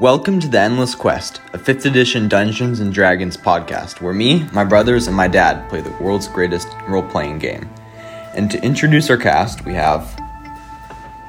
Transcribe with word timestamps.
Welcome 0.00 0.40
to 0.40 0.48
the 0.48 0.58
Endless 0.58 0.94
Quest, 0.94 1.40
a 1.52 1.58
5th 1.58 1.86
edition 1.86 2.28
Dungeons 2.28 2.80
and 2.80 2.92
Dragons 2.92 3.36
podcast 3.36 4.00
where 4.00 4.12
me, 4.12 4.44
my 4.52 4.64
brothers, 4.64 5.06
and 5.06 5.16
my 5.16 5.28
dad 5.28 5.68
play 5.68 5.80
the 5.82 5.90
world's 6.02 6.26
greatest 6.26 6.68
role 6.88 7.02
playing 7.02 7.38
game. 7.38 7.68
And 8.34 8.50
to 8.50 8.60
introduce 8.64 9.08
our 9.08 9.16
cast, 9.16 9.64
we 9.64 9.72
have 9.74 10.20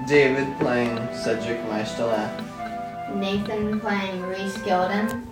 David 0.07 0.47
playing 0.59 0.95
Cedric 1.13 1.59
Maestala. 1.65 2.41
Nathan 3.15 3.79
playing 3.79 4.23
Reese 4.23 4.57
Gilden. 4.57 5.23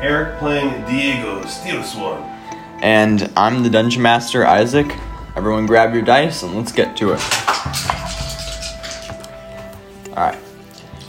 Eric 0.00 0.38
playing 0.38 0.70
Diego 0.86 1.42
Steelswarm. 1.42 2.22
and 2.80 3.30
I'm 3.36 3.64
the 3.64 3.70
Dungeon 3.70 4.02
Master, 4.02 4.46
Isaac. 4.46 4.86
Everyone 5.34 5.66
grab 5.66 5.92
your 5.94 6.02
dice 6.04 6.42
and 6.44 6.54
let's 6.54 6.70
get 6.70 6.96
to 6.98 7.12
it. 7.12 7.20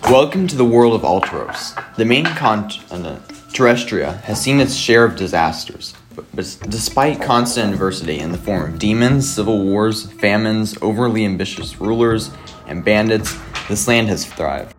Welcome 0.09 0.47
to 0.47 0.55
the 0.55 0.63
world 0.63 0.93
of 0.93 1.01
Alteros. 1.01 1.75
The 1.97 2.05
main 2.05 2.23
continent, 2.23 3.27
Terrestria, 3.51 4.21
has 4.21 4.41
seen 4.41 4.61
its 4.61 4.73
share 4.73 5.03
of 5.03 5.17
disasters. 5.17 5.95
But, 6.15 6.31
despite 6.69 7.21
constant 7.21 7.73
adversity 7.73 8.19
in 8.19 8.31
the 8.31 8.37
form 8.37 8.73
of 8.73 8.79
demons, 8.79 9.29
civil 9.29 9.65
wars, 9.65 10.09
famines, 10.13 10.77
overly 10.81 11.25
ambitious 11.25 11.81
rulers, 11.81 12.31
and 12.67 12.85
bandits, 12.85 13.37
this 13.67 13.85
land 13.85 14.07
has 14.07 14.25
thrived. 14.25 14.73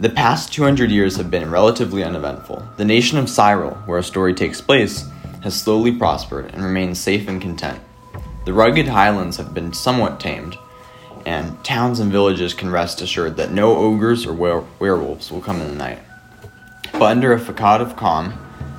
The 0.00 0.10
past 0.10 0.52
200 0.52 0.90
years 0.90 1.16
have 1.16 1.30
been 1.30 1.50
relatively 1.50 2.04
uneventful. 2.04 2.62
The 2.76 2.84
nation 2.84 3.16
of 3.16 3.30
Cyril, 3.30 3.72
where 3.86 3.96
our 3.96 4.02
story 4.02 4.34
takes 4.34 4.60
place, 4.60 5.08
has 5.42 5.58
slowly 5.58 5.92
prospered 5.92 6.52
and 6.52 6.62
remains 6.62 7.00
safe 7.00 7.26
and 7.26 7.40
content. 7.40 7.80
The 8.44 8.52
rugged 8.52 8.86
highlands 8.86 9.38
have 9.38 9.54
been 9.54 9.72
somewhat 9.72 10.20
tamed, 10.20 10.58
and 11.30 11.62
towns 11.62 12.00
and 12.00 12.10
villages 12.10 12.52
can 12.54 12.68
rest 12.68 13.00
assured 13.00 13.36
that 13.36 13.52
no 13.52 13.76
ogres 13.76 14.26
or 14.26 14.32
were- 14.32 14.64
werewolves 14.80 15.30
will 15.30 15.40
come 15.40 15.60
in 15.60 15.68
the 15.68 15.74
night. 15.76 16.00
But 16.94 17.02
under 17.02 17.32
a 17.32 17.38
facade 17.38 17.80
of 17.80 17.94
calm, 17.94 18.34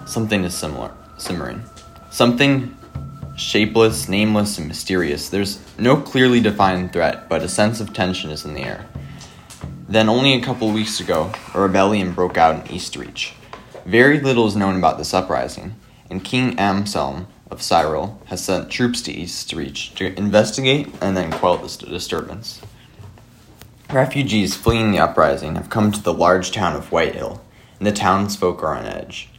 something 0.05 0.43
is 0.43 0.53
similar, 0.53 0.91
simmering. 1.17 1.63
Something 2.09 2.75
shapeless, 3.37 4.09
nameless, 4.09 4.57
and 4.57 4.67
mysterious. 4.67 5.29
There's 5.29 5.59
no 5.77 5.95
clearly 5.95 6.41
defined 6.41 6.91
threat, 6.91 7.29
but 7.29 7.41
a 7.41 7.47
sense 7.47 7.79
of 7.79 7.93
tension 7.93 8.29
is 8.31 8.43
in 8.43 8.53
the 8.53 8.63
air. 8.63 8.85
Then, 9.87 10.09
only 10.09 10.33
a 10.33 10.43
couple 10.43 10.69
weeks 10.73 10.99
ago, 10.99 11.31
a 11.53 11.61
rebellion 11.61 12.11
broke 12.11 12.37
out 12.37 12.55
in 12.55 12.75
Eastreach. 12.75 13.31
Very 13.85 14.19
little 14.19 14.45
is 14.45 14.57
known 14.57 14.75
about 14.75 14.97
this 14.97 15.13
uprising, 15.13 15.75
and 16.09 16.21
King 16.21 16.57
Amselm 16.57 17.27
of 17.51 17.61
Cyril 17.61 18.19
has 18.25 18.43
sent 18.43 18.71
troops 18.71 19.01
to 19.03 19.13
Eastreach 19.13 19.93
to 19.95 20.17
investigate 20.17 20.87
and 21.01 21.15
then 21.15 21.31
quell 21.31 21.57
this 21.57 21.77
disturbance. 21.77 22.61
Refugees 23.91 24.55
fleeing 24.55 24.91
the 24.91 24.99
uprising 24.99 25.55
have 25.55 25.69
come 25.69 25.91
to 25.91 26.01
the 26.01 26.13
large 26.13 26.51
town 26.51 26.75
of 26.77 26.91
Whitehill, 26.91 27.41
and 27.77 27.85
the 27.85 27.91
townsfolk 27.91 28.63
are 28.63 28.73
on 28.73 28.85
edge. 28.85 29.29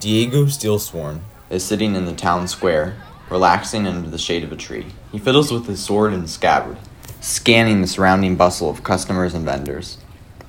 Diego 0.00 0.46
Steelsworn 0.46 1.20
is 1.48 1.64
sitting 1.64 1.94
in 1.94 2.06
the 2.06 2.12
town 2.12 2.48
square, 2.48 2.96
relaxing 3.30 3.86
under 3.86 4.10
the 4.10 4.18
shade 4.18 4.42
of 4.42 4.50
a 4.50 4.56
tree. 4.56 4.86
He 5.12 5.18
fiddles 5.18 5.52
with 5.52 5.66
his 5.66 5.80
sword 5.80 6.12
and 6.12 6.28
scabbard, 6.28 6.76
scanning 7.20 7.80
the 7.80 7.86
surrounding 7.86 8.34
bustle 8.34 8.68
of 8.68 8.82
customers 8.82 9.32
and 9.32 9.44
vendors. 9.44 9.98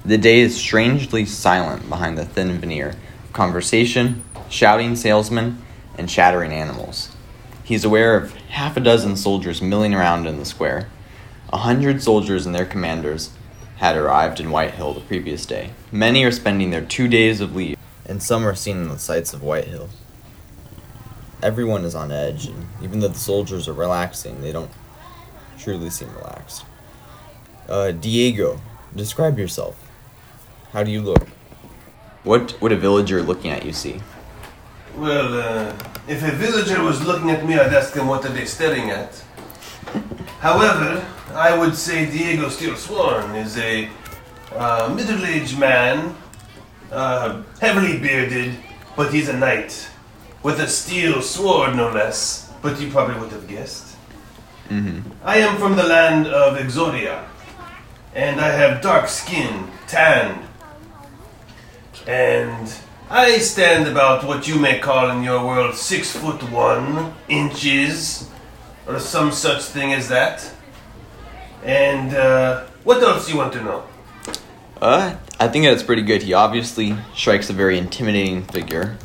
The 0.03 0.17
day 0.17 0.39
is 0.39 0.57
strangely 0.57 1.25
silent 1.25 1.87
behind 1.87 2.17
the 2.17 2.25
thin 2.25 2.59
veneer 2.59 2.95
of 3.23 3.31
conversation, 3.31 4.23
shouting 4.49 4.95
salesmen, 4.95 5.62
and 5.97 6.09
chattering 6.09 6.51
animals. 6.51 7.09
He's 7.63 7.85
aware 7.85 8.17
of 8.17 8.33
half 8.49 8.75
a 8.75 8.79
dozen 8.79 9.15
soldiers 9.15 9.61
milling 9.61 9.93
around 9.93 10.27
in 10.27 10.37
the 10.37 10.45
square. 10.45 10.89
A 11.51 11.57
hundred 11.57 12.01
soldiers 12.01 12.45
and 12.45 12.53
their 12.53 12.65
commanders 12.65 13.31
had 13.77 13.95
arrived 13.95 14.39
in 14.39 14.51
Whitehill 14.51 14.93
the 14.93 15.01
previous 15.01 15.45
day. 15.45 15.71
Many 15.91 16.23
are 16.23 16.31
spending 16.31 16.69
their 16.71 16.85
two 16.85 17.07
days 17.07 17.41
of 17.41 17.55
leave, 17.55 17.77
and 18.05 18.21
some 18.21 18.45
are 18.45 18.55
seeing 18.55 18.87
the 18.87 18.99
sights 18.99 19.33
of 19.33 19.43
Whitehill. 19.43 19.89
Everyone 21.41 21.83
is 21.83 21.95
on 21.95 22.11
edge, 22.11 22.47
and 22.47 22.67
even 22.81 22.99
though 22.99 23.07
the 23.09 23.19
soldiers 23.19 23.67
are 23.67 23.73
relaxing, 23.73 24.41
they 24.41 24.51
don't 24.51 24.71
truly 25.57 25.89
seem 25.89 26.13
relaxed. 26.15 26.65
Uh, 27.67 27.91
Diego, 27.91 28.61
describe 28.95 29.37
yourself. 29.37 29.77
How 30.71 30.83
do 30.83 30.91
you 30.91 31.01
look? 31.01 31.27
What 32.23 32.59
would 32.61 32.71
a 32.71 32.77
villager 32.77 33.21
looking 33.21 33.51
at 33.51 33.65
you 33.65 33.73
see? 33.73 34.01
Well, 34.95 35.33
uh, 35.33 35.73
if 36.07 36.23
a 36.23 36.31
villager 36.31 36.83
was 36.83 37.03
looking 37.03 37.31
at 37.31 37.45
me, 37.45 37.55
I'd 37.55 37.73
ask 37.73 37.93
them 37.93 38.07
what 38.07 38.23
are 38.25 38.29
they 38.31 38.45
staring 38.45 38.91
at. 38.91 39.23
However, 40.39 41.03
I 41.33 41.57
would 41.57 41.75
say 41.75 42.05
Diego 42.05 42.47
Steelswarm 42.47 43.35
is 43.35 43.57
a 43.57 43.89
uh, 44.55 44.93
middle-aged 44.95 45.57
man, 45.57 46.15
uh, 46.91 47.41
heavily 47.59 47.97
bearded, 47.97 48.55
but 48.95 49.11
he's 49.11 49.29
a 49.29 49.33
knight 49.33 49.89
with 50.43 50.59
a 50.59 50.67
steel 50.67 51.21
sword, 51.23 51.75
no 51.75 51.89
less. 51.89 52.51
But 52.61 52.79
you 52.79 52.91
probably 52.91 53.19
would 53.19 53.31
have 53.31 53.47
guessed. 53.47 53.97
Mm-hmm. 54.69 55.09
I 55.23 55.37
am 55.37 55.57
from 55.57 55.75
the 55.75 55.83
land 55.83 56.27
of 56.27 56.57
Exodia, 56.57 57.25
and 58.13 58.39
I 58.39 58.49
have 58.49 58.81
dark 58.81 59.07
skin, 59.07 59.71
tanned, 59.87 60.45
and 62.05 62.71
I 63.09 63.37
stand 63.37 63.87
about 63.87 64.23
what 64.23 64.47
you 64.47 64.59
may 64.59 64.79
call 64.79 65.09
in 65.11 65.23
your 65.23 65.45
world 65.45 65.75
six 65.75 66.15
foot 66.15 66.41
one 66.51 67.13
inches, 67.27 68.29
or 68.87 68.99
some 68.99 69.31
such 69.31 69.63
thing 69.63 69.93
as 69.93 70.09
that. 70.09 70.51
And 71.63 72.13
uh, 72.13 72.65
what 72.83 73.01
else 73.03 73.27
do 73.27 73.33
you 73.33 73.37
want 73.37 73.53
to 73.53 73.63
know? 73.63 73.83
Uh, 74.81 75.15
I 75.39 75.47
think 75.47 75.65
that's 75.65 75.83
pretty 75.83 76.01
good. 76.01 76.23
He 76.23 76.33
obviously 76.33 76.95
strikes 77.15 77.49
a 77.49 77.53
very 77.53 77.77
intimidating 77.77 78.43
figure, 78.43 78.97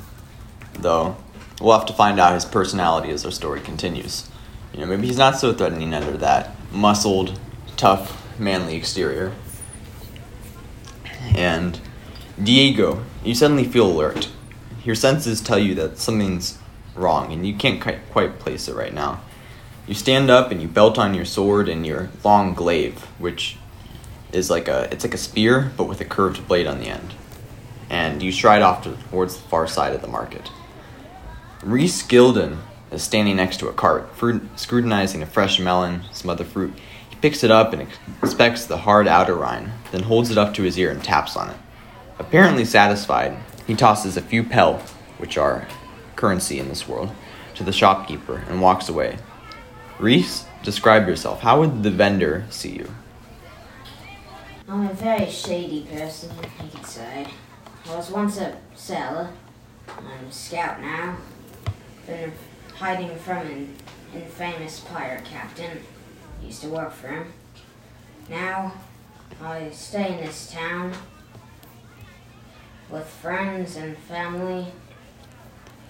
though 0.75 1.17
we'll 1.61 1.77
have 1.77 1.87
to 1.87 1.93
find 1.93 2.19
out 2.19 2.35
his 2.35 2.45
personality 2.45 3.11
as 3.11 3.25
our 3.25 3.31
story 3.31 3.61
continues. 3.61 4.29
You 4.73 4.81
know, 4.81 4.87
maybe 4.87 5.07
he's 5.07 5.19
not 5.19 5.39
so 5.39 5.53
threatening 5.53 5.95
under 5.95 6.17
that 6.19 6.55
muscled, 6.73 7.39
tough, 7.77 8.39
manly 8.39 8.77
exterior. 8.77 9.33
And 11.35 11.81
Diego, 12.43 13.05
you 13.25 13.35
suddenly 13.35 13.65
feel 13.65 13.91
alert. 13.91 14.31
Your 14.85 14.95
senses 14.95 15.41
tell 15.41 15.59
you 15.59 15.75
that 15.75 15.99
something's 15.99 16.59
wrong, 16.95 17.33
and 17.33 17.45
you 17.45 17.55
can't 17.55 17.81
quite, 17.81 18.39
place 18.39 18.69
it 18.69 18.77
right 18.77 18.95
now. 18.95 19.23
You 19.89 19.95
stand 19.95 20.31
up 20.31 20.53
and 20.53 20.63
you 20.63 20.69
belt 20.69 20.99
on 20.99 21.15
your 21.15 21.25
sword 21.25 21.69
and 21.69 21.85
your 21.85 22.11
long 22.23 22.55
glaive, 22.55 23.01
which 23.19 23.57
is 24.33 24.51
like 24.51 24.69
a 24.69 24.87
it's 24.93 25.03
like 25.03 25.15
a 25.15 25.19
spear 25.19 25.73
but 25.77 25.85
with 25.85 26.01
a 26.01 26.05
curved 26.05 26.47
blade 26.47 26.67
on 26.67 26.79
the 26.79 26.89
end. 26.89 27.15
And 27.91 28.23
you 28.23 28.31
stride 28.31 28.63
off 28.63 28.85
towards 29.11 29.37
the 29.37 29.49
far 29.49 29.67
side 29.67 29.95
of 29.95 30.03
the 30.03 30.09
market. 30.09 30.51
Reese 31.63 32.03
Gilden 32.07 32.59
is 32.93 33.03
standing 33.03 33.37
next 33.37 33.57
to 33.61 33.69
a 33.69 33.73
cart, 33.73 34.15
fruit, 34.15 34.43
scrutinizing 34.57 35.23
a 35.23 35.27
fresh 35.27 35.59
melon, 35.59 36.03
some 36.13 36.31
other 36.31 36.45
fruit. 36.45 36.75
He 37.09 37.17
picks 37.17 37.43
it 37.43 37.51
up 37.51 37.73
and 37.73 37.89
inspects 38.23 38.67
the 38.67 38.79
hard 38.79 39.09
outer 39.09 39.35
rind, 39.35 39.71
then 39.91 40.03
holds 40.03 40.31
it 40.31 40.39
up 40.39 40.55
to 40.55 40.63
his 40.63 40.79
ear 40.79 40.91
and 40.91 41.03
taps 41.03 41.35
on 41.35 41.51
it. 41.51 41.57
Apparently 42.19 42.65
satisfied, 42.65 43.37
he 43.67 43.75
tosses 43.75 44.17
a 44.17 44.23
few 44.23 44.43
pel, 44.43 44.79
which 45.19 45.39
are 45.39 45.69
currency 46.17 46.59
in 46.59 46.69
this 46.69 46.89
world, 46.89 47.11
to 47.55 47.63
the 47.63 47.73
shopkeeper 47.73 48.45
and 48.49 48.61
walks 48.61 48.89
away. 48.89 49.19
Reese, 49.99 50.45
describe 50.63 51.07
yourself. 51.07 51.41
How 51.41 51.61
would 51.61 51.83
the 51.83 51.91
vendor 51.91 52.45
see 52.51 52.71
you? 52.71 52.91
I'm 54.69 54.87
a 54.89 54.93
very 54.93 55.31
shady 55.31 55.87
person, 55.91 56.31
you 56.63 56.71
could 56.71 56.87
say. 56.87 57.27
I 57.89 57.97
was 57.97 58.11
once 58.11 58.39
a 58.39 58.57
sailor. 58.75 59.31
I'm 59.89 60.27
a 60.29 60.33
scout 60.33 60.81
now. 60.81 61.17
Been 62.07 62.33
hiding 62.75 63.17
from 63.17 63.47
an 63.47 63.75
infamous 64.15 64.81
pirate 64.81 65.25
captain. 65.25 65.79
Used 66.43 66.63
to 66.63 66.69
work 66.69 66.93
for 66.93 67.09
him. 67.09 67.33
Now, 68.29 68.75
I 69.43 69.71
stay 69.71 70.19
in 70.19 70.25
this 70.25 70.51
town 70.51 70.93
with 72.91 73.07
friends 73.07 73.77
and 73.77 73.97
family. 73.97 74.67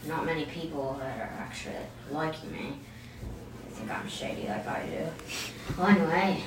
Not 0.07 0.25
many 0.25 0.45
people 0.47 0.97
that 1.01 1.19
are 1.19 1.33
actually 1.39 1.75
liking 2.11 2.53
me. 2.53 2.79
They 3.69 3.75
think 3.75 3.91
I'm 3.91 4.09
shady 4.09 4.49
like 4.49 4.67
I 4.67 4.87
do. 4.87 5.75
Well, 5.77 5.89
anyway, 5.89 6.43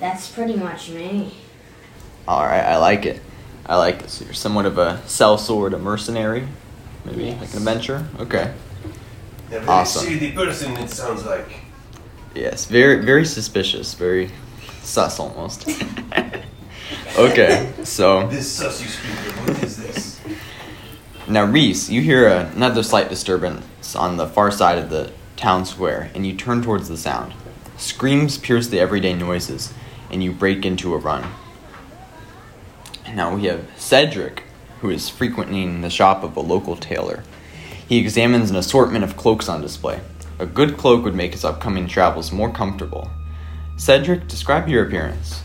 that's 0.00 0.28
pretty 0.30 0.56
much 0.56 0.90
me. 0.90 1.34
All 2.26 2.44
right, 2.44 2.64
I 2.64 2.76
like 2.78 3.06
it. 3.06 3.20
I 3.66 3.76
like 3.76 4.02
this. 4.02 4.20
You're 4.22 4.32
somewhat 4.32 4.66
of 4.66 4.78
a 4.78 5.00
sellsword, 5.06 5.74
a 5.74 5.78
mercenary, 5.78 6.46
maybe 7.04 7.32
like 7.32 7.50
an 7.52 7.58
adventurer. 7.58 8.06
Okay. 8.20 8.52
A 9.48 9.48
very 9.48 9.66
Awesome. 9.66 10.06
shady 10.06 10.32
person, 10.32 10.76
it 10.76 10.90
sounds 10.90 11.24
like. 11.24 11.48
Yes, 12.34 12.64
very, 12.66 13.04
very 13.04 13.24
suspicious, 13.24 13.94
very 13.94 14.30
sus 14.82 15.18
almost. 15.20 15.68
okay, 17.16 17.72
so 17.82 18.26
This 18.28 18.50
sus 18.50 18.82
you 18.82 18.88
speak 18.88 19.12
of, 19.26 19.48
what 19.48 19.62
is 19.62 19.76
this? 19.76 20.20
now 21.28 21.44
Reese, 21.44 21.88
you 21.88 22.02
hear 22.02 22.28
another 22.28 22.82
slight 22.82 23.08
disturbance 23.08 23.96
on 23.96 24.16
the 24.16 24.26
far 24.26 24.50
side 24.50 24.78
of 24.78 24.90
the 24.90 25.12
town 25.36 25.64
square, 25.64 26.10
and 26.14 26.26
you 26.26 26.34
turn 26.34 26.62
towards 26.62 26.88
the 26.88 26.96
sound. 26.96 27.32
Screams 27.76 28.38
pierce 28.38 28.68
the 28.68 28.80
everyday 28.80 29.14
noises, 29.14 29.72
and 30.10 30.22
you 30.22 30.32
break 30.32 30.64
into 30.64 30.94
a 30.94 30.98
run. 30.98 31.24
And 33.04 33.16
now 33.16 33.34
we 33.34 33.44
have 33.44 33.68
Cedric, 33.76 34.44
who 34.80 34.90
is 34.90 35.08
frequenting 35.08 35.80
the 35.80 35.90
shop 35.90 36.22
of 36.22 36.36
a 36.36 36.40
local 36.40 36.76
tailor. 36.76 37.22
He 37.88 37.98
examines 37.98 38.50
an 38.50 38.56
assortment 38.56 39.04
of 39.04 39.16
cloaks 39.16 39.48
on 39.48 39.62
display. 39.62 40.00
A 40.38 40.46
good 40.46 40.76
cloak 40.76 41.04
would 41.04 41.14
make 41.14 41.32
his 41.32 41.44
upcoming 41.44 41.86
travels 41.86 42.32
more 42.32 42.52
comfortable. 42.52 43.10
Cedric, 43.76 44.26
describe 44.26 44.68
your 44.68 44.86
appearance. 44.86 45.42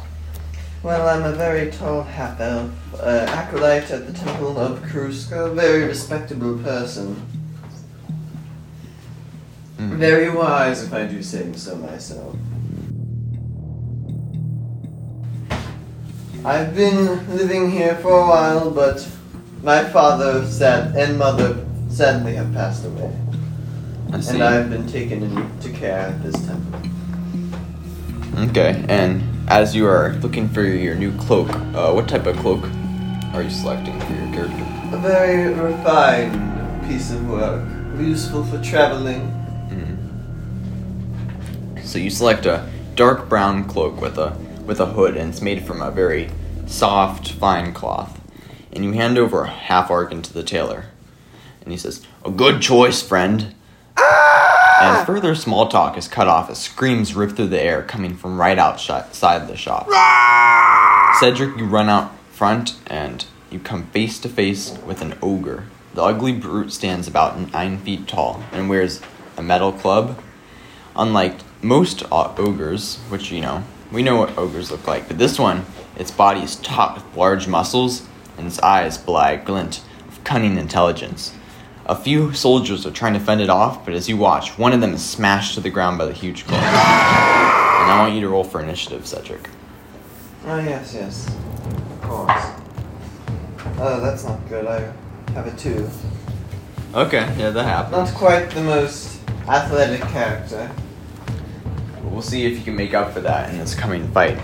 Well, 0.83 1.07
I'm 1.07 1.31
a 1.31 1.35
very 1.35 1.69
tall 1.69 2.01
half 2.01 2.39
elf, 2.39 2.71
uh, 2.99 3.25
acolyte 3.29 3.91
at 3.91 4.07
the 4.07 4.13
Temple 4.13 4.57
of 4.57 4.79
Kruska, 4.79 5.53
very 5.53 5.83
respectable 5.83 6.57
person. 6.57 7.21
Mm. 9.77 9.97
Very 9.97 10.31
wise, 10.31 10.83
if 10.83 10.91
I 10.91 11.05
do 11.05 11.21
say 11.21 11.53
so 11.53 11.75
myself. 11.75 12.35
I've 16.43 16.75
been 16.75 17.37
living 17.37 17.69
here 17.69 17.95
for 17.97 18.19
a 18.19 18.27
while, 18.27 18.71
but 18.71 19.07
my 19.61 19.83
father 19.83 20.43
sad 20.47 20.95
and 20.95 21.15
mother 21.15 21.63
sadly 21.89 22.33
have 22.33 22.51
passed 22.55 22.85
away, 22.85 23.15
and 24.13 24.41
I've 24.41 24.71
been 24.71 24.87
taken 24.87 25.21
into 25.21 25.69
care 25.73 25.99
at 25.99 26.23
this 26.23 26.43
temple. 26.43 26.81
Okay, 28.49 28.83
and 28.89 29.21
as 29.51 29.75
you 29.75 29.85
are 29.85 30.13
looking 30.21 30.47
for 30.47 30.63
your 30.63 30.95
new 30.95 31.11
cloak, 31.17 31.49
uh, 31.75 31.91
what 31.91 32.07
type 32.07 32.25
of 32.25 32.37
cloak 32.37 32.63
are 33.33 33.43
you 33.43 33.49
selecting 33.49 33.99
for 33.99 34.13
your 34.13 34.31
character? 34.31 34.65
A 34.93 34.97
very 34.97 35.53
refined 35.53 36.87
piece 36.87 37.11
of 37.11 37.27
work, 37.27 37.61
useful 37.99 38.45
for 38.45 38.63
traveling. 38.63 39.19
Mm. 41.75 41.85
So 41.85 41.99
you 41.99 42.09
select 42.09 42.45
a 42.45 42.65
dark 42.95 43.27
brown 43.27 43.65
cloak 43.65 43.99
with 43.99 44.17
a 44.17 44.37
with 44.65 44.79
a 44.79 44.85
hood, 44.85 45.17
and 45.17 45.31
it's 45.31 45.41
made 45.41 45.65
from 45.65 45.81
a 45.81 45.91
very 45.91 46.29
soft, 46.65 47.33
fine 47.33 47.73
cloth. 47.73 48.21
And 48.71 48.85
you 48.85 48.93
hand 48.93 49.17
over 49.17 49.43
a 49.43 49.49
half 49.49 49.91
argan 49.91 50.21
to 50.21 50.31
the 50.33 50.43
tailor, 50.43 50.85
and 51.61 51.73
he 51.73 51.77
says, 51.77 52.05
"A 52.23 52.31
good 52.31 52.61
choice, 52.61 53.01
friend." 53.01 53.53
And 54.81 55.05
further 55.05 55.35
small 55.35 55.67
talk 55.67 55.97
is 55.97 56.07
cut 56.07 56.27
off 56.27 56.49
as 56.49 56.59
screams 56.59 57.13
rip 57.13 57.31
through 57.35 57.47
the 57.47 57.61
air 57.61 57.83
coming 57.83 58.15
from 58.15 58.39
right 58.39 58.57
outside 58.57 59.47
the 59.47 59.55
shop. 59.55 59.87
Cedric, 61.19 61.57
you 61.57 61.65
run 61.65 61.87
out 61.89 62.11
front 62.31 62.77
and 62.87 63.25
you 63.51 63.59
come 63.59 63.87
face 63.87 64.17
to 64.19 64.29
face 64.29 64.77
with 64.85 65.01
an 65.01 65.17
ogre. 65.21 65.65
The 65.93 66.01
ugly 66.01 66.31
brute 66.31 66.71
stands 66.71 67.07
about 67.07 67.51
nine 67.51 67.77
feet 67.77 68.07
tall 68.07 68.43
and 68.51 68.69
wears 68.69 69.01
a 69.37 69.43
metal 69.43 69.71
club. 69.71 70.19
Unlike 70.95 71.39
most 71.61 72.03
uh, 72.11 72.33
ogres, 72.37 72.97
which 73.09 73.31
you 73.31 73.41
know, 73.41 73.63
we 73.91 74.01
know 74.01 74.15
what 74.15 74.37
ogres 74.37 74.71
look 74.71 74.87
like, 74.87 75.07
but 75.07 75.17
this 75.17 75.37
one, 75.37 75.65
its 75.97 76.11
body 76.11 76.41
is 76.41 76.55
topped 76.55 76.95
with 77.03 77.17
large 77.17 77.47
muscles 77.47 78.07
and 78.37 78.47
its 78.47 78.59
eyes 78.59 78.97
belie 78.97 79.31
a 79.31 79.45
glint 79.45 79.81
of 80.07 80.23
cunning 80.23 80.57
intelligence. 80.57 81.33
A 81.87 81.95
few 81.95 82.31
soldiers 82.33 82.85
are 82.85 82.91
trying 82.91 83.13
to 83.13 83.19
fend 83.19 83.41
it 83.41 83.49
off, 83.49 83.83
but 83.83 83.93
as 83.93 84.07
you 84.07 84.15
watch, 84.15 84.57
one 84.57 84.71
of 84.71 84.81
them 84.81 84.93
is 84.93 85.03
smashed 85.03 85.55
to 85.55 85.61
the 85.61 85.69
ground 85.69 85.97
by 85.97 86.05
the 86.05 86.13
huge 86.13 86.45
club. 86.45 86.61
And 86.61 87.91
I 87.91 87.97
want 87.99 88.13
you 88.13 88.21
to 88.21 88.29
roll 88.29 88.43
for 88.43 88.61
initiative, 88.61 89.07
Cedric. 89.07 89.49
Oh, 90.45 90.59
yes, 90.59 90.93
yes. 90.93 91.27
Of 91.27 92.01
course. 92.01 92.43
Oh, 93.79 93.99
that's 93.99 94.23
not 94.23 94.47
good. 94.47 94.67
I 94.67 94.93
have 95.33 95.47
a 95.47 95.57
two. 95.57 95.89
Okay, 96.93 97.33
yeah, 97.37 97.49
that 97.49 97.63
happens. 97.63 97.91
Not 97.91 98.13
quite 98.13 98.51
the 98.51 98.61
most 98.61 99.19
athletic 99.47 100.01
character. 100.01 100.69
We'll 102.03 102.21
see 102.21 102.45
if 102.45 102.57
you 102.57 102.63
can 102.63 102.75
make 102.75 102.93
up 102.93 103.13
for 103.13 103.21
that 103.21 103.49
in 103.49 103.57
this 103.57 103.73
coming 103.73 104.07
fight. 104.11 104.37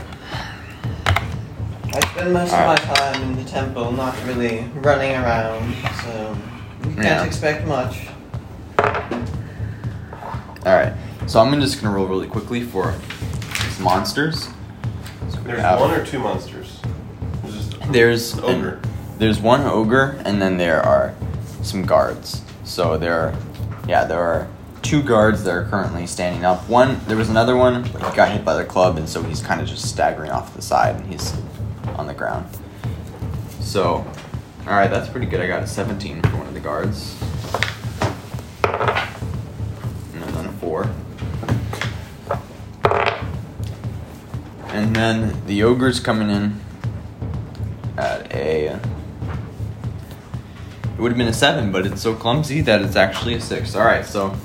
I 1.05 1.99
spend 2.11 2.33
most 2.33 2.53
Alright. 2.53 2.79
of 2.79 2.87
my 2.87 2.95
time 2.95 3.21
in 3.23 3.35
the 3.35 3.43
temple, 3.49 3.91
not 3.91 4.15
really 4.25 4.65
running 4.75 5.13
around, 5.15 5.75
so 6.03 6.37
can't 7.03 7.07
Yeah. 7.07 7.23
expect 7.23 7.67
much. 7.67 8.07
Alright, 10.65 10.93
so 11.27 11.39
I'm 11.39 11.59
just 11.61 11.81
gonna 11.81 11.95
roll 11.95 12.07
really 12.07 12.27
quickly 12.27 12.61
for 12.61 12.93
these 13.63 13.79
monsters. 13.79 14.49
So 15.29 15.39
There's 15.45 15.61
have- 15.61 15.79
one 15.79 15.91
or 15.91 16.05
two 16.05 16.19
monsters. 16.19 16.79
There's 17.43 17.55
just 17.55 17.91
There's 17.91 18.33
an 18.39 18.79
there's 19.19 19.39
one 19.39 19.61
ogre, 19.61 20.17
and 20.25 20.41
then 20.41 20.57
there 20.57 20.83
are 20.85 21.13
some 21.63 21.83
guards. 21.83 22.41
So 22.63 22.97
there 22.97 23.19
are, 23.19 23.33
yeah, 23.87 24.03
there 24.05 24.21
are 24.21 24.47
two 24.83 25.01
guards 25.01 25.43
that 25.43 25.51
are 25.55 25.63
currently 25.63 26.05
standing 26.05 26.45
up. 26.45 26.67
One, 26.69 26.99
there 27.07 27.17
was 27.17 27.29
another 27.29 27.55
one, 27.57 27.83
but 27.93 28.03
he 28.03 28.15
got 28.15 28.29
hit 28.29 28.45
by 28.45 28.53
the 28.55 28.63
club, 28.65 28.97
and 28.97 29.07
so 29.09 29.23
he's 29.23 29.41
kind 29.41 29.59
of 29.61 29.67
just 29.67 29.85
staggering 29.87 30.29
off 30.31 30.53
the 30.55 30.61
side, 30.61 30.95
and 30.97 31.05
he's 31.11 31.33
on 31.97 32.05
the 32.07 32.13
ground. 32.13 32.45
So, 33.59 34.05
all 34.67 34.73
right, 34.73 34.89
that's 34.89 35.07
pretty 35.07 35.27
good. 35.27 35.39
I 35.39 35.47
got 35.47 35.63
a 35.63 35.67
17 35.67 36.21
for 36.23 36.35
one 36.35 36.47
of 36.47 36.53
the 36.53 36.59
guards, 36.59 37.15
and 40.13 40.23
then 40.35 40.45
a 40.45 40.51
four. 40.59 40.89
And 44.73 44.93
then 44.93 45.45
the 45.45 45.63
ogre's 45.63 46.01
coming 46.01 46.29
in 46.29 46.59
at 47.97 48.29
a. 48.33 48.73
It 48.73 48.81
would 50.99 51.11
have 51.11 51.17
been 51.17 51.29
a 51.29 51.33
seven, 51.33 51.71
but 51.71 51.85
it's 51.85 52.01
so 52.01 52.13
clumsy 52.13 52.59
that 52.61 52.81
it's 52.81 52.97
actually 52.97 53.35
a 53.35 53.41
six. 53.41 53.73
All 53.73 53.85
right, 53.85 54.05
so 54.05 54.35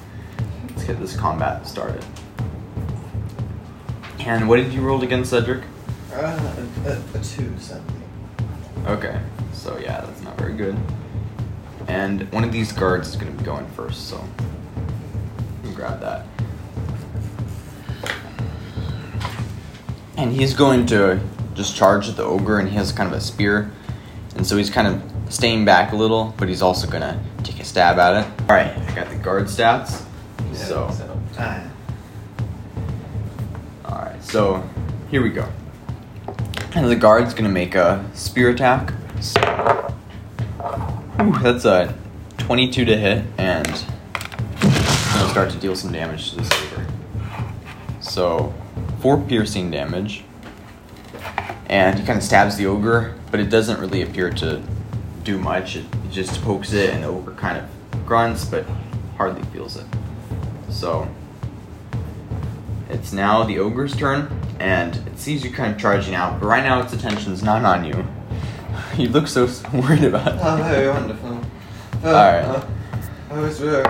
let's 0.69 0.85
get 0.85 1.01
this 1.01 1.17
combat 1.17 1.67
started. 1.67 2.05
And 4.21 4.49
what 4.49 4.59
did 4.59 4.73
you 4.73 4.83
roll 4.83 5.03
against 5.03 5.31
Cedric? 5.31 5.65
Uh, 6.13 6.39
a, 6.87 6.91
a, 6.91 7.03
a 7.15 7.19
two, 7.25 7.53
something. 7.59 8.03
Okay, 8.87 9.21
so 9.63 9.79
yeah, 9.79 10.01
that's 10.01 10.23
not 10.23 10.37
very 10.37 10.55
good. 10.55 10.77
And 11.87 12.31
one 12.33 12.43
of 12.45 12.53
these 12.53 12.73
guards 12.73 13.09
is 13.09 13.17
going 13.17 13.31
to 13.31 13.39
be 13.39 13.45
going 13.45 13.67
first, 13.69 14.09
so 14.09 14.17
let 14.17 15.65
me 15.65 15.73
grab 15.73 16.01
that. 16.01 16.27
And 20.17 20.33
he's 20.33 20.55
going 20.55 20.87
to 20.87 21.21
just 21.55 21.77
charge 21.77 22.09
at 22.09 22.17
the 22.17 22.25
ogre, 22.25 22.59
and 22.59 22.69
he 22.69 22.75
has 22.77 22.93
kind 22.93 23.09
of 23.09 23.17
a 23.17 23.21
spear, 23.21 23.71
and 24.37 24.47
so 24.47 24.57
he's 24.57 24.71
kind 24.71 24.89
of 24.89 25.03
staying 25.33 25.65
back 25.65 25.93
a 25.93 25.97
little, 25.97 26.35
but 26.37 26.49
he's 26.49 26.63
also 26.63 26.89
going 26.89 27.03
to 27.03 27.19
take 27.43 27.61
a 27.61 27.65
stab 27.65 27.99
at 27.99 28.25
it. 28.25 28.41
All 28.43 28.57
right, 28.57 28.77
I 28.77 28.95
got 28.95 29.09
the 29.11 29.17
guard 29.17 29.45
stats. 29.45 30.05
So, 30.55 30.91
Ah, 31.39 31.67
all 33.87 33.99
right, 33.99 34.23
so 34.23 34.63
here 35.11 35.23
we 35.23 35.31
go. 35.31 35.49
And 36.75 36.89
the 36.89 36.97
guard's 36.97 37.35
gonna 37.35 37.49
make 37.49 37.75
a 37.75 38.05
spear 38.15 38.51
attack. 38.51 38.93
So, 39.23 39.95
that's 41.43 41.65
a 41.65 41.97
22 42.39 42.85
to 42.85 42.97
hit, 42.97 43.25
and 43.39 43.85
start 45.33 45.51
to 45.51 45.57
deal 45.59 45.77
some 45.77 45.93
damage 45.93 46.31
to 46.31 46.37
the 46.37 46.43
ogre. 46.43 46.87
So, 48.01 48.53
four 49.01 49.19
piercing 49.21 49.71
damage, 49.71 50.25
and 51.67 52.01
he 52.01 52.05
kind 52.05 52.19
of 52.19 52.25
stabs 52.25 52.57
the 52.57 52.67
ogre, 52.67 53.15
but 53.31 53.39
it 53.39 53.49
doesn't 53.49 53.79
really 53.81 54.03
appear 54.03 54.31
to 54.31 54.61
do 55.23 55.39
much. 55.39 55.77
It, 55.77 55.85
it 56.05 56.11
just 56.11 56.43
pokes 56.43 56.73
it, 56.73 56.91
and 56.91 57.05
the 57.05 57.07
ogre 57.07 57.33
kind 57.33 57.57
of 57.57 58.05
grunts, 58.05 58.45
but 58.45 58.67
hardly 59.17 59.45
feels 59.53 59.77
it. 59.77 59.87
So, 60.69 61.09
it's 62.91 63.13
now 63.13 63.45
the 63.45 63.61
ogre's 63.61 63.97
turn, 63.97 64.37
and 64.59 64.97
it 64.97 65.17
sees 65.19 65.45
you 65.45 65.53
kind 65.53 65.73
of 65.73 65.81
charging 65.81 66.17
out, 66.17 66.41
but 66.41 66.47
right 66.47 66.65
now 66.65 66.83
its 66.83 66.93
attention's 66.93 67.45
not 67.45 67.65
on 67.65 67.85
you. 67.85 68.05
You 68.97 69.09
look 69.09 69.27
so 69.27 69.49
worried 69.73 70.05
about 70.05 70.29
it. 70.29 70.41
oh, 70.43 70.57
very 70.65 70.89
wonderful. 70.89 71.41
Oh, 72.05 72.09
Alright. 72.15 72.45
oh, 72.45 72.69
oh, 73.31 73.45
it's 73.45 73.59
very. 73.61 73.85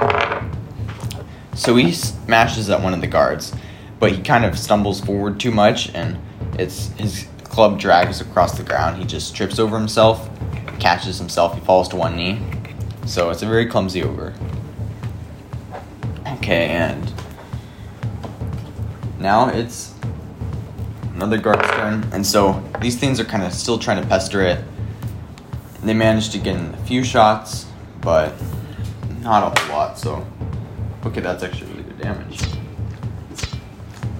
So 1.54 1.74
he 1.76 1.92
smashes 1.92 2.68
at 2.68 2.82
one 2.82 2.92
of 2.92 3.00
the 3.00 3.06
guards, 3.06 3.54
but 3.98 4.12
he 4.12 4.20
kind 4.20 4.44
of 4.44 4.58
stumbles 4.58 5.00
forward 5.00 5.40
too 5.40 5.50
much, 5.50 5.94
and 5.94 6.18
it's 6.58 6.88
his 6.98 7.26
club 7.44 7.78
drags 7.78 8.20
across 8.20 8.58
the 8.58 8.64
ground. 8.64 8.98
He 8.98 9.04
just 9.06 9.34
trips 9.34 9.58
over 9.58 9.78
himself, 9.78 10.28
catches 10.78 11.16
himself, 11.18 11.54
he 11.54 11.60
falls 11.60 11.88
to 11.88 11.96
one 11.96 12.14
knee. 12.16 12.38
So 13.06 13.30
it's 13.30 13.40
a 13.42 13.46
very 13.46 13.64
clumsy 13.64 14.02
over. 14.02 14.34
Okay, 16.34 16.66
and 16.68 17.10
now 19.18 19.48
it's 19.48 19.94
another 21.14 21.38
guard's 21.38 21.66
turn, 21.70 22.04
and 22.12 22.26
so 22.26 22.62
these 22.82 22.98
things 22.98 23.18
are 23.18 23.24
kind 23.24 23.42
of 23.42 23.54
still 23.54 23.78
trying 23.78 24.02
to 24.02 24.06
pester 24.06 24.42
it. 24.42 24.62
They 25.82 25.94
managed 25.94 26.32
to 26.32 26.38
get 26.38 26.56
in 26.56 26.74
a 26.74 26.76
few 26.78 27.02
shots, 27.04 27.66
but 28.00 28.32
not 29.20 29.56
a 29.56 29.60
whole 29.62 29.76
lot. 29.78 29.98
So 29.98 30.26
Okay, 31.04 31.20
that's 31.20 31.42
actually 31.42 31.70
really 31.72 31.82
good 31.82 31.98
damage. 32.00 32.40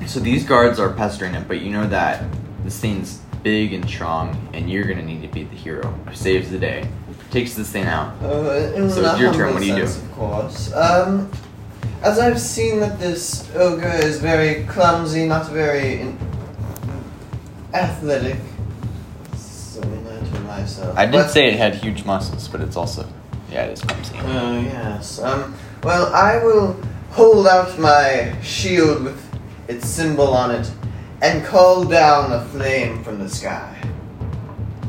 So 0.07 0.19
these 0.19 0.45
guards 0.45 0.81
are 0.81 0.91
pestering 0.93 1.35
it, 1.35 1.47
but 1.47 1.61
you 1.61 1.71
know 1.71 1.87
that 1.87 2.25
this 2.65 2.79
thing's 2.81 3.19
big 3.45 3.73
and 3.73 3.89
strong, 3.89 4.49
and 4.53 4.69
you're 4.69 4.85
gonna 4.85 5.03
need 5.05 5.23
to 5.23 5.29
be 5.29 5.45
the 5.45 5.55
hero 5.55 5.87
who 6.07 6.15
saves 6.15 6.51
the 6.51 6.59
day, 6.59 6.89
takes 7.31 7.55
this 7.55 7.71
thing 7.71 7.85
out. 7.85 8.15
Uh, 8.23 8.89
So 8.91 9.01
it's 9.11 9.21
your 9.21 9.33
turn, 9.33 9.55
what 9.55 9.61
do 9.63 9.69
you 9.69 9.77
do? 9.77 9.83
Of 9.85 10.13
course. 10.13 10.73
Um, 10.75 11.31
as 12.03 12.19
I've 12.19 12.41
seen 12.41 12.81
that 12.81 12.99
this 12.99 13.49
ogre 13.55 13.87
is 14.03 14.19
very 14.19 14.65
clumsy, 14.65 15.27
not 15.27 15.49
very 15.51 16.01
in- 16.01 16.19
athletic. 17.73 18.39
So 20.67 20.83
I 20.83 20.85
mean, 20.87 20.93
I 20.93 20.93
turn 20.93 20.93
my 20.93 20.93
myself. 20.93 20.99
I 20.99 21.05
did 21.07 21.13
But- 21.13 21.31
say 21.31 21.49
it 21.49 21.57
had 21.59 21.75
huge 21.77 22.05
muscles, 22.05 22.49
but 22.49 22.61
it's 22.61 22.77
also 22.77 23.07
yeah, 23.51 23.65
it 23.65 23.73
is 23.73 23.83
clumsy. 23.83 24.17
Oh 24.25 24.61
yes. 24.61 25.21
Um. 25.21 25.55
Well, 25.83 26.13
I 26.15 26.43
will 26.43 26.77
hold 27.11 27.47
out 27.47 27.79
my 27.79 28.35
shield 28.43 29.03
with 29.05 29.21
its 29.69 29.87
symbol 29.89 30.29
on 30.35 30.51
it, 30.51 30.71
and 31.21 31.45
call 31.45 31.85
down 31.85 32.33
a 32.33 32.45
flame 32.47 33.03
from 33.05 33.19
the 33.19 33.29
sky. 33.29 33.77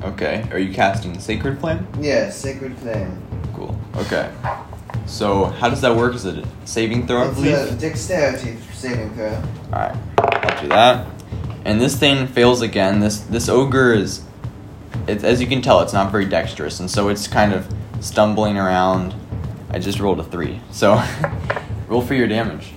Okay, 0.04 0.46
are 0.52 0.60
you 0.60 0.74
casting 0.74 1.18
Sacred 1.20 1.60
Flame? 1.60 1.88
Yes, 2.00 2.38
sacred 2.38 2.78
flame. 2.78 3.18
Cool. 3.54 3.74
Okay. 3.96 4.30
So 5.06 5.46
how 5.46 5.70
does 5.70 5.82
that 5.82 5.96
work? 5.96 6.14
Is 6.16 6.26
it 6.26 6.38
a 6.40 6.48
saving 6.66 7.08
throw? 7.08 7.24
It's 7.30 7.36
believe. 7.36 7.56
a 7.56 7.76
dexterity 7.76 8.58
saving 8.74 9.14
throw. 9.16 9.42
Alright, 9.72 9.96
I'll 10.18 10.62
do 10.62 10.68
that. 10.70 11.08
And 11.66 11.80
this 11.80 11.96
thing 11.98 12.28
fails 12.28 12.62
again. 12.62 13.00
This 13.00 13.20
this 13.20 13.48
ogre 13.50 13.94
is, 13.94 14.22
it's, 15.08 15.24
as 15.24 15.42
you 15.42 15.48
can 15.48 15.62
tell, 15.62 15.82
it's 15.82 15.94
not 15.94 16.12
very 16.12 16.26
dexterous, 16.26 16.80
and 16.80 16.90
so 16.90 17.10
it's 17.10 17.28
kind 17.28 17.54
of 17.54 17.68
stumbling 18.00 18.58
around. 18.58 19.14
I 19.70 19.80
just 19.80 20.00
rolled 20.00 20.20
a 20.20 20.24
three, 20.24 20.62
so 20.72 21.02
roll 21.88 22.02
for 22.02 22.14
your 22.14 22.28
damage. 22.28 22.72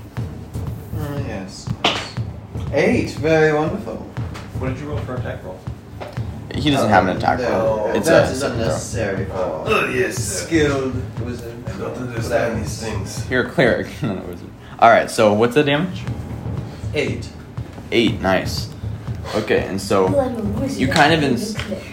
Oh 0.96 1.18
yes. 1.26 1.68
Eight. 2.72 3.10
Very 3.10 3.52
wonderful. 3.52 3.96
What 4.58 4.68
did 4.70 4.78
you 4.80 4.86
roll 4.88 4.98
for 4.98 5.14
attack 5.16 5.44
roll? 5.44 5.60
He 6.54 6.70
doesn't 6.70 6.88
have 6.88 7.06
an 7.06 7.18
attack 7.18 7.38
No, 7.40 7.50
roll. 7.50 7.90
It's 7.94 8.08
that 8.08 8.28
a 8.28 8.32
is 8.32 8.40
saving 8.40 8.58
unnecessary 8.60 9.24
for 9.26 9.32
Oh, 9.66 9.90
yes, 9.94 10.16
sir. 10.16 10.46
skilled 10.46 11.20
wizard. 11.20 11.54
I 11.68 11.72
don't 11.76 11.96
understand 11.98 12.62
these 12.62 12.80
things. 12.80 13.28
You're 13.30 13.46
a 13.46 13.50
cleric, 13.50 13.88
not 14.02 14.18
a 14.24 14.26
wizard. 14.26 14.48
All 14.78 14.88
right, 14.88 15.10
so 15.10 15.34
what's 15.34 15.54
the 15.54 15.62
damage? 15.64 16.02
Eight. 16.94 17.28
Eight. 17.92 18.20
Nice. 18.22 18.70
Okay, 19.34 19.66
and 19.66 19.78
so 19.80 20.06
Well, 20.10 20.20
I'm 20.20 20.36
a 20.38 20.60
wizard. 20.60 20.80
You 20.80 20.88
kind 20.88 21.12
of 21.12 21.18
I'm 21.22 21.32
ins- 21.32 21.54
cleric. 21.56 21.84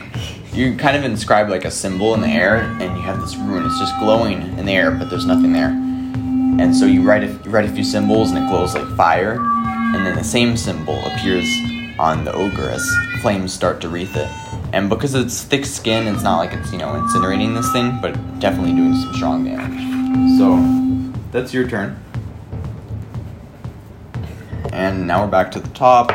You 0.54 0.76
kind 0.78 0.96
of 0.96 1.04
inscribe 1.04 1.50
like 1.50 1.66
a 1.66 1.72
symbol 1.72 2.14
in 2.14 2.22
the 2.22 2.28
air, 2.28 2.58
and 2.80 2.96
you 2.96 3.02
have 3.04 3.20
this 3.20 3.36
rune. 3.36 3.66
It's 3.66 3.80
just 3.80 3.98
glowing 4.00 4.42
in 4.58 4.66
the 4.66 4.74
air, 4.74 4.92
but 4.92 5.10
there's 5.10 5.26
nothing 5.26 5.52
there. 5.52 5.70
And 5.70 6.76
so 6.76 6.86
you 6.86 7.02
write 7.02 7.24
a, 7.24 7.28
you 7.44 7.50
write 7.50 7.66
a 7.66 7.72
few 7.72 7.84
symbols, 7.84 8.32
and 8.32 8.44
it 8.44 8.48
glows 8.48 8.76
like 8.76 8.88
fire. 8.96 9.40
And 9.96 10.06
then 10.06 10.16
the 10.16 10.24
same 10.24 10.56
symbol 10.56 11.00
appears 11.06 11.46
on 12.00 12.24
the 12.24 12.34
ogre 12.34 12.70
as 12.70 12.84
flames 13.22 13.54
start 13.54 13.82
to 13.82 13.90
wreath 13.90 14.16
it. 14.16 14.28
And 14.74 14.90
because 14.90 15.16
it's 15.16 15.44
thick 15.44 15.66
skin, 15.66 16.08
it's 16.08 16.24
not 16.24 16.38
like 16.38 16.54
it's 16.54 16.72
you 16.72 16.78
know 16.78 16.94
incinerating 16.94 17.56
this 17.56 17.72
thing, 17.72 18.00
but 18.02 18.14
definitely 18.40 18.74
doing 18.74 18.96
some 18.96 19.14
strong 19.14 19.46
damage. 19.46 20.38
So 20.38 21.22
that's 21.32 21.54
your 21.54 21.68
turn. 21.68 22.00
And 24.72 25.08
now 25.08 25.24
we're 25.24 25.32
back 25.32 25.52
to 25.52 25.60
the 25.60 25.70
top. 25.70 26.12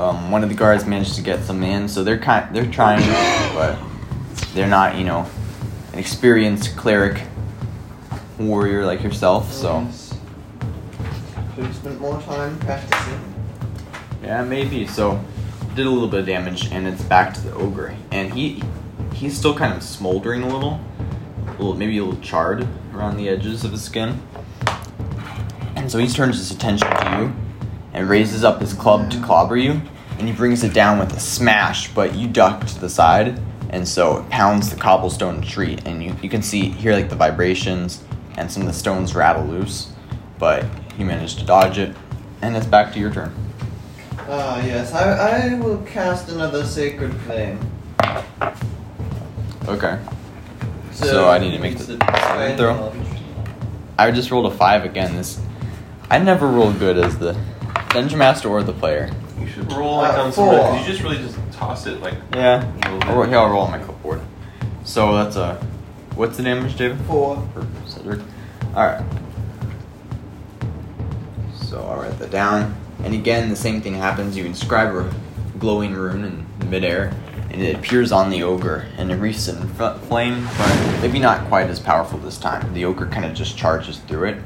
Um, 0.00 0.30
one 0.30 0.42
of 0.42 0.48
the 0.48 0.54
guards 0.54 0.86
managed 0.86 1.16
to 1.16 1.22
get 1.22 1.44
some 1.44 1.62
in, 1.62 1.86
so 1.86 2.02
they're 2.02 2.16
kind 2.16 2.56
they're 2.56 2.70
trying, 2.70 3.06
but 3.54 3.78
they're 4.54 4.66
not 4.66 4.96
you 4.96 5.04
know 5.04 5.26
an 5.92 5.98
experienced 5.98 6.74
cleric 6.74 7.22
warrior 8.38 8.86
like 8.86 9.02
yourself. 9.02 9.52
So. 9.52 9.86
Should 11.54 11.64
have 11.66 11.76
spent 11.76 12.00
more 12.00 12.18
time 12.22 12.58
practicing. 12.60 13.34
yeah, 14.22 14.42
maybe. 14.42 14.86
So 14.86 15.22
did 15.74 15.84
a 15.84 15.90
little 15.90 16.08
bit 16.08 16.20
of 16.20 16.26
damage, 16.26 16.72
and 16.72 16.86
it's 16.86 17.02
back 17.02 17.34
to 17.34 17.40
the 17.42 17.52
ogre, 17.52 17.94
and 18.10 18.32
he 18.32 18.62
he's 19.12 19.36
still 19.36 19.54
kind 19.54 19.74
of 19.74 19.82
smoldering 19.82 20.40
a 20.40 20.48
little, 20.48 20.80
a 21.46 21.50
little 21.50 21.74
maybe 21.74 21.98
a 21.98 22.04
little 22.04 22.22
charred 22.22 22.66
around 22.94 23.18
the 23.18 23.28
edges 23.28 23.64
of 23.64 23.72
his 23.72 23.84
skin. 23.84 24.18
And 25.76 25.92
so 25.92 25.98
he 25.98 26.08
turns 26.08 26.38
his 26.38 26.50
attention 26.50 26.88
to 26.88 27.18
you 27.18 27.49
and 27.92 28.08
raises 28.08 28.44
up 28.44 28.60
his 28.60 28.72
club 28.72 29.10
to 29.10 29.20
clobber 29.20 29.56
you, 29.56 29.80
and 30.18 30.28
he 30.28 30.32
brings 30.32 30.62
it 30.64 30.72
down 30.72 30.98
with 30.98 31.12
a 31.16 31.20
smash, 31.20 31.92
but 31.94 32.14
you 32.14 32.28
duck 32.28 32.66
to 32.66 32.80
the 32.80 32.88
side, 32.88 33.40
and 33.70 33.86
so 33.86 34.18
it 34.18 34.30
pounds 34.30 34.70
the 34.70 34.76
cobblestone 34.76 35.42
tree, 35.42 35.78
and 35.84 36.02
you, 36.02 36.14
you 36.22 36.28
can 36.28 36.42
see 36.42 36.70
hear 36.70 36.92
like 36.92 37.08
the 37.08 37.16
vibrations 37.16 38.02
and 38.36 38.50
some 38.50 38.62
of 38.62 38.68
the 38.68 38.74
stones 38.74 39.14
rattle 39.14 39.44
loose, 39.44 39.92
but 40.38 40.64
he 40.96 41.04
managed 41.04 41.38
to 41.38 41.44
dodge 41.44 41.78
it, 41.78 41.94
and 42.42 42.56
it's 42.56 42.66
back 42.66 42.92
to 42.92 42.98
your 42.98 43.12
turn. 43.12 43.34
Ah, 44.28 44.64
yes. 44.64 44.92
I, 44.92 45.54
I 45.54 45.54
will 45.54 45.78
cast 45.82 46.28
another 46.28 46.64
sacred 46.64 47.12
flame. 47.22 47.58
Okay. 49.66 49.98
So 50.92 51.28
I 51.28 51.38
need 51.38 51.52
to 51.52 51.58
make 51.58 51.78
the 51.78 51.96
throw? 52.56 52.92
I 53.98 54.10
just 54.10 54.30
rolled 54.30 54.52
a 54.52 54.56
five 54.56 54.84
again. 54.84 55.16
This 55.16 55.40
I 56.10 56.18
never 56.18 56.46
roll 56.46 56.72
good 56.72 56.96
as 56.96 57.18
the 57.18 57.38
dungeon 57.90 58.18
master 58.18 58.48
or 58.48 58.62
the 58.62 58.72
player. 58.72 59.10
You 59.40 59.46
should 59.46 59.70
roll 59.72 59.96
like 59.96 60.14
Uh, 60.16 60.22
on 60.24 60.32
some. 60.32 60.48
Because 60.50 60.80
you 60.86 60.92
just 60.92 61.02
really 61.02 61.18
just 61.18 61.36
toss 61.52 61.86
it 61.86 62.00
like. 62.00 62.14
Yeah. 62.34 62.62
a 62.64 62.66
little 62.92 62.98
bit. 62.98 63.08
I'll 63.08 63.14
roll, 63.16 63.24
here, 63.26 63.38
I'll 63.38 63.48
roll 63.50 63.62
on 63.62 63.70
my 63.70 63.78
clipboard. 63.78 64.20
So 64.84 65.14
that's 65.14 65.36
a 65.36 65.54
what's 66.14 66.36
the 66.36 66.42
damage, 66.42 66.76
David? 66.76 66.98
Four. 67.06 67.42
For 67.54 67.66
Cedric. 67.86 68.20
All 68.74 68.84
right. 68.86 69.02
So 71.54 71.82
I'll 71.82 72.00
write 72.00 72.18
that 72.18 72.30
down. 72.30 72.74
And 73.04 73.14
again, 73.14 73.48
the 73.48 73.56
same 73.56 73.80
thing 73.80 73.94
happens. 73.94 74.36
You 74.36 74.44
inscribe 74.44 74.94
a 74.94 75.10
glowing 75.58 75.94
rune 75.94 76.24
in 76.24 76.68
midair, 76.70 77.12
and 77.50 77.62
it 77.62 77.76
appears 77.76 78.12
on 78.12 78.28
the 78.30 78.42
ogre, 78.42 78.86
and 78.98 79.10
it 79.10 79.16
wreaths 79.16 79.48
it 79.48 79.56
in 79.56 79.68
fl- 79.74 79.94
flame, 80.08 80.46
but 80.58 81.00
maybe 81.00 81.18
not 81.18 81.46
quite 81.48 81.68
as 81.70 81.80
powerful 81.80 82.18
this 82.18 82.38
time. 82.38 82.72
The 82.74 82.84
ogre 82.84 83.06
kind 83.06 83.24
of 83.24 83.34
just 83.34 83.56
charges 83.56 83.98
through 83.98 84.24
it. 84.28 84.36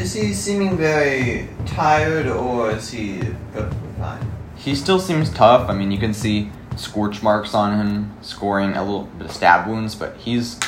Is 0.00 0.14
he 0.14 0.32
seeming 0.32 0.78
very 0.78 1.48
tired 1.66 2.26
or 2.26 2.70
is 2.70 2.90
he 2.90 3.18
perfectly 3.52 3.90
fine? 3.98 4.32
He 4.56 4.74
still 4.74 4.98
seems 4.98 5.28
tough. 5.30 5.68
I 5.68 5.74
mean, 5.74 5.90
you 5.90 5.98
can 5.98 6.14
see 6.14 6.50
scorch 6.76 7.22
marks 7.22 7.52
on 7.52 7.76
him, 7.78 8.16
scoring 8.22 8.72
a 8.76 8.82
little 8.82 9.04
bit 9.04 9.26
of 9.26 9.32
stab 9.32 9.68
wounds, 9.68 9.94
but 9.94 10.16
he's 10.16 10.58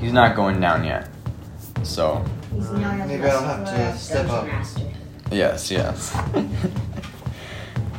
he's 0.00 0.12
not 0.12 0.34
going 0.34 0.60
down 0.60 0.84
yet. 0.84 1.08
So 1.84 2.24
He's 2.52 2.70
now 2.72 3.06
Maybe 3.06 3.22
I'll 3.24 3.40
have 3.42 3.64
to 3.66 3.96
step 3.98 4.28
up. 4.30 4.46
master. 4.46 4.82
yes, 5.30 5.70
yes. 5.70 6.16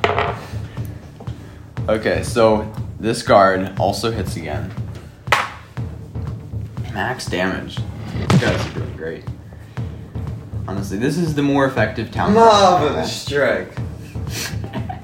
okay, 1.88 2.24
so 2.24 2.70
this 3.00 3.24
guard 3.24 3.80
also 3.80 4.12
hits 4.12 4.36
again. 4.36 4.70
Max 6.94 7.28
damage. 7.28 7.78
These 8.18 8.42
guys 8.42 8.68
are 8.68 8.74
doing 8.74 8.98
great. 8.98 9.24
Honestly, 10.68 10.98
this 10.98 11.18
is 11.18 11.34
the 11.36 11.42
more 11.44 11.66
effective 11.66 12.12
town. 12.12 12.34
Marvelous 12.34 13.22
strike. 13.22 13.72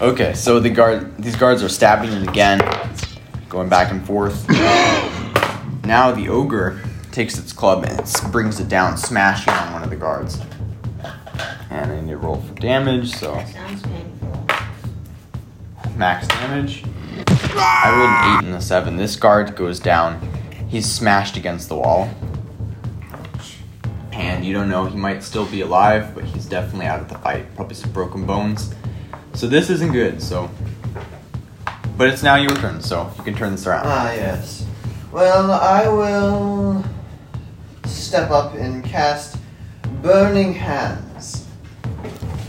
Okay, 0.00 0.34
so 0.34 0.58
the 0.58 0.70
guard, 0.70 1.16
these 1.18 1.36
guards 1.36 1.62
are 1.62 1.68
stabbing 1.68 2.10
it 2.10 2.28
again, 2.28 2.60
going 3.48 3.68
back 3.68 3.92
and 3.92 4.04
forth. 4.04 4.46
now 5.84 6.10
the 6.10 6.28
ogre 6.28 6.80
takes 7.12 7.38
its 7.38 7.52
club 7.52 7.84
and 7.84 8.00
it 8.00 8.32
brings 8.32 8.58
it 8.58 8.68
down, 8.68 8.96
smashing 8.98 9.54
on 9.54 9.72
one 9.72 9.84
of 9.84 9.90
the 9.90 9.96
guards. 9.96 10.40
And 11.70 11.92
I 11.92 12.00
need 12.00 12.10
to 12.10 12.16
roll 12.16 12.40
for 12.40 12.54
damage, 12.54 13.12
so 13.14 13.34
Sounds 13.52 13.82
painful. 13.82 14.46
max 15.96 16.26
damage. 16.26 16.84
I 17.56 17.90
rolled 17.96 18.10
an 18.10 18.44
eight 18.44 18.48
and 18.48 18.56
a 18.56 18.60
seven. 18.60 18.96
This 18.96 19.14
guard 19.14 19.54
goes 19.54 19.78
down. 19.78 20.20
He's 20.68 20.90
smashed 20.90 21.36
against 21.36 21.68
the 21.68 21.76
wall. 21.76 22.10
And 24.14 24.44
you 24.44 24.52
don't 24.52 24.68
know, 24.68 24.86
he 24.86 24.96
might 24.96 25.24
still 25.24 25.44
be 25.44 25.62
alive, 25.62 26.14
but 26.14 26.22
he's 26.24 26.46
definitely 26.46 26.86
out 26.86 27.00
of 27.00 27.08
the 27.08 27.18
fight. 27.18 27.52
Probably 27.56 27.74
some 27.74 27.90
broken 27.90 28.24
bones. 28.24 28.72
So 29.34 29.48
this 29.48 29.70
isn't 29.70 29.92
good, 29.92 30.22
so. 30.22 30.48
But 31.98 32.10
it's 32.10 32.22
now 32.22 32.36
your 32.36 32.54
turn, 32.56 32.80
so 32.80 33.12
you 33.18 33.24
can 33.24 33.34
turn 33.34 33.50
this 33.52 33.66
around. 33.66 33.86
Ah, 33.86 34.12
yes. 34.12 34.66
Well, 35.10 35.50
I 35.50 35.88
will 35.88 36.84
step 37.86 38.30
up 38.30 38.54
and 38.54 38.84
cast 38.84 39.36
Burning 40.00 40.54
Hands. 40.54 41.48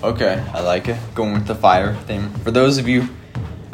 Okay, 0.03 0.43
I 0.53 0.61
like 0.61 0.87
it. 0.87 0.99
Going 1.15 1.33
with 1.33 1.47
the 1.47 1.55
fire 1.55 1.95
theme. 2.05 2.29
For 2.43 2.51
those 2.51 2.77
of 2.77 2.87
you, 2.87 3.09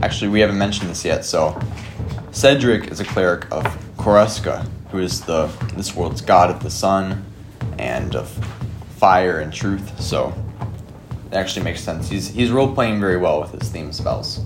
actually, 0.02 0.30
we 0.30 0.40
haven't 0.40 0.58
mentioned 0.58 0.90
this 0.90 1.04
yet. 1.04 1.26
So, 1.26 1.60
Cedric 2.32 2.90
is 2.90 3.02
a 3.02 3.06
cleric 3.06 3.52
of 3.52 3.66
Koruska, 3.98 4.66
who 4.92 5.00
is 5.00 5.20
the 5.22 5.48
this 5.76 5.94
world's 5.94 6.22
god 6.22 6.50
of 6.50 6.64
the 6.64 6.70
sun 6.70 7.26
and 7.82 8.16
of 8.16 8.30
fire 8.98 9.40
and 9.40 9.52
truth. 9.52 10.00
So, 10.00 10.34
it 11.32 11.36
actually 11.36 11.64
makes 11.64 11.82
sense. 11.82 12.08
He's 12.10 12.28
he's 12.30 12.52
role 12.52 12.74
playing 12.74 13.00
very 13.00 13.18
well 13.18 13.42
with 13.42 13.52
his 13.60 13.70
theme 13.70 13.92
spells. 13.92 14.40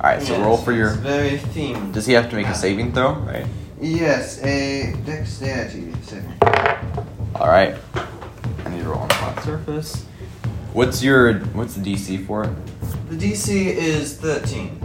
All 0.00 0.10
right, 0.10 0.22
so 0.22 0.32
Yes, 0.34 0.44
roll 0.44 0.56
for 0.56 0.72
it's 0.72 0.78
your. 0.78 0.90
very 0.90 1.38
themed. 1.38 1.92
Does 1.92 2.06
he 2.06 2.12
have 2.14 2.28
to 2.30 2.36
make 2.36 2.46
a 2.46 2.50
ah. 2.50 2.52
saving 2.52 2.92
throw? 2.92 3.14
Right. 3.14 3.46
Yes, 3.80 4.42
a 4.42 4.94
dexterity 5.04 5.92
saving. 6.02 6.32
All 7.36 7.48
right. 7.48 7.74
I 8.64 8.68
need 8.70 8.82
to 8.82 8.88
roll 8.88 9.00
on 9.00 9.08
the 9.08 9.14
flat 9.14 9.42
surface. 9.44 10.04
What's 10.72 11.02
your 11.02 11.34
what's 11.54 11.74
the 11.74 11.94
DC 11.94 12.26
for 12.26 12.44
it? 12.44 12.50
The 13.10 13.16
DC 13.16 13.48
is 13.50 14.16
13. 14.16 14.80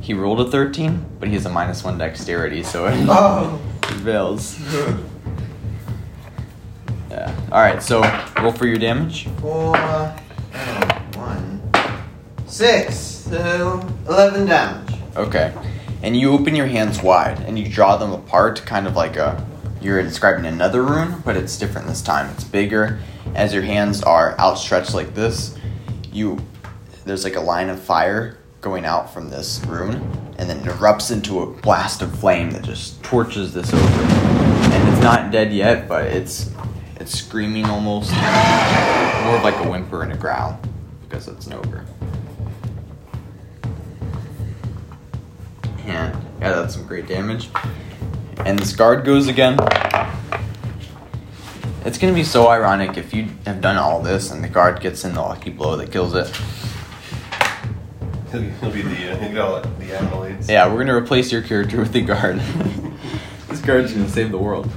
He 0.00 0.14
rolled 0.14 0.40
a 0.40 0.50
13, 0.50 1.04
but 1.18 1.28
he 1.28 1.34
has 1.34 1.44
a 1.46 1.50
minus 1.50 1.84
one 1.84 1.98
dexterity, 1.98 2.62
so 2.62 2.86
it 2.86 2.94
Oh! 3.08 3.60
he 3.88 3.94
fails. 4.04 4.58
All 7.50 7.60
right. 7.60 7.82
So 7.82 8.02
roll 8.42 8.52
for 8.52 8.66
your 8.66 8.78
damage. 8.78 9.26
Four, 9.40 9.76
one, 11.14 11.62
six. 12.46 12.96
So, 12.96 13.86
11 14.06 14.46
damage. 14.46 14.94
Okay. 15.16 15.54
And 16.02 16.16
you 16.16 16.32
open 16.32 16.56
your 16.56 16.66
hands 16.66 17.02
wide 17.02 17.40
and 17.40 17.58
you 17.58 17.68
draw 17.68 17.96
them 17.96 18.12
apart, 18.12 18.62
kind 18.64 18.86
of 18.86 18.96
like 18.96 19.16
a. 19.16 19.44
You're 19.80 20.02
describing 20.02 20.44
another 20.44 20.82
rune, 20.82 21.22
but 21.24 21.36
it's 21.36 21.56
different 21.56 21.86
this 21.86 22.02
time. 22.02 22.30
It's 22.32 22.44
bigger. 22.44 22.98
As 23.34 23.54
your 23.54 23.62
hands 23.62 24.02
are 24.02 24.36
outstretched 24.38 24.94
like 24.94 25.14
this, 25.14 25.56
you. 26.12 26.38
There's 27.04 27.24
like 27.24 27.36
a 27.36 27.40
line 27.40 27.68
of 27.68 27.80
fire 27.80 28.38
going 28.60 28.84
out 28.84 29.12
from 29.12 29.30
this 29.30 29.62
rune, 29.66 29.94
and 30.36 30.50
then 30.50 30.58
it 30.58 30.64
erupts 30.64 31.10
into 31.12 31.40
a 31.40 31.46
blast 31.46 32.02
of 32.02 32.18
flame 32.18 32.50
that 32.50 32.62
just 32.62 33.02
torches 33.02 33.54
this 33.54 33.72
over. 33.72 33.84
And 33.84 34.88
it's 34.88 35.02
not 35.02 35.30
dead 35.30 35.52
yet, 35.52 35.88
but 35.88 36.04
it's. 36.04 36.50
It's 37.00 37.16
screaming 37.16 37.66
almost. 37.66 38.10
More 38.12 39.36
of 39.36 39.44
like 39.44 39.56
a 39.56 39.68
whimper 39.68 40.02
and 40.02 40.12
a 40.12 40.16
growl, 40.16 40.58
because 41.02 41.28
it's 41.28 41.46
an 41.46 41.54
ogre. 41.54 41.84
And 45.84 46.14
yeah, 46.40 46.52
that's 46.52 46.74
some 46.74 46.86
great 46.86 47.06
damage. 47.06 47.48
And 48.44 48.58
this 48.58 48.74
guard 48.74 49.04
goes 49.04 49.28
again. 49.28 49.58
It's 51.84 51.98
gonna 51.98 52.12
be 52.12 52.24
so 52.24 52.48
ironic 52.48 52.96
if 52.96 53.14
you 53.14 53.28
have 53.46 53.60
done 53.60 53.76
all 53.76 54.02
this 54.02 54.30
and 54.30 54.42
the 54.42 54.48
guard 54.48 54.80
gets 54.80 55.04
in 55.04 55.14
the 55.14 55.22
lucky 55.22 55.50
blow 55.50 55.76
that 55.76 55.92
kills 55.92 56.14
it. 56.14 56.26
He'll, 58.30 58.42
he'll 58.42 58.70
be 58.70 58.82
the, 58.82 59.12
uh, 59.12 59.16
he'll 59.16 59.32
get 59.32 59.38
all 59.38 59.60
the 59.60 59.86
accolades. 59.86 60.50
Yeah, 60.50 60.70
we're 60.70 60.80
gonna 60.80 60.96
replace 60.96 61.32
your 61.32 61.42
character 61.42 61.78
with 61.78 61.92
the 61.92 62.02
guard. 62.02 62.40
this 63.48 63.60
guard's 63.60 63.92
gonna 63.92 64.08
save 64.08 64.30
the 64.30 64.38
world. 64.38 64.70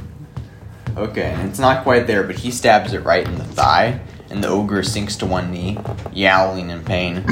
Okay, 0.98 1.32
and 1.32 1.50
it's 1.50 1.60
not 1.60 1.84
quite 1.84 2.08
there, 2.08 2.24
but 2.24 2.36
he 2.38 2.52
stabs 2.52 2.94
it 2.94 3.00
right 3.04 3.26
in 3.26 3.38
the 3.38 3.44
thigh, 3.46 4.00
and 4.30 4.44
the 4.44 4.48
ogre 4.48 4.84
sinks 4.84 5.16
to 5.18 5.26
one 5.26 5.52
knee, 5.52 5.78
yowling 6.14 6.70
in 6.70 6.84
pain. 6.84 7.18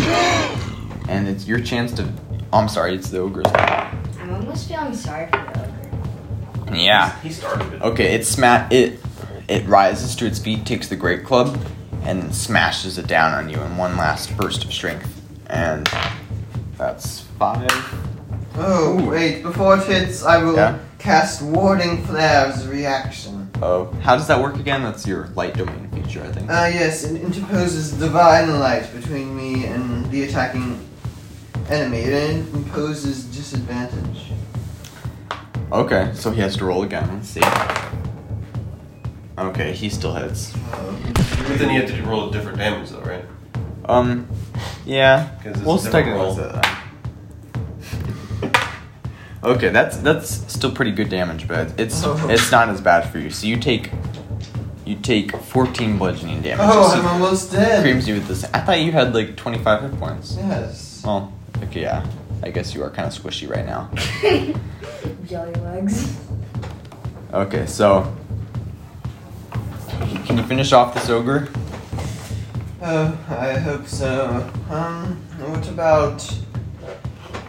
and 1.10 1.28
it's 1.28 1.48
your 1.48 1.60
chance 1.60 1.92
to. 1.94 2.10
Oh, 2.52 2.60
I'm 2.60 2.70
sorry, 2.70 2.96
it's 2.96 3.10
the 3.10 3.20
ogre's. 3.20 3.46
I'm 3.54 4.34
almost 4.34 4.68
feeling 4.68 4.96
sorry 4.96 5.26
for 5.28 5.38
the 5.38 6.70
ogre. 6.70 6.76
Yeah. 6.76 7.20
He 7.22 7.30
started 7.32 7.74
it. 7.74 7.82
Okay, 7.82 8.16
it 8.16 8.26
sma- 8.26 8.68
it 8.72 9.00
it 9.48 9.66
rises 9.68 10.16
to 10.18 10.26
its 10.26 10.40
feet, 10.40 10.66
takes 10.66 10.88
the 10.88 10.96
great 10.96 11.24
club, 11.26 11.60
and 12.04 12.34
smashes 12.34 12.98
it 12.98 13.08
down 13.08 13.34
on 13.34 13.50
you 13.50 13.60
in 13.62 13.78
one 13.78 13.98
last 13.98 14.36
burst 14.38 14.64
of 14.64 14.72
strength. 14.72 15.22
And 15.48 15.90
that's 16.78 17.22
five. 17.38 17.68
Oh, 18.56 19.08
wait, 19.10 19.42
before 19.42 19.78
it 19.78 19.84
hits, 19.86 20.24
I 20.24 20.38
will 20.44 20.56
Yeah. 20.56 20.78
cast 20.98 21.42
Warding 21.42 22.04
Flare 22.06 22.48
as 22.48 22.66
a 22.66 22.70
reaction. 22.70 23.39
Oh, 23.62 23.86
how 24.02 24.16
does 24.16 24.28
that 24.28 24.42
work 24.42 24.56
again? 24.58 24.84
That's 24.84 25.06
your 25.06 25.28
light 25.36 25.56
domain 25.56 25.90
feature, 25.92 26.24
I 26.24 26.32
think. 26.32 26.48
Ah, 26.50 26.68
yes, 26.68 27.04
it 27.04 27.22
interposes 27.22 27.92
divine 27.92 28.58
light 28.60 28.92
between 28.94 29.36
me 29.36 29.66
and 29.66 30.10
the 30.12 30.24
attacking 30.24 30.80
enemy. 31.70 31.98
It 32.00 32.38
imposes 32.54 33.26
disadvantage. 33.26 34.32
Okay, 35.74 36.12
so 36.14 36.32
he 36.32 36.40
has 36.42 36.56
to 36.58 36.66
roll 36.66 36.84
again. 36.84 37.08
Let's 37.14 37.30
see. 37.30 37.42
Okay, 39.38 39.74
he 39.74 39.90
still 39.90 40.14
hits. 40.14 40.54
Oh. 40.74 40.98
But 41.48 41.58
then 41.60 41.70
you 41.74 41.82
have 41.82 41.90
to 41.90 42.02
roll 42.04 42.30
a 42.30 42.32
different 42.32 42.58
damage 42.58 42.90
though, 42.92 43.02
right? 43.02 43.26
Um, 43.86 44.28
yeah. 44.86 45.30
'Cause 45.44 45.58
it's 45.58 45.62
We'll 45.62 45.76
a 45.76 45.78
different 45.84 45.92
technically 46.06 46.22
roll. 46.22 46.36
say 46.36 46.42
that. 46.44 46.79
Okay, 49.44 49.70
that's 49.70 49.98
that's 49.98 50.30
still 50.52 50.72
pretty 50.72 50.92
good 50.92 51.10
damage, 51.10 51.48
but 51.48 51.80
it's 51.80 52.04
Oh. 52.06 52.28
it's 52.30 52.52
not 52.52 52.70
as 52.70 52.82
bad 52.82 53.10
for 53.10 53.20
you. 53.20 53.30
So 53.30 53.48
you 53.48 53.58
take 53.58 53.92
you 54.86 54.96
take 54.96 55.36
14 55.36 55.98
bludgeoning 55.98 56.42
damage. 56.42 56.66
Oh, 56.68 56.90
So 56.94 57.00
I'm 57.00 57.06
almost 57.08 57.52
dead. 57.52 57.82
creams 57.84 58.08
you 58.08 58.16
with 58.16 58.28
this. 58.28 58.44
I 58.54 58.60
thought 58.60 58.80
you 58.82 58.92
had 58.92 59.14
like 59.14 59.36
25 59.38 59.82
hit 59.84 60.00
points. 60.00 60.36
Yes. 60.38 61.04
Well, 61.06 61.32
okay, 61.64 61.82
yeah. 61.82 62.06
I 62.44 62.50
guess 62.50 62.74
you 62.74 62.84
are 62.84 62.90
kind 62.90 63.08
of 63.08 63.14
squishy 63.14 63.50
right 63.50 63.66
now. 63.66 63.90
Jelly 65.28 65.54
legs. 65.62 66.18
Okay, 67.34 67.66
so 67.68 68.14
can 70.26 70.38
you 70.38 70.44
finish 70.44 70.74
off 70.74 70.94
this 70.94 71.10
ogre? 71.10 71.48
Oh, 72.82 73.18
I 73.30 73.54
hope 73.60 73.86
so. 73.88 74.50
Um, 74.70 75.16
what 75.40 75.68
about? 75.70 76.24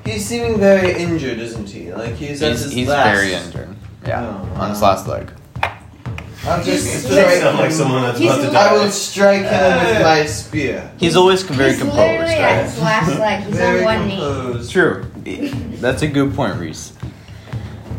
He's 0.05 0.27
seeming 0.27 0.59
very 0.59 0.93
injured, 0.95 1.39
isn't 1.39 1.69
he? 1.69 1.93
Like 1.93 2.15
he's 2.15 2.43
at 2.43 2.53
He's, 2.53 2.63
his 2.65 2.73
he's 2.73 2.89
last. 2.89 3.17
very 3.17 3.33
injured. 3.35 3.77
Yeah, 4.07 4.27
Oh, 4.27 4.61
on 4.61 4.71
his 4.71 4.81
wow. 4.81 4.89
last 4.91 5.07
leg. 5.07 5.31
I'll 6.43 6.65
just 6.65 6.67
He's- 6.67 7.03
Doesn't 7.03 7.11
strike 7.11 7.35
sound 7.43 7.59
like 7.59 7.67
him. 7.67 7.73
someone 7.77 8.03
that's 8.03 8.19
He's 8.19 8.31
about 8.31 8.43
to 8.43 8.49
a- 8.49 8.53
die. 8.53 8.69
I 8.71 8.73
will 8.73 8.91
strike 8.91 9.43
him 9.43 9.87
with 9.95 10.03
my 10.03 10.25
spear. 10.27 10.91
He's 10.99 11.15
always 11.17 11.43
very 11.43 11.71
He's 11.73 11.79
composed, 11.81 11.99
literally 11.99 12.33
at 12.33 12.57
right? 12.57 12.65
his 12.71 12.81
last 12.81 13.19
leg. 13.19 13.45
He's 13.45 13.57
very 13.57 13.79
on 13.81 13.85
one 13.85 14.09
knee. 14.09 14.17
composed. 14.17 14.73
True. 14.73 15.07
That's 15.83 16.01
a 16.03 16.07
good 16.09 16.35
point, 16.35 16.59
Reese. 16.59 16.95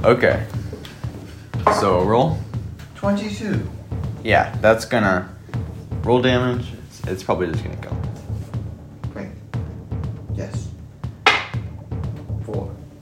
Okay. 0.04 0.44
So 1.80 2.02
roll. 2.04 2.40
Twenty-two. 2.96 3.70
Yeah, 4.24 4.56
that's 4.62 4.86
gonna 4.86 5.30
roll 6.04 6.22
damage. 6.24 6.66
It's, 6.88 7.02
it's 7.08 7.24
probably 7.24 7.48
just 7.52 7.64
gonna 7.64 7.76
kill. 7.78 7.96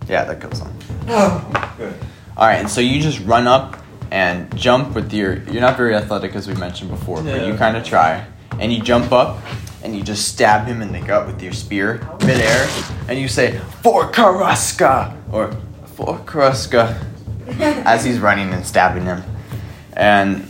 Yeah, 0.09 0.25
that 0.25 0.41
kills 0.41 0.59
him. 0.59 0.73
Oh, 1.07 1.73
good. 1.77 1.93
All 2.35 2.47
right, 2.47 2.55
and 2.55 2.69
so 2.69 2.81
you 2.81 3.01
just 3.01 3.19
run 3.25 3.47
up 3.47 3.77
and 4.11 4.55
jump 4.57 4.95
with 4.95 5.13
your. 5.13 5.35
You're 5.43 5.61
not 5.61 5.77
very 5.77 5.95
athletic, 5.95 6.35
as 6.35 6.47
we 6.47 6.55
mentioned 6.55 6.89
before, 6.89 7.21
but 7.21 7.45
you 7.45 7.53
kind 7.55 7.77
of 7.77 7.83
try. 7.83 8.25
And 8.59 8.73
you 8.73 8.81
jump 8.81 9.11
up 9.11 9.39
and 9.83 9.95
you 9.95 10.03
just 10.03 10.27
stab 10.27 10.67
him 10.67 10.81
in 10.81 10.91
the 10.91 10.99
gut 10.99 11.25
with 11.27 11.41
your 11.41 11.53
spear 11.53 11.95
midair, 12.21 12.67
and 13.07 13.19
you 13.19 13.27
say 13.27 13.59
"For 13.81 14.11
Karuska" 14.11 15.15
or 15.31 15.51
"For 15.95 16.17
Karuska" 16.19 17.01
as 17.85 18.03
he's 18.03 18.19
running 18.19 18.53
and 18.53 18.65
stabbing 18.65 19.03
him. 19.05 19.23
And 19.93 20.43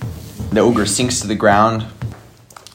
the 0.51 0.61
ogre 0.61 0.85
sinks 0.85 1.21
to 1.21 1.27
the 1.27 1.35
ground. 1.35 1.85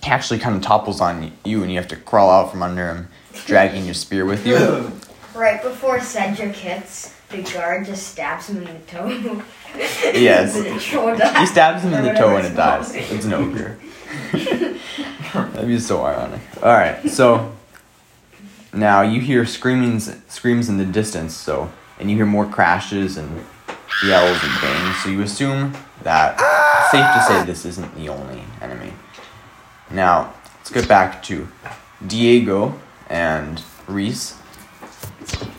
He 0.03 0.11
actually 0.11 0.39
kind 0.39 0.55
of 0.55 0.61
topples 0.61 1.01
on 1.01 1.33
you, 1.45 1.63
and 1.63 1.73
you 1.73 1.79
have 1.79 1.89
to 1.89 1.97
crawl 1.97 2.31
out 2.31 2.51
from 2.51 2.63
under 2.63 2.89
him, 2.89 3.09
dragging 3.47 3.87
your 3.87 3.95
spear 3.95 4.27
with 4.27 4.47
you. 4.47 4.93
Right 5.35 5.61
before 5.63 6.01
Cedric 6.01 6.55
hits, 6.55 7.13
the 7.29 7.43
guard 7.43 7.87
just 7.87 8.07
stabs 8.09 8.49
him 8.49 8.59
in 8.59 8.65
the 8.65 8.81
toe. 8.87 9.43
Yes. 10.15 10.55
He 11.41 11.47
stabs 11.47 11.83
him 11.83 11.93
in 11.95 12.05
the 12.05 12.13
toe 12.13 12.37
and 12.37 12.47
it 12.47 12.55
dies. 12.55 12.95
It's 12.95 13.25
an 13.25 13.33
ogre. 13.35 13.77
That'd 14.33 15.67
be 15.67 15.81
so 15.81 16.05
ironic. 16.05 16.41
All 16.63 16.73
right, 16.73 17.09
so 17.11 17.53
now 18.73 19.03
you 19.03 19.21
hear 19.21 19.45
screamings, 19.47 20.15
screams 20.29 20.69
in 20.69 20.79
the 20.79 20.85
distance. 20.85 21.35
So, 21.35 21.73
and 21.99 22.09
you 22.09 22.17
hear 22.17 22.27
more 22.27 22.47
crashes 22.47 23.17
and 23.17 23.45
yells 24.05 24.39
and 24.45 24.61
bangs. 24.61 25.03
So 25.03 25.09
you 25.11 25.23
assume 25.23 25.75
that 26.05 26.35
it's 26.35 26.91
safe 26.93 27.05
to 27.15 27.23
say 27.27 27.45
this 27.45 27.65
isn't 27.65 27.97
the 27.97 28.09
only 28.11 28.45
enemy. 28.63 28.93
Now 29.91 30.33
let's 30.59 30.71
get 30.71 30.87
back 30.87 31.21
to 31.25 31.49
Diego 32.07 32.81
and 33.09 33.61
Reese. 33.89 34.39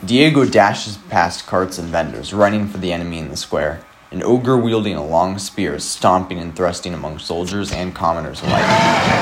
Diego 0.06 0.46
dashes 0.46 0.98
past 1.10 1.48
carts 1.48 1.80
and 1.80 1.90
vendors, 1.90 2.34
running 2.34 2.68
for 2.68 2.78
the 2.78 2.94
enemy 2.94 3.18
in 3.18 3.30
the 3.30 3.38
square. 3.38 3.82
An 4.12 4.22
ogre 4.22 4.56
wielding 4.56 4.96
a 4.96 5.06
long 5.06 5.40
spear 5.40 5.76
is 5.76 5.84
stomping 5.84 6.38
and 6.40 6.56
thrusting 6.56 6.94
among 6.94 7.18
soldiers 7.20 7.72
and 7.72 7.96
commoners 7.96 8.42
alike. 8.44 8.64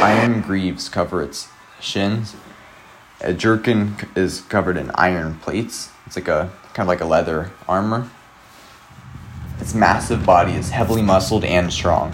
Iron 0.03 0.41
greaves 0.41 0.89
cover 0.89 1.23
its 1.23 1.47
shins. 1.79 2.35
A 3.21 3.33
jerkin 3.33 3.95
is 4.15 4.41
covered 4.41 4.75
in 4.75 4.91
iron 4.95 5.35
plates. 5.39 5.89
It's 6.05 6.17
like 6.17 6.27
a 6.27 6.51
kind 6.73 6.85
of 6.85 6.87
like 6.89 7.01
a 7.01 7.05
leather 7.05 7.51
armor. 7.67 8.09
Its 9.59 9.73
massive 9.73 10.25
body 10.25 10.51
is 10.51 10.69
heavily 10.69 11.01
muscled 11.01 11.45
and 11.45 11.71
strong. 11.71 12.11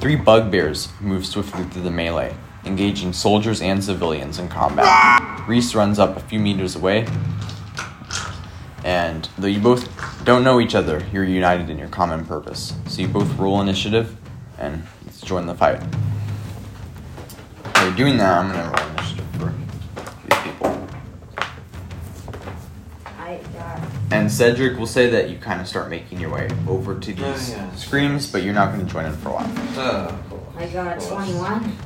Three 0.00 0.16
bugbears 0.16 0.88
move 1.00 1.24
swiftly 1.24 1.62
through 1.64 1.82
the 1.82 1.90
melee, 1.90 2.34
engaging 2.64 3.12
soldiers 3.12 3.62
and 3.62 3.84
civilians 3.84 4.40
in 4.40 4.48
combat. 4.48 5.48
Reese 5.48 5.76
runs 5.76 6.00
up 6.00 6.16
a 6.16 6.20
few 6.20 6.40
meters 6.40 6.74
away, 6.74 7.06
and 8.84 9.28
though 9.38 9.46
you 9.46 9.60
both 9.60 9.88
don't 10.24 10.42
know 10.44 10.60
each 10.60 10.74
other, 10.74 11.02
you're 11.12 11.24
united 11.24 11.70
in 11.70 11.78
your 11.78 11.88
common 11.88 12.24
purpose. 12.24 12.74
So 12.88 13.02
you 13.02 13.08
both 13.08 13.32
roll 13.38 13.60
initiative, 13.60 14.16
and 14.58 14.82
let's 15.04 15.20
join 15.20 15.46
the 15.46 15.54
fight. 15.54 15.80
While 17.74 17.86
you're 17.86 17.96
doing 17.96 18.16
that, 18.18 18.38
I'm 18.38 18.50
gonna 18.50 18.70
roll 18.70 18.90
initiative 18.90 19.26
for 19.38 19.54
these 20.28 20.40
people. 20.42 20.88
I 23.18 23.40
got. 23.54 23.80
And 24.12 24.30
Cedric 24.30 24.78
will 24.78 24.86
say 24.86 25.08
that 25.10 25.30
you 25.30 25.38
kind 25.38 25.60
of 25.60 25.68
start 25.68 25.88
making 25.88 26.18
your 26.20 26.30
way 26.30 26.48
over 26.68 26.98
to 26.98 27.12
these 27.12 27.52
Oh, 27.52 27.56
yeah. 27.56 27.74
screams, 27.76 28.26
but 28.30 28.42
you're 28.42 28.54
not 28.54 28.72
going 28.74 28.84
to 28.84 28.92
join 28.92 29.04
in 29.06 29.12
for 29.18 29.28
a 29.28 29.32
while. 29.34 29.52
Oh, 29.76 30.18
cool. 30.28 30.52
I 30.58 30.66
got 30.66 30.98
Cool. 30.98 31.08
21. 31.10 31.76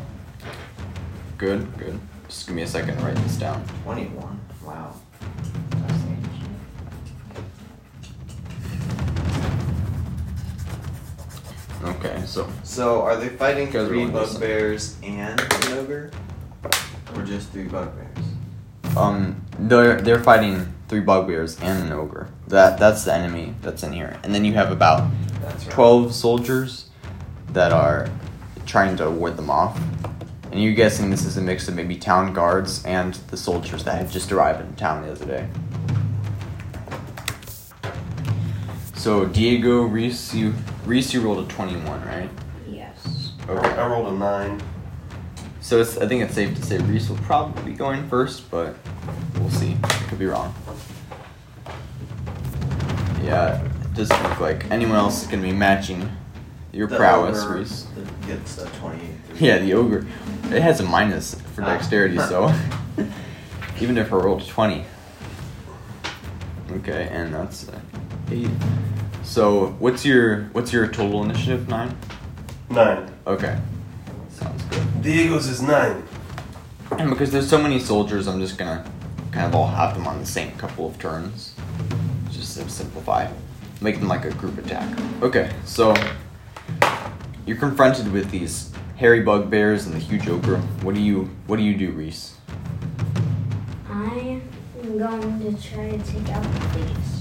Good, 1.37 1.79
good. 1.79 2.01
Just 2.29 2.47
give 2.47 2.57
me 2.57 2.63
a 2.63 2.67
second 2.67 2.97
to 2.97 3.05
write 3.05 3.17
this 3.17 3.37
down. 3.37 3.63
Twenty-one. 3.85 4.41
Wow. 4.65 4.95
Okay, 12.05 12.23
so 12.27 12.49
So, 12.65 13.03
are 13.03 13.17
they 13.17 13.29
fighting 13.31 13.67
Guys 13.71 13.85
are 13.85 13.89
three 13.89 13.99
rolling 14.05 14.13
this. 14.13 14.33
bugbears 14.35 14.97
and 15.03 15.41
an 15.41 15.73
ogre? 15.79 16.11
Or 17.17 17.23
just 17.23 17.51
three 17.51 17.65
bugbears? 17.65 18.09
Um, 18.97 19.41
they're 19.59 20.01
they're 20.01 20.23
fighting 20.23 20.73
three 20.89 21.01
bugbears 21.01 21.59
and 21.61 21.87
an 21.87 21.93
ogre. 21.93 22.29
That 22.49 22.79
that's 22.79 23.05
the 23.05 23.15
enemy 23.15 23.55
that's 23.63 23.83
in 23.83 23.93
here, 23.93 24.19
and 24.23 24.35
then 24.35 24.45
you 24.45 24.53
have 24.55 24.71
about 24.71 25.09
That's 25.41 25.65
right. 25.65 25.73
twelve 25.75 26.15
soldiers 26.15 26.91
that 27.53 27.73
are 27.73 28.09
trying 28.67 28.97
to 28.99 29.11
ward 29.11 29.37
them 29.37 29.49
off. 29.51 29.81
And 30.53 30.63
you're 30.63 30.75
guessing 30.75 31.11
this 31.11 31.25
is 31.25 31.37
a 31.37 31.41
mix 31.41 31.67
of 31.69 31.75
maybe 31.75 31.97
town 31.97 32.33
guards 32.33 32.85
and 32.85 33.15
the 33.31 33.37
soldiers 33.37 33.83
that 33.85 33.97
had 33.99 34.11
just 34.11 34.31
arrived 34.31 34.61
in 34.61 34.73
town 34.77 35.03
the 35.03 35.11
other 35.13 35.27
day. 35.27 35.49
So 38.95 39.25
Diego 39.27 39.83
Reese, 39.83 40.33
you 40.33 40.55
Reese, 40.85 41.15
you 41.15 41.21
rolled 41.23 41.45
a 41.45 41.49
twenty-one, 41.49 42.05
right? 42.07 42.31
Yes. 42.71 43.33
Okay. 43.49 43.69
I 43.69 43.87
rolled 43.87 44.13
a 44.13 44.17
nine. 44.17 44.61
So 45.61 45.81
it's, 45.81 45.97
I 45.97 46.07
think 46.07 46.23
it's 46.23 46.35
safe 46.35 46.55
to 46.57 46.63
say 46.63 46.77
Reese 46.79 47.09
will 47.09 47.17
probably 47.19 47.73
be 47.73 47.77
going 47.77 48.07
first, 48.09 48.51
but 48.51 48.77
we'll 49.39 49.49
see. 49.51 49.77
I 49.83 49.89
could 50.09 50.19
be 50.19 50.27
wrong. 50.27 50.55
Yeah, 53.23 53.63
it 53.65 53.95
doesn't 53.95 54.23
look 54.23 54.41
like 54.41 54.71
anyone 54.71 54.97
else 54.97 55.23
is 55.23 55.29
gonna 55.29 55.41
be 55.43 55.53
matching 55.53 56.11
your 56.73 56.87
The 56.87 56.97
prowess, 56.97 57.43
ogre 57.45 57.55
Reese. 57.61 57.87
that 57.97 58.27
Gets 58.27 58.59
a 58.59 58.67
28. 58.67 59.01
Yeah, 59.41 59.59
the 59.59 59.73
ogre. 59.75 60.07
It 60.51 60.61
has 60.61 60.81
a 60.81 60.83
minus 60.85 61.35
for 61.55 61.63
Ah. 61.63 61.67
dexterity, 61.67 62.19
so 62.19 62.55
even 63.81 63.97
if 63.97 64.13
I 64.13 64.17
rolled 64.17 64.43
a 64.43 64.47
twenty. 64.47 64.85
Okay, 66.73 67.09
and 67.11 67.33
that's 67.33 67.69
uh, 67.69 67.79
eight. 68.31 68.51
So 69.25 69.69
what's 69.79 70.05
your 70.05 70.45
what's 70.53 70.73
your 70.73 70.87
total 70.87 71.25
initiative? 71.25 71.69
Nine. 71.69 71.97
Nine. 72.71 73.11
Okay, 73.27 73.59
sounds 74.29 74.63
good. 74.65 75.03
Diego's 75.03 75.49
is 75.49 75.63
nine. 75.63 76.03
And 76.93 77.11
because 77.11 77.33
there's 77.33 77.49
so 77.49 77.61
many 77.61 77.81
soldiers, 77.81 78.29
I'm 78.29 78.39
just 78.39 78.59
gonna 78.59 78.85
kind 79.33 79.47
of 79.47 79.55
all 79.55 79.67
have 79.67 79.95
them 79.95 80.07
on 80.07 80.21
the 80.21 80.27
same 80.27 80.53
couple 80.59 80.87
of 80.87 80.99
turns. 80.99 81.55
Just 82.31 82.59
to 82.59 82.69
simplify. 82.69 83.29
Make 83.81 83.99
them 83.99 84.09
like 84.09 84.25
a 84.25 84.31
group 84.31 84.59
attack. 84.59 84.97
Okay, 85.23 85.51
so 85.65 85.95
you're 87.47 87.57
confronted 87.57 88.13
with 88.13 88.31
these 88.31 88.73
hairy 88.97 89.21
bugbears 89.21 89.87
and 89.87 89.95
the 89.95 89.99
huge 89.99 90.29
ogre. 90.29 90.59
What 90.83 90.95
do 90.95 91.01
you 91.01 91.31
what 91.47 91.57
do 91.57 91.63
you 91.63 91.77
do, 91.77 91.93
Reese? 91.93 92.37
I 93.89 94.41
am 94.83 94.99
going 94.99 95.41
to 95.41 95.63
try 95.63 95.91
to 95.91 95.99
take 95.99 96.29
out 96.31 96.43
the 96.43 96.79
beast. 96.79 97.14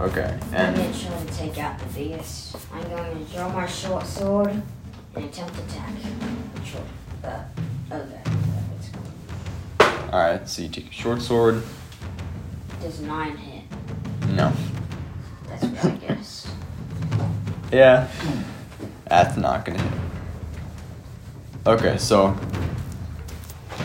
Okay, 0.00 0.38
I'm 0.52 0.74
going 0.74 0.92
to 0.92 1.06
try 1.06 1.24
to 1.24 1.32
take 1.34 1.58
out 1.58 1.78
the 1.78 1.86
beast. 1.86 2.56
I'm 2.72 2.82
going 2.88 3.26
to 3.26 3.32
draw 3.32 3.52
my 3.52 3.66
short 3.66 4.06
sword 4.06 4.62
and 5.16 5.24
attempt 5.24 5.54
to 5.54 5.62
attack 5.64 5.90
short, 6.64 6.84
uh, 7.24 7.42
called. 7.90 8.12
alright, 10.12 10.48
so 10.48 10.62
you 10.62 10.68
take 10.68 10.88
a 10.88 10.92
short 10.92 11.20
sword. 11.20 11.62
Does 12.80 13.00
nine 13.00 13.36
hit? 13.36 13.64
No. 14.28 14.52
That's 15.48 15.64
what 15.64 15.84
I 15.84 15.96
guess. 15.96 16.46
Yeah. 17.72 18.08
That's 19.08 19.36
not 19.36 19.64
gonna 19.64 19.82
hit. 19.82 19.92
Okay, 21.66 21.98
so 21.98 22.36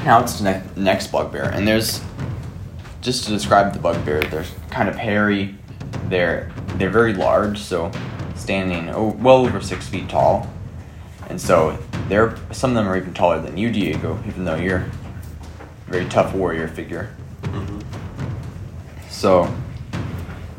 now 0.06 0.22
it's 0.22 0.40
the 0.40 0.44
ne- 0.44 0.64
next 0.76 1.08
bugbear, 1.12 1.46
and 1.46 1.68
there's 1.68 2.02
just 3.02 3.26
to 3.26 3.32
describe 3.32 3.74
the 3.74 3.80
bugbear, 3.80 4.22
they're 4.22 4.46
kind 4.70 4.88
of 4.88 4.96
hairy. 4.96 5.56
They're 6.14 6.52
they're 6.76 6.92
very 6.92 7.16
large, 7.16 7.58
so 7.58 7.92
standing 8.36 8.88
oh, 8.90 9.18
well 9.18 9.48
over 9.48 9.60
six 9.60 9.88
feet 9.88 10.08
tall, 10.10 10.48
and 11.28 11.42
so 11.42 11.76
they're 12.08 12.38
some 12.52 12.70
of 12.70 12.76
them 12.76 12.88
are 12.88 12.96
even 12.96 13.16
taller 13.16 13.42
than 13.42 13.58
you, 13.58 13.72
Diego, 13.72 14.24
even 14.28 14.46
though 14.46 14.54
you're 14.54 14.78
a 14.78 14.92
very 15.88 16.06
tough 16.06 16.36
warrior 16.36 16.68
figure. 16.68 17.16
Mm-hmm. 17.42 17.80
So 19.10 19.52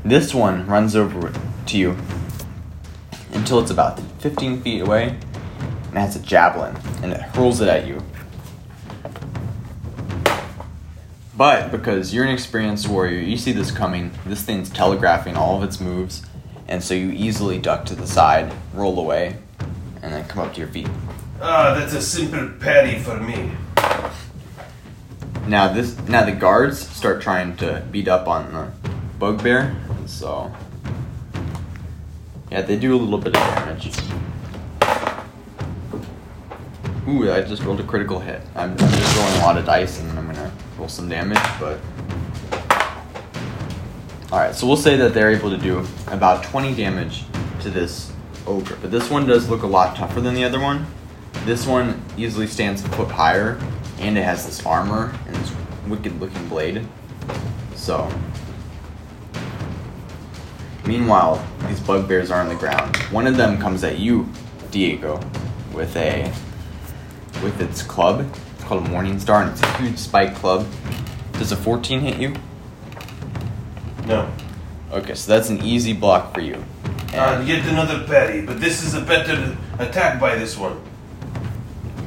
this 0.05 0.35
one 0.35 0.67
runs 0.67 0.97
over 0.97 1.33
to 1.67 1.79
you 1.79 1.97
until 3.33 3.61
it's 3.61 3.71
about 3.71 4.01
15 4.23 4.61
feet 4.61 4.81
away 4.81 5.17
and 5.87 5.99
has 5.99 6.17
a 6.17 6.19
javelin 6.19 6.77
and 7.01 7.13
it 7.13 7.21
hurls 7.21 7.61
it 7.61 7.69
at 7.69 7.87
you. 7.87 8.03
But 11.37 11.73
because 11.73 12.15
you're 12.15 12.25
an 12.25 12.31
experienced 12.31 12.89
warrior, 12.89 13.19
you 13.19 13.37
see 13.37 13.53
this 13.53 13.73
coming. 13.73 14.13
This 14.25 14.43
thing's 14.43 14.71
telegraphing 14.71 15.37
all 15.37 15.57
of 15.57 15.65
its 15.65 15.81
moves, 15.81 16.25
and 16.69 16.83
so 16.83 16.95
you 16.95 17.11
easily 17.11 17.59
duck 17.59 17.85
to 17.87 17.97
the 17.97 18.07
side, 18.07 18.53
roll 18.73 18.99
away, 19.01 19.37
and 20.01 20.13
then 20.13 20.25
come 20.29 20.47
up 20.47 20.55
to 20.55 20.61
your 20.61 20.69
feet. 20.69 20.89
Ah, 21.41 21.75
that's 21.75 21.93
a 21.93 22.01
simple 22.01 22.51
parry 22.61 23.01
for 23.01 23.19
me. 23.19 23.51
Now 25.49 25.73
this 25.73 25.99
now 26.09 26.25
the 26.25 26.33
guards 26.33 26.79
start 26.79 27.21
trying 27.21 27.57
to 27.57 27.85
beat 27.91 28.07
up 28.07 28.29
on 28.29 28.53
the 28.53 28.71
bugbear, 29.19 29.77
so 30.07 30.53
yeah, 32.51 32.63
they 32.63 32.79
do 32.79 32.95
a 32.95 32.97
little 32.97 33.19
bit 33.19 33.37
of 33.37 33.43
damage. 33.43 33.91
Ooh, 37.07 37.31
I 37.31 37.43
just 37.43 37.63
rolled 37.63 37.81
a 37.81 37.83
critical 37.83 38.21
hit. 38.21 38.41
I'm, 38.55 38.71
I'm 38.71 38.79
just 38.79 39.19
rolling 39.19 39.35
a 39.35 39.45
lot 39.45 39.59
of 39.59 39.67
dice 39.67 40.01
and 40.01 40.09
I'm 40.19 40.27
gonna 40.27 40.34
roll 40.79 40.89
some 40.89 41.09
damage, 41.09 41.39
but 41.61 41.81
Alright, 44.35 44.57
so 44.57 44.67
we'll 44.67 44.77
say 44.77 44.97
that 44.97 45.15
they're 45.15 45.31
able 45.31 45.51
to 45.51 45.57
do 45.57 45.87
about 46.09 46.43
20 46.43 46.75
damage 46.75 47.23
to 47.61 47.71
this 47.71 48.11
ogre. 48.49 48.77
But 48.83 48.91
this 48.91 49.09
one 49.09 49.29
does 49.29 49.49
look 49.49 49.63
a 49.63 49.67
lot 49.69 49.95
tougher 49.95 50.21
than 50.21 50.35
the 50.35 50.43
other 50.43 50.59
one. 50.59 50.87
This 51.45 51.69
one 51.69 52.03
easily 52.17 52.49
stands 52.49 52.85
a 52.85 52.89
foot 52.89 53.13
higher, 53.13 53.61
and 54.01 54.19
it 54.19 54.25
has 54.25 54.45
this 54.45 54.67
armor 54.67 55.17
and 55.29 55.37
this 55.37 55.55
wicked 55.87 56.21
looking 56.21 56.49
blade. 56.49 56.85
So, 57.77 58.11
meanwhile, 60.85 61.47
these 61.69 61.79
bugbears 61.79 62.33
are 62.33 62.41
on 62.41 62.49
the 62.49 62.57
ground. 62.57 62.97
One 63.13 63.29
of 63.29 63.37
them 63.37 63.61
comes 63.61 63.85
at 63.85 64.01
you, 64.01 64.29
Diego, 64.73 65.21
with 65.73 65.95
a 65.97 66.33
with 67.41 67.61
its 67.61 67.83
club. 67.83 68.27
It's 68.65 68.69
called 68.71 68.87
a 68.87 68.89
Morning 68.89 69.21
Star, 69.21 69.43
and 69.43 69.51
it's 69.51 69.63
a 69.63 69.77
huge 69.77 69.99
spike 69.99 70.35
club. 70.37 70.67
Does 71.35 71.53
a 71.53 71.57
14 71.57 72.01
hit 72.01 72.17
you? 72.19 72.35
No. 74.07 74.27
Okay, 74.91 75.15
so 75.15 75.31
that's 75.31 75.51
an 75.51 75.63
easy 75.63 75.93
block 75.93 76.33
for 76.33 76.41
you. 76.41 76.65
Uh, 77.13 77.45
yet 77.47 77.67
another 77.67 78.07
parry, 78.07 78.41
but 78.41 78.63
this 78.63 78.83
is 78.83 78.95
a 78.95 79.03
better 79.03 79.55
attack 79.79 80.19
by 80.19 80.37
this 80.37 80.57
one. 80.57 80.81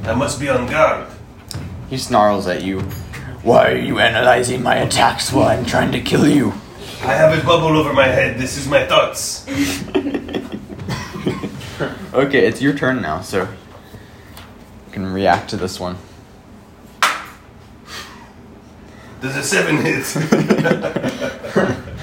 I 0.02 0.14
must 0.14 0.40
be 0.40 0.48
on 0.48 0.66
guard. 0.66 1.06
He 1.88 1.96
snarls 1.96 2.48
at 2.48 2.64
you. 2.64 2.80
Why 3.44 3.70
are 3.70 3.76
you 3.78 4.00
analyzing 4.00 4.60
my 4.60 4.78
attacks 4.78 5.32
while 5.32 5.46
I'm 5.46 5.64
trying 5.64 5.92
to 5.92 6.00
kill 6.00 6.26
you? 6.26 6.54
I 7.02 7.14
have 7.14 7.38
a 7.38 7.46
bubble 7.46 7.76
over 7.76 7.92
my 7.92 8.08
head. 8.08 8.36
This 8.36 8.56
is 8.56 8.66
my 8.66 8.84
thoughts. 8.84 9.46
Okay, 12.12 12.48
it's 12.48 12.60
your 12.60 12.74
turn 12.76 13.00
now, 13.00 13.20
so 13.20 13.42
you 13.42 14.92
can 14.92 15.06
react 15.12 15.50
to 15.50 15.56
this 15.56 15.78
one. 15.78 15.98
Does 19.20 19.36
a 19.36 19.42
seven 19.42 19.76
hit? 19.78 20.04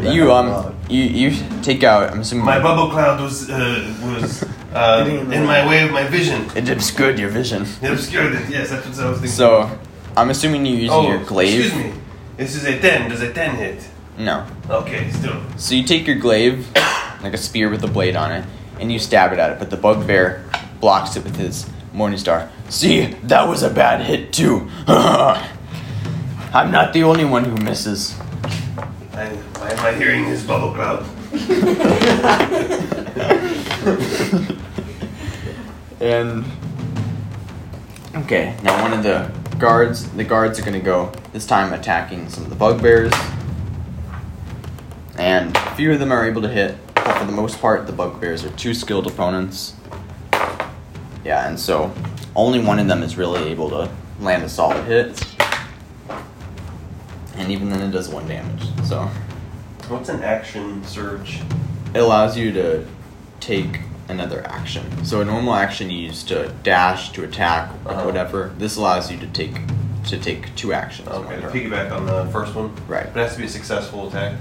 You 0.00 0.32
um, 0.32 0.76
you 0.88 1.02
you 1.02 1.36
take 1.60 1.82
out. 1.82 2.12
I'm 2.12 2.20
assuming 2.20 2.44
my 2.44 2.60
bubble 2.60 2.88
cloud 2.88 3.20
was 3.20 3.50
uh, 3.50 3.94
was 4.04 4.42
uh, 4.72 5.04
in 5.08 5.44
my 5.44 5.66
way 5.66 5.82
of 5.82 5.90
my 5.90 6.04
vision. 6.04 6.48
it 6.54 6.68
obscured 6.68 7.18
your 7.18 7.28
vision. 7.28 7.66
It 7.82 7.90
obscured 7.90 8.34
it. 8.34 8.48
Yes, 8.48 8.70
that's 8.70 8.86
what 8.86 8.98
I 8.98 9.10
was 9.10 9.18
thinking. 9.18 9.36
So 9.36 9.76
I'm 10.16 10.30
assuming 10.30 10.64
you're 10.66 10.76
using 10.76 10.92
oh, 10.92 11.08
your 11.08 11.24
glaive. 11.24 11.66
excuse 11.66 11.84
me. 11.84 12.00
This 12.36 12.54
is 12.54 12.64
a 12.64 12.78
ten. 12.78 13.10
Does 13.10 13.22
a 13.22 13.32
ten 13.32 13.56
hit? 13.56 13.88
No. 14.16 14.46
Okay, 14.70 15.10
still. 15.10 15.42
So 15.56 15.74
you 15.74 15.82
take 15.82 16.06
your 16.06 16.16
glaive, 16.16 16.72
like 17.20 17.34
a 17.34 17.38
spear 17.38 17.68
with 17.70 17.82
a 17.82 17.88
blade 17.88 18.14
on 18.14 18.30
it, 18.30 18.44
and 18.78 18.92
you 18.92 19.00
stab 19.00 19.32
it 19.32 19.40
at 19.40 19.50
it, 19.50 19.58
but 19.58 19.70
the 19.70 19.76
bugbear 19.76 20.44
blocks 20.80 21.16
it 21.16 21.24
with 21.24 21.34
his 21.36 21.68
morning 21.92 22.18
star. 22.18 22.48
See, 22.68 23.06
that 23.24 23.48
was 23.48 23.64
a 23.64 23.70
bad 23.70 24.02
hit 24.02 24.32
too. 24.32 24.70
I'm 26.52 26.70
not 26.70 26.94
the 26.94 27.02
only 27.02 27.26
one 27.26 27.44
who 27.44 27.56
misses. 27.62 28.18
I, 29.12 29.28
why 29.58 29.70
am 29.70 29.78
I 29.80 29.92
hearing 29.92 30.24
his 30.24 30.42
bubble 30.42 30.72
cloud? 30.72 31.04
And 36.00 36.44
um, 36.44 36.52
okay, 38.22 38.56
now 38.62 38.80
one 38.80 38.94
of 38.94 39.02
the 39.02 39.30
guards, 39.58 40.08
the 40.12 40.24
guards 40.24 40.58
are 40.58 40.64
gonna 40.64 40.80
go 40.80 41.12
this 41.34 41.46
time 41.46 41.74
attacking 41.74 42.30
some 42.30 42.44
of 42.44 42.50
the 42.50 42.56
bugbears, 42.56 43.12
and 45.18 45.54
a 45.54 45.74
few 45.74 45.92
of 45.92 45.98
them 45.98 46.10
are 46.10 46.26
able 46.26 46.40
to 46.40 46.48
hit. 46.48 46.76
But 46.94 47.18
for 47.18 47.26
the 47.26 47.32
most 47.32 47.60
part, 47.60 47.86
the 47.86 47.92
bugbears 47.92 48.44
are 48.44 48.50
too 48.52 48.72
skilled 48.72 49.06
opponents. 49.06 49.74
Yeah, 51.24 51.46
and 51.46 51.60
so 51.60 51.92
only 52.34 52.58
one 52.60 52.78
of 52.78 52.86
them 52.86 53.02
is 53.02 53.18
really 53.18 53.50
able 53.50 53.68
to 53.68 53.90
land 54.20 54.44
a 54.44 54.48
solid 54.48 54.84
hit, 54.84 55.22
and 57.38 57.50
even 57.52 57.70
then 57.70 57.80
it 57.80 57.90
does 57.92 58.08
one 58.08 58.26
damage. 58.28 58.62
So 58.84 59.08
What's 59.88 60.08
an 60.08 60.22
action 60.22 60.84
surge? 60.84 61.40
it 61.94 61.98
allows 62.00 62.36
you 62.36 62.52
to 62.52 62.84
take 63.40 63.80
another 64.08 64.46
action. 64.46 65.04
So 65.04 65.20
a 65.20 65.24
normal 65.24 65.54
action 65.54 65.90
you 65.90 65.98
use 65.98 66.22
to 66.24 66.48
dash, 66.62 67.10
to 67.12 67.24
attack, 67.24 67.70
or 67.84 67.92
Uh-huh. 67.92 68.04
whatever. 68.04 68.52
This 68.58 68.76
allows 68.76 69.10
you 69.10 69.18
to 69.18 69.26
take 69.28 69.56
to 70.06 70.16
take 70.18 70.54
two 70.56 70.72
actions. 70.72 71.06
Okay, 71.08 71.38
to 71.40 71.48
piggyback 71.48 71.92
on 71.92 72.06
the 72.06 72.24
first 72.32 72.54
one. 72.54 72.70
Right. 72.86 73.12
But 73.12 73.20
it 73.20 73.22
has 73.24 73.32
to 73.34 73.38
be 73.40 73.44
a 73.46 73.48
successful 73.50 74.08
attack. 74.08 74.32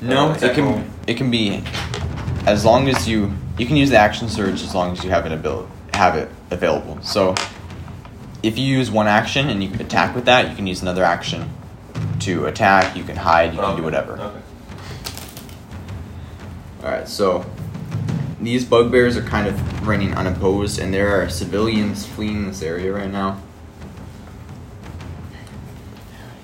No, 0.00 0.28
Uh, 0.28 0.30
it 0.32 0.36
attack 0.36 0.56
roll. 0.58 0.74
can 0.74 0.90
it 1.08 1.16
can 1.16 1.30
be 1.30 1.62
as 2.46 2.64
long 2.64 2.88
as 2.88 3.08
you 3.08 3.32
you 3.58 3.66
can 3.66 3.76
use 3.76 3.90
the 3.90 3.98
action 3.98 4.28
surge 4.28 4.62
as 4.62 4.74
long 4.74 4.92
as 4.92 5.02
you 5.04 5.10
have 5.10 5.26
an 5.26 5.32
ability 5.32 5.68
have 5.94 6.14
it 6.16 6.30
available. 6.50 6.98
So 7.02 7.34
if 8.42 8.56
you 8.58 8.64
use 8.64 8.90
one 8.90 9.06
action 9.08 9.50
and 9.50 9.62
you 9.62 9.70
attack 9.80 10.14
with 10.14 10.24
that, 10.26 10.48
you 10.48 10.56
can 10.56 10.66
use 10.66 10.80
another 10.80 11.04
action 11.04 11.50
to 12.20 12.46
attack. 12.46 12.96
You 12.96 13.04
can 13.04 13.16
hide. 13.16 13.52
You 13.52 13.60
can 13.60 13.70
Okay, 13.70 13.76
do 13.78 13.82
whatever. 13.82 14.12
Okay. 14.14 14.40
All 16.82 16.90
right, 16.90 17.08
so 17.08 17.44
these 18.40 18.64
bugbears 18.64 19.16
are 19.16 19.22
kind 19.22 19.46
of 19.46 19.86
reigning 19.86 20.14
unopposed, 20.14 20.78
and 20.78 20.94
there 20.94 21.20
are 21.20 21.28
civilians 21.28 22.06
fleeing 22.06 22.46
this 22.46 22.62
area 22.62 22.92
right 22.92 23.10
now. 23.10 23.40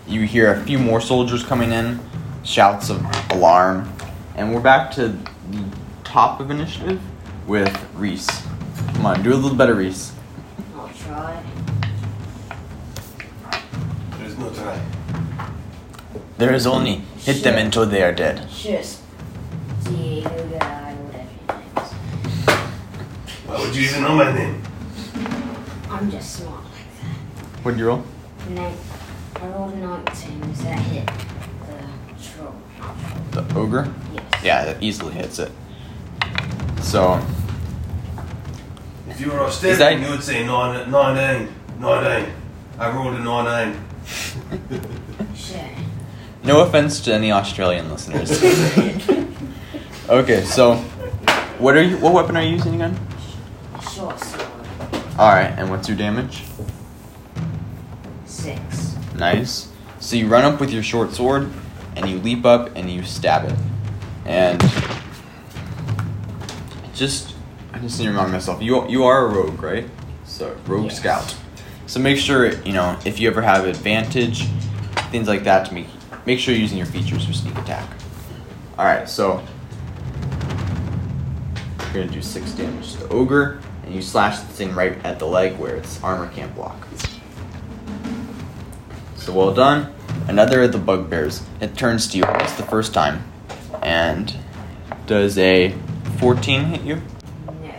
You 0.07 0.23
hear 0.23 0.53
a 0.53 0.62
few 0.64 0.79
more 0.79 1.01
soldiers 1.01 1.42
coming 1.42 1.73
in, 1.73 1.99
shouts 2.45 2.90
of 2.90 3.05
alarm, 3.31 3.90
and 4.37 4.55
we're 4.55 4.61
back 4.61 4.90
to 4.92 5.09
the 5.09 5.64
top 6.05 6.38
of 6.38 6.51
initiative 6.51 7.01
with 7.47 7.75
Reese. 7.95 8.29
Come 8.95 9.07
on, 9.07 9.23
do 9.23 9.33
a 9.33 9.35
little 9.35 9.57
better, 9.57 9.75
Reese. 9.75 10.12
I'll 10.77 10.88
try. 10.90 11.42
There 16.38 16.53
is 16.53 16.66
only 16.66 16.96
hit 17.18 17.42
them 17.42 17.57
until 17.57 17.87
they 17.87 18.03
are 18.03 18.12
dead. 18.12 18.46
Just 18.51 19.03
Diego 19.85 20.29
guy, 20.59 20.92
whatever 20.94 21.29
your 21.49 21.59
name 21.59 21.83
is. 21.83 21.92
Why 23.46 23.59
would 23.61 23.75
you 23.75 23.83
even 23.88 24.03
know 24.03 24.14
my 24.16 24.33
name? 24.35 24.62
I'm 25.88 26.11
just 26.11 26.37
smart 26.37 26.62
like 26.64 27.01
that. 27.01 27.64
What'd 27.64 27.81
you 27.81 27.87
roll? 27.87 28.05
And 28.49 28.59
then 28.59 28.72
I 29.37 29.46
rolled 29.49 29.72
a 29.72 29.77
19. 29.77 30.40
Does 30.40 30.62
that 30.64 30.79
hit 30.81 31.07
the 31.07 32.22
troll? 32.22 32.55
Not 32.81 32.96
troll. 33.33 33.44
The 33.46 33.59
ogre? 33.59 33.94
Yes. 34.14 34.44
Yeah, 34.44 34.64
that 34.66 34.83
easily 34.83 35.14
hits 35.14 35.38
it. 35.38 35.53
So, 36.83 37.18
If 39.09 39.20
you 39.20 39.31
were 39.31 39.40
Australian, 39.40 39.72
Is 39.72 39.79
that- 39.79 39.99
you 40.01 40.11
would 40.11 40.22
say 40.22 40.44
nine, 40.44 40.90
nine, 40.90 41.14
nine, 41.16 41.49
nine, 41.81 42.05
nine. 42.05 42.27
I 42.79 42.90
rolled 42.94 43.14
a 43.14 43.20
nine, 43.20 43.44
nine. 43.46 43.81
No 46.46 46.61
offense 46.62 47.00
to 47.02 47.12
any 47.14 47.32
Australian 47.32 47.90
listeners. 47.90 48.30
Okay, 50.09 50.44
so 50.44 50.76
what 51.59 51.76
are 51.76 51.82
you? 51.82 51.96
What 51.96 52.12
weapon 52.12 52.37
are 52.37 52.42
you 52.44 52.50
using 52.50 52.76
again? 52.76 52.96
Short 53.92 54.16
sword. 54.20 54.46
All 55.18 55.30
right, 55.30 55.52
and 55.59 55.68
what's 55.68 55.88
your 55.88 55.96
damage? 55.96 56.44
Six. 58.24 58.94
Nice. 59.16 59.72
So 59.98 60.14
you 60.14 60.28
run 60.28 60.44
up 60.44 60.61
with 60.61 60.70
your 60.70 60.85
short 60.85 61.12
sword, 61.12 61.50
and 61.96 62.09
you 62.09 62.18
leap 62.18 62.44
up 62.44 62.70
and 62.76 62.88
you 62.88 63.02
stab 63.02 63.50
it, 63.50 63.59
and 64.26 64.61
just 66.94 67.35
I 67.72 67.80
just 67.80 67.98
need 67.98 68.04
to 68.04 68.11
remind 68.12 68.30
myself 68.30 68.62
you 68.62 68.88
you 68.88 69.02
are 69.02 69.26
a 69.26 69.28
rogue, 69.28 69.61
right? 69.61 69.88
So 70.24 70.56
rogue 70.68 70.85
Yes. 70.85 70.98
scout. 71.00 71.35
So 71.88 71.98
make 71.98 72.18
sure 72.18 72.52
you 72.62 72.72
know 72.72 72.96
if 73.04 73.18
you 73.18 73.28
ever 73.28 73.42
have 73.42 73.66
advantage, 73.66 74.44
things 75.11 75.26
like 75.26 75.42
that 75.42 75.66
to 75.66 75.74
make 75.74 75.88
make 76.27 76.41
sure 76.41 76.53
you're 76.53 76.61
using 76.61 76.77
your 76.77 76.87
features 76.87 77.25
for 77.25 77.33
sneak 77.33 77.57
attack. 77.57 77.89
All 78.77 78.85
right, 78.85 79.09
so 79.09 79.43
you're 81.95 82.05
gonna 82.05 82.09
do 82.09 82.21
six 82.21 82.53
damage 82.53 82.93
to 82.93 82.99
the 82.99 83.09
ogre, 83.09 83.61
and 83.85 83.95
you 83.95 84.03
slash 84.03 84.39
the 84.41 84.47
thing 84.47 84.75
right 84.75 85.03
at 85.05 85.19
the 85.19 85.27
leg 85.27 85.57
where 85.57 85.77
its 85.77 86.03
armor 86.03 86.31
can't 86.33 86.55
block. 86.55 86.77
So 89.17 89.33
well 89.33 89.55
done. 89.55 89.93
Another 90.29 90.62
of 90.62 90.73
the 90.73 90.79
bugbears. 90.79 91.43
It 91.61 91.77
turns 91.77 92.09
to 92.09 92.19
you. 92.19 92.25
It's 92.27 92.55
the 92.55 92.65
first 92.65 92.93
time, 92.93 93.25
and 93.83 94.37
does 95.07 95.39
a 95.39 95.75
14 96.19 96.65
hit 96.65 96.83
you? 96.83 96.97
No. 97.47 97.75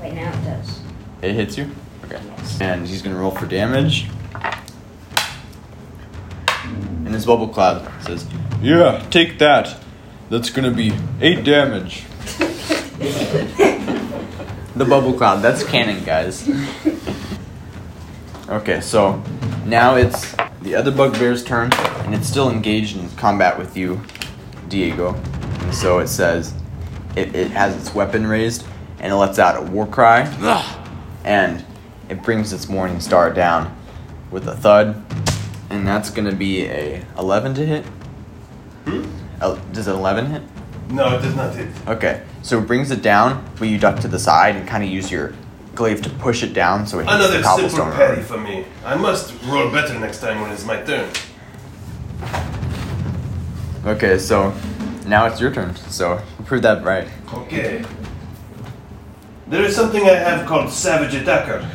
Wait, 0.00 0.14
now 0.14 0.30
it 0.30 0.44
does. 0.44 0.80
It 1.22 1.34
hits 1.34 1.56
you. 1.56 1.70
Okay. 2.04 2.20
Yes. 2.24 2.60
And 2.60 2.86
he's 2.86 3.00
gonna 3.02 3.16
roll 3.18 3.30
for 3.30 3.46
damage. 3.46 4.08
And 7.14 7.20
his 7.20 7.26
bubble 7.26 7.46
cloud 7.46 7.88
says, 8.02 8.26
"Yeah, 8.60 9.00
take 9.08 9.38
that. 9.38 9.76
That's 10.30 10.50
gonna 10.50 10.72
be 10.72 10.92
eight 11.20 11.44
damage." 11.44 12.06
the 14.74 14.84
bubble 14.84 15.12
cloud. 15.12 15.36
That's 15.40 15.62
canon, 15.62 16.02
guys. 16.02 16.50
Okay, 18.48 18.80
so 18.80 19.22
now 19.64 19.94
it's 19.94 20.34
the 20.62 20.74
other 20.74 20.90
bugbear's 20.90 21.44
turn, 21.44 21.72
and 22.02 22.16
it's 22.16 22.26
still 22.26 22.50
engaged 22.50 22.96
in 22.96 23.08
combat 23.10 23.56
with 23.56 23.76
you, 23.76 24.00
Diego. 24.68 25.14
And 25.14 25.72
so 25.72 26.00
it 26.00 26.08
says, 26.08 26.52
it, 27.14 27.32
it 27.36 27.52
has 27.52 27.76
its 27.76 27.94
weapon 27.94 28.26
raised, 28.26 28.66
and 28.98 29.12
it 29.12 29.16
lets 29.16 29.38
out 29.38 29.56
a 29.56 29.62
war 29.62 29.86
cry, 29.86 30.22
and 31.22 31.64
it 32.08 32.24
brings 32.24 32.52
its 32.52 32.68
morning 32.68 32.98
star 32.98 33.32
down 33.32 33.72
with 34.32 34.48
a 34.48 34.56
thud, 34.56 35.00
and 35.74 35.86
that's 35.86 36.10
gonna 36.10 36.32
be 36.34 36.66
a 36.66 37.04
11 37.18 37.54
to 37.54 37.66
hit. 37.66 37.84
Hmm? 38.86 39.04
El- 39.40 39.56
Does 39.72 39.88
an 39.88 39.96
11 39.96 40.26
hit? 40.26 40.42
No, 40.90 41.16
it 41.16 41.22
does 41.22 41.34
not 41.34 41.54
hit. 41.54 41.68
Okay, 41.88 42.22
so 42.42 42.58
it 42.58 42.66
brings 42.66 42.90
it 42.90 43.02
down, 43.02 43.44
but 43.58 43.68
you 43.68 43.78
duck 43.78 43.98
to 44.00 44.08
the 44.08 44.18
side 44.18 44.54
and 44.56 44.68
kind 44.68 44.84
of 44.84 44.90
use 44.90 45.10
your 45.10 45.32
glaive 45.74 46.02
to 46.02 46.10
push 46.10 46.42
it 46.42 46.52
down 46.54 46.86
so 46.86 46.98
it 47.00 47.04
hits 47.04 47.14
Another 47.14 47.38
the 47.38 47.42
simple 47.42 47.50
cobblestone 47.50 47.92
parry 47.92 48.16
road. 48.18 48.26
for 48.26 48.38
me. 48.38 48.64
I 48.84 48.94
must 48.94 49.34
roll 49.46 49.70
better 49.72 49.98
next 49.98 50.20
time 50.20 50.40
when 50.40 50.50
it's 50.52 50.64
my 50.64 50.80
turn. 50.82 51.10
Okay, 53.86 54.18
so 54.18 54.52
now 55.06 55.26
it's 55.26 55.40
your 55.40 55.52
turn. 55.52 55.74
So 55.76 56.20
you 56.38 56.44
proved 56.44 56.64
that 56.64 56.84
right. 56.84 57.08
Okay. 57.32 57.84
There 59.48 59.62
is 59.64 59.74
something 59.76 60.02
I 60.02 60.14
have 60.14 60.46
called 60.46 60.70
Savage 60.70 61.14
Attacker. 61.14 61.68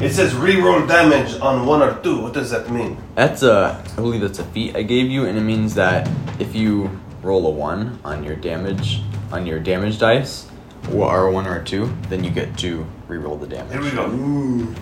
It 0.00 0.12
says 0.12 0.34
reroll 0.34 0.86
damage 0.86 1.40
on 1.40 1.64
one 1.66 1.80
or 1.82 1.94
two. 2.02 2.20
What 2.20 2.34
does 2.34 2.50
that 2.50 2.70
mean? 2.70 2.98
That's 3.14 3.42
a, 3.42 3.82
I 3.92 3.96
believe 3.96 4.20
that's 4.20 4.38
a 4.38 4.44
feat 4.44 4.76
I 4.76 4.82
gave 4.82 5.08
you, 5.10 5.24
and 5.24 5.38
it 5.38 5.42
means 5.42 5.74
that 5.76 6.08
if 6.38 6.54
you 6.54 6.90
roll 7.22 7.46
a 7.46 7.50
one 7.50 7.98
on 8.04 8.22
your 8.22 8.36
damage, 8.36 9.00
on 9.32 9.46
your 9.46 9.58
damage 9.58 9.98
dice, 9.98 10.48
or 10.92 11.26
a 11.28 11.32
one 11.32 11.46
or 11.46 11.60
a 11.60 11.64
two, 11.64 11.90
then 12.10 12.22
you 12.22 12.30
get 12.30 12.58
to 12.58 12.86
re-roll 13.08 13.36
the 13.38 13.46
damage. 13.46 13.72
Here 13.72 13.82
we 13.82 13.90
go. 13.90 14.74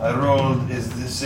I 0.00 0.14
rolled. 0.16 0.68
Is 0.70 0.90
this 1.00 1.22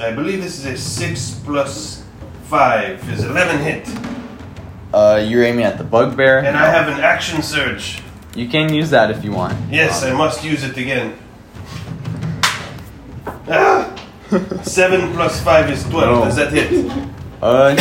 a? 0.00 0.04
I 0.08 0.12
believe 0.14 0.42
this 0.42 0.58
is 0.58 0.66
a 0.66 0.76
six 0.76 1.40
plus 1.44 2.04
five. 2.44 3.08
Is 3.10 3.24
eleven 3.24 3.58
hit, 3.60 3.88
Uh, 4.92 5.22
you're 5.24 5.42
aiming 5.44 5.64
at 5.64 5.76
the 5.78 5.84
bugbear. 5.84 6.38
and 6.38 6.56
I 6.56 6.66
have 6.70 6.88
an 6.88 7.00
action 7.00 7.42
surge. 7.42 8.00
You 8.34 8.48
can 8.48 8.72
use 8.72 8.90
that 8.90 9.10
if 9.10 9.24
you 9.24 9.32
want. 9.32 9.56
Yes, 9.70 10.02
I 10.04 10.12
must 10.12 10.44
use 10.44 10.62
it 10.64 10.76
again. 10.76 11.16
Ah! 13.50 13.94
Seven 14.62 15.12
plus 15.14 15.42
five 15.42 15.70
is 15.70 15.82
twelve. 15.84 16.18
No. 16.18 16.24
Does 16.26 16.36
that 16.36 16.52
hit? 16.52 16.92
Uh, 17.42 17.74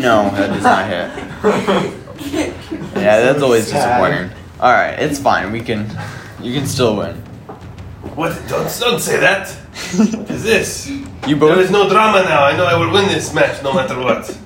no, 0.00 0.30
that 0.30 0.48
does 0.54 0.62
not 0.62 0.86
hit. 0.88 1.94
Yeah, 2.96 3.20
that's 3.20 3.42
always 3.42 3.64
disappointing. 3.70 4.30
All 4.60 4.72
right, 4.72 4.98
it's 4.98 5.18
fine. 5.18 5.52
We 5.52 5.60
can, 5.60 5.86
you 6.42 6.52
can 6.58 6.66
still 6.66 6.96
win. 6.96 7.14
What? 8.16 8.32
Don't 8.48 8.68
don't 8.80 9.00
say 9.00 9.20
that. 9.20 9.48
What 9.96 10.30
is 10.30 10.42
this? 10.42 10.88
You 11.26 11.36
both. 11.36 11.54
There 11.54 11.60
is 11.64 11.70
no 11.70 11.88
drama 11.88 12.22
now. 12.24 12.44
I 12.44 12.56
know 12.56 12.64
I 12.64 12.74
will 12.76 12.90
win 12.92 13.06
this 13.08 13.32
match 13.34 13.62
no 13.62 13.72
matter 13.72 13.96
what. 13.98 14.36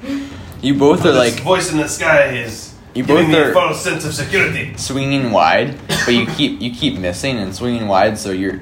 you 0.61 0.75
both 0.75 1.01
are 1.07 1.13
this 1.13 1.35
like 1.35 1.43
voice 1.45 1.71
in 1.73 1.79
the 1.79 1.89
sky 1.89 2.35
is 2.37 2.75
You 2.95 3.05
both 3.05 3.27
me 3.29 3.35
are- 3.37 3.51
a 3.51 3.55
false 3.55 3.81
sense 3.83 4.05
of 4.05 4.13
security. 4.15 4.75
swinging 4.77 5.31
wide, 5.31 5.79
but 6.05 6.15
you 6.15 6.27
keep 6.27 6.61
you 6.61 6.71
keep 6.75 6.99
missing 6.99 7.39
and 7.39 7.55
swinging 7.55 7.87
wide. 7.89 8.19
So 8.19 8.31
you're 8.33 8.61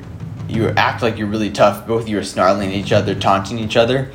you 0.51 0.69
act 0.71 1.03
like 1.03 1.19
you're 1.19 1.27
really 1.29 1.51
tough. 1.51 1.87
Both 1.87 2.03
of 2.03 2.09
you 2.09 2.19
are 2.19 2.25
snarling 2.25 2.71
at 2.71 2.75
each 2.75 2.93
other, 2.93 3.15
taunting 3.15 3.59
each 3.59 3.77
other, 3.77 4.11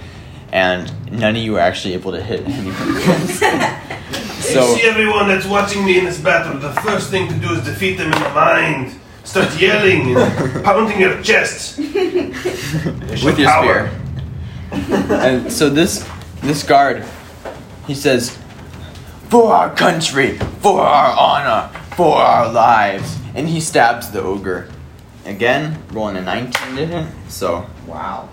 and 0.52 0.92
none 1.12 1.36
of 1.36 1.42
you 1.42 1.56
are 1.58 1.62
actually 1.62 1.94
able 1.94 2.12
to 2.12 2.22
hit 2.22 2.42
anyone. 2.48 2.76
you 2.98 4.76
see 4.78 4.84
everyone 4.88 5.28
that's 5.28 5.46
watching 5.46 5.86
me 5.86 5.98
in 5.98 6.06
this 6.06 6.20
battle, 6.20 6.60
the 6.60 6.74
first 6.82 7.10
thing 7.10 7.28
to 7.28 7.36
do 7.36 7.54
is 7.54 7.64
defeat 7.64 7.98
them 7.98 8.12
in 8.12 8.22
the 8.22 8.30
mind. 8.30 9.00
Start 9.24 9.60
yelling 9.60 10.16
and 10.16 10.64
pounding 10.64 11.00
your 11.00 11.22
chest. 11.24 11.78
with 11.80 13.40
your 13.40 13.50
Power. 13.50 13.90
spear. 13.90 15.12
and 15.12 15.52
so 15.52 15.70
this 15.70 16.08
this 16.42 16.62
guard, 16.64 17.04
he 17.88 17.96
says, 17.96 18.38
"For 19.30 19.52
our 19.52 19.74
country, 19.74 20.38
for 20.62 20.80
our 20.82 21.18
honor, 21.18 21.70
for 21.96 22.18
our 22.18 22.52
lives," 22.52 23.18
and 23.34 23.48
he 23.48 23.60
stabs 23.60 24.12
the 24.12 24.22
ogre. 24.22 24.68
Again, 25.26 25.82
rolling 25.92 26.18
a 26.18 26.22
19 26.22 26.76
to 26.76 26.86
hit. 26.86 27.08
So 27.30 27.66
Wow. 27.88 28.30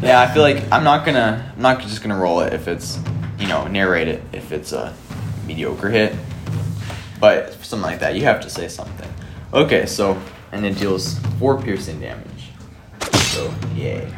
yeah, 0.00 0.20
I 0.20 0.32
feel 0.32 0.42
like 0.42 0.62
I'm 0.72 0.84
not 0.84 1.04
gonna 1.04 1.52
I'm 1.56 1.62
not 1.62 1.80
just 1.80 2.02
gonna 2.02 2.16
roll 2.16 2.40
it 2.40 2.52
if 2.52 2.68
it's 2.68 2.98
you 3.38 3.48
know 3.48 3.66
narrate 3.66 4.08
it 4.08 4.22
if 4.32 4.52
it's 4.52 4.72
a 4.72 4.94
mediocre 5.46 5.90
hit. 5.90 6.14
But 7.20 7.54
something 7.64 7.82
like 7.90 8.00
that, 8.00 8.14
you 8.14 8.22
have 8.24 8.40
to 8.42 8.50
say 8.50 8.68
something. 8.68 9.08
Okay, 9.52 9.86
so 9.86 10.20
and 10.52 10.64
it 10.64 10.78
deals 10.78 11.18
four 11.38 11.60
piercing 11.60 12.00
damage. 12.00 12.50
So 13.32 13.52
yay. 13.74 14.12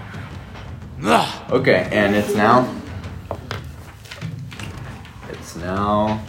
Okay, 1.51 1.89
and 1.93 2.15
it's 2.15 2.35
now. 2.35 2.75
It's 5.31 5.57
now. 5.57 6.21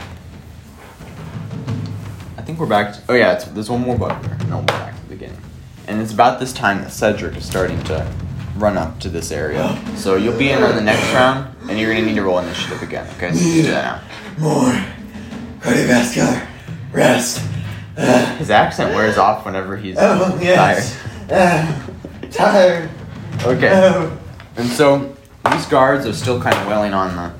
I 2.37 2.41
think 2.41 2.59
we're 2.59 2.67
back. 2.67 2.93
To, 2.93 3.01
oh 3.09 3.13
yeah, 3.15 3.33
it's, 3.33 3.45
there's 3.45 3.69
one 3.69 3.81
more 3.81 3.97
bugbear. 3.97 4.37
No, 4.47 4.59
we're 4.59 4.65
back 4.65 4.93
to 4.95 4.98
the 4.98 4.98
beginning. 4.98 4.98
And 5.89 5.99
it's 5.99 6.13
about 6.13 6.39
this 6.39 6.53
time 6.53 6.81
that 6.83 6.91
Cedric 6.91 7.35
is 7.35 7.43
starting 7.43 7.83
to 7.85 8.07
run 8.57 8.77
up 8.77 8.99
to 8.99 9.09
this 9.09 9.31
area. 9.31 9.75
So 9.95 10.17
you'll 10.17 10.37
be 10.37 10.51
in 10.51 10.61
on 10.61 10.75
the 10.75 10.83
next 10.83 11.11
round, 11.13 11.55
and 11.67 11.79
you're 11.79 11.91
gonna 11.91 12.05
need 12.05 12.13
to 12.13 12.21
roll 12.21 12.37
initiative 12.37 12.83
again. 12.83 13.07
Okay, 13.17 13.33
so 13.33 13.39
do 13.43 13.63
that 13.63 14.03
More 14.37 14.85
cardiovascular 15.61 16.45
rest. 16.91 17.43
Uh. 17.97 18.35
His 18.35 18.51
accent 18.51 18.93
wears 18.93 19.17
off 19.17 19.45
whenever 19.45 19.75
he's 19.77 19.95
oh 19.97 20.37
yes. 20.39 20.95
Uh, 21.27 21.89
tired. 22.29 22.31
tired. 22.31 22.89
Okay. 23.41 23.71
Oh. 23.73 24.15
And 24.57 24.69
so 24.69 25.15
these 25.51 25.65
guards 25.65 26.05
are 26.05 26.13
still 26.13 26.39
kind 26.39 26.55
of 26.55 26.67
wailing 26.67 26.93
on 26.93 27.15
the 27.15 27.39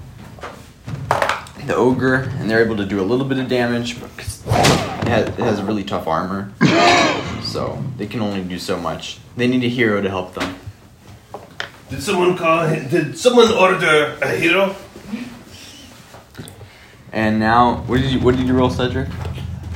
the 1.67 1.75
ogre, 1.75 2.31
and 2.39 2.49
they're 2.49 2.65
able 2.65 2.77
to 2.77 2.85
do 2.85 2.99
a 2.99 3.05
little 3.05 3.25
bit 3.25 3.37
of 3.37 3.47
damage 3.47 4.01
because 4.01 4.43
it 4.47 5.07
has, 5.07 5.27
it 5.27 5.35
has 5.35 5.61
really 5.61 5.83
tough 5.83 6.07
armor. 6.07 6.51
So 7.49 7.83
they 7.97 8.05
can 8.07 8.21
only 8.21 8.43
do 8.43 8.59
so 8.59 8.77
much. 8.77 9.19
They 9.35 9.47
need 9.47 9.63
a 9.63 9.69
hero 9.69 10.01
to 10.01 10.09
help 10.09 10.33
them. 10.35 10.55
Did 11.89 12.03
someone 12.03 12.37
call? 12.37 12.67
Did 12.69 13.17
someone 13.17 13.51
order 13.51 14.17
a 14.21 14.35
hero? 14.35 14.75
And 17.11 17.39
now, 17.39 17.77
what 17.87 17.99
did 18.01 18.11
you 18.11 18.19
what 18.19 18.35
did 18.35 18.45
you 18.47 18.53
roll, 18.53 18.69
Cedric? 18.69 19.09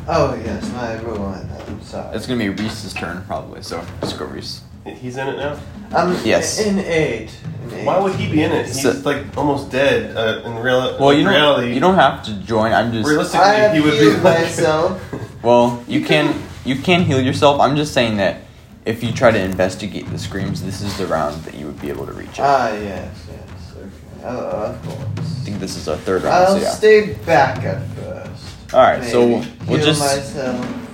Oh 0.08 0.36
yes, 0.46 0.72
my 0.74 1.02
roll. 1.02 1.26
I'm 1.26 1.82
sorry. 1.82 2.16
It's 2.16 2.28
gonna 2.28 2.40
be 2.40 2.50
Reese's 2.50 2.94
turn 2.94 3.24
probably. 3.26 3.64
So 3.64 3.84
just 4.02 4.20
go 4.20 4.26
Reese. 4.26 4.62
He's 4.86 5.18
in 5.18 5.28
it 5.30 5.38
now. 5.38 5.58
I'm 5.96 6.16
Yes. 6.26 6.60
in 6.60 6.78
eight. 6.80 7.32
In 7.66 7.74
eight. 7.80 7.86
Why 7.86 7.98
would 8.00 8.14
he 8.16 8.30
be 8.30 8.44
in 8.44 8.52
it? 8.52 8.66
He's 8.68 8.82
So- 8.84 8.92
like 9.04 9.24
almost 9.38 9.72
dead. 9.72 10.16
Uh, 10.16 10.42
in 10.48 10.56
real 10.58 10.98
Well, 11.00 11.14
you 11.14 11.28
reality, 11.28 11.68
don't 11.68 11.74
you 11.74 11.80
don't 11.80 11.96
have 11.96 12.22
to 12.26 12.34
join. 12.34 12.72
I'm 12.74 12.92
just 12.92 13.08
realistically 13.10 13.46
I 13.48 13.74
he 13.74 13.80
would 13.82 13.94
healed 13.94 14.18
be 14.18 14.22
myself. 14.24 15.02
well. 15.44 15.82
You 15.88 16.02
can 16.02 16.36
you 16.66 16.76
can 16.76 17.04
heal 17.04 17.22
yourself. 17.22 17.60
I'm 17.60 17.76
just 17.76 17.94
saying 17.94 18.18
that 18.18 18.42
if 18.86 19.04
you 19.04 19.12
try 19.12 19.32
to 19.32 19.40
investigate 19.40 20.10
the 20.10 20.20
screams, 20.20 20.64
this 20.64 20.82
is 20.82 20.98
the 20.98 21.08
round 21.08 21.44
that 21.44 21.56
you 21.56 21.66
would 21.66 21.80
be 21.82 21.90
able 21.90 22.06
to 22.06 22.14
reach. 22.14 22.40
Ah 22.40 22.74
yes, 22.74 23.28
yes. 23.30 23.74
Okay. 23.76 23.90
Oh, 24.24 24.38
of 24.38 24.84
course. 24.84 25.18
I 25.18 25.46
think 25.46 25.60
this 25.60 25.76
is 25.76 25.88
our 25.88 25.98
third 25.98 26.24
round. 26.24 26.36
I'll 26.36 26.56
so 26.56 26.62
yeah. 26.62 26.72
stay 26.72 27.14
back 27.26 27.64
at 27.64 27.86
first. 27.96 28.74
All 28.74 28.82
right, 28.82 29.04
so 29.04 29.28
Maybe 29.28 29.52
we'll 29.68 29.78
heal 29.78 29.86
just 29.86 30.00
myself. 30.02 30.90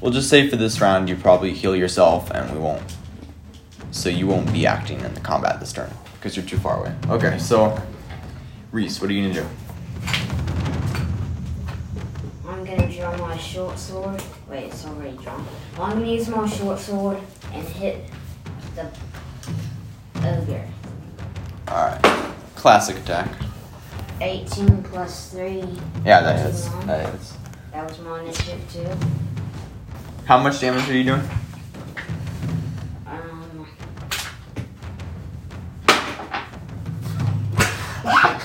we'll 0.00 0.12
just 0.12 0.30
say 0.30 0.48
for 0.48 0.56
this 0.56 0.80
round 0.80 1.08
you 1.08 1.16
probably 1.16 1.52
heal 1.52 1.76
yourself, 1.76 2.30
and 2.30 2.50
we 2.52 2.58
won't. 2.58 2.82
So 3.90 4.08
you 4.08 4.26
won't 4.26 4.50
be 4.52 4.66
acting 4.66 5.00
in 5.00 5.12
the 5.12 5.20
combat 5.20 5.60
this 5.60 5.72
turn 5.72 5.90
because 6.14 6.36
you're 6.36 6.46
too 6.46 6.56
far 6.56 6.80
away. 6.80 6.94
Okay, 7.10 7.38
so 7.38 7.78
Reese, 8.70 9.00
what 9.00 9.10
are 9.10 9.12
you 9.12 9.28
gonna 9.28 9.42
do? 9.42 10.71
I'm 12.72 12.78
gonna 12.78 12.90
draw 12.94 13.14
my 13.18 13.36
short 13.36 13.78
sword. 13.78 14.22
Wait, 14.48 14.64
it's 14.64 14.86
already 14.86 15.14
drawn. 15.18 15.44
Well, 15.76 15.88
I'm 15.88 15.98
gonna 15.98 16.10
use 16.10 16.26
my 16.28 16.48
short 16.48 16.78
sword 16.78 17.18
and 17.52 17.68
hit 17.68 18.06
the 18.74 18.86
ogre. 20.16 20.66
All 21.68 21.86
right, 21.86 22.34
classic 22.56 22.96
attack. 22.96 23.28
18 24.22 24.84
plus 24.84 25.32
3. 25.32 25.62
Yeah, 26.06 26.22
that 26.22 26.46
hits. 26.46 26.68
That 26.86 27.10
hits. 27.10 27.34
That 27.72 27.88
was 27.90 27.98
my 27.98 28.22
initiative 28.22 28.72
too. 28.72 28.88
How 30.24 30.38
much 30.42 30.58
damage 30.58 30.88
are 30.88 30.96
you 30.96 31.04
doing? 31.04 31.28
Um, 33.06 33.66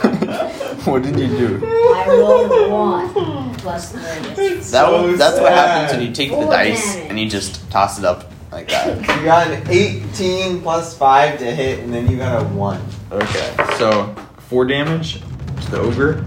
what 0.86 1.04
did 1.04 1.20
you 1.20 1.28
do? 1.28 1.66
I 1.66 2.06
rolled 2.08 2.52
a 2.52 2.70
1 2.70 3.56
plus 3.56 3.92
3. 3.92 4.02
That 4.02 4.64
So 4.64 5.08
was, 5.10 5.18
that's 5.20 5.40
what 5.40 5.48
sad. 5.52 5.68
happens 5.68 5.98
when 5.98 6.08
you 6.08 6.14
take 6.14 6.30
the 6.30 6.36
Four 6.36 6.52
dice 6.52 6.96
damage. 6.96 7.10
and 7.10 7.20
you 7.20 7.30
just 7.30 7.70
toss 7.72 8.00
it 8.00 8.06
up 8.06 8.32
like 8.52 8.68
that. 8.70 8.98
You 9.18 9.24
got 9.26 9.48
an 9.52 9.68
18 9.70 10.62
plus 10.62 10.98
5 10.98 11.40
to 11.40 11.46
hit, 11.56 11.80
and 11.80 11.94
then 11.94 12.10
you 12.10 12.18
got 12.18 12.42
a 12.42 12.46
1. 12.46 12.82
Okay, 13.12 13.56
so 13.78 14.14
four 14.50 14.66
damage 14.66 15.22
to 15.64 15.72
the 15.72 15.80
ogre, 15.80 16.26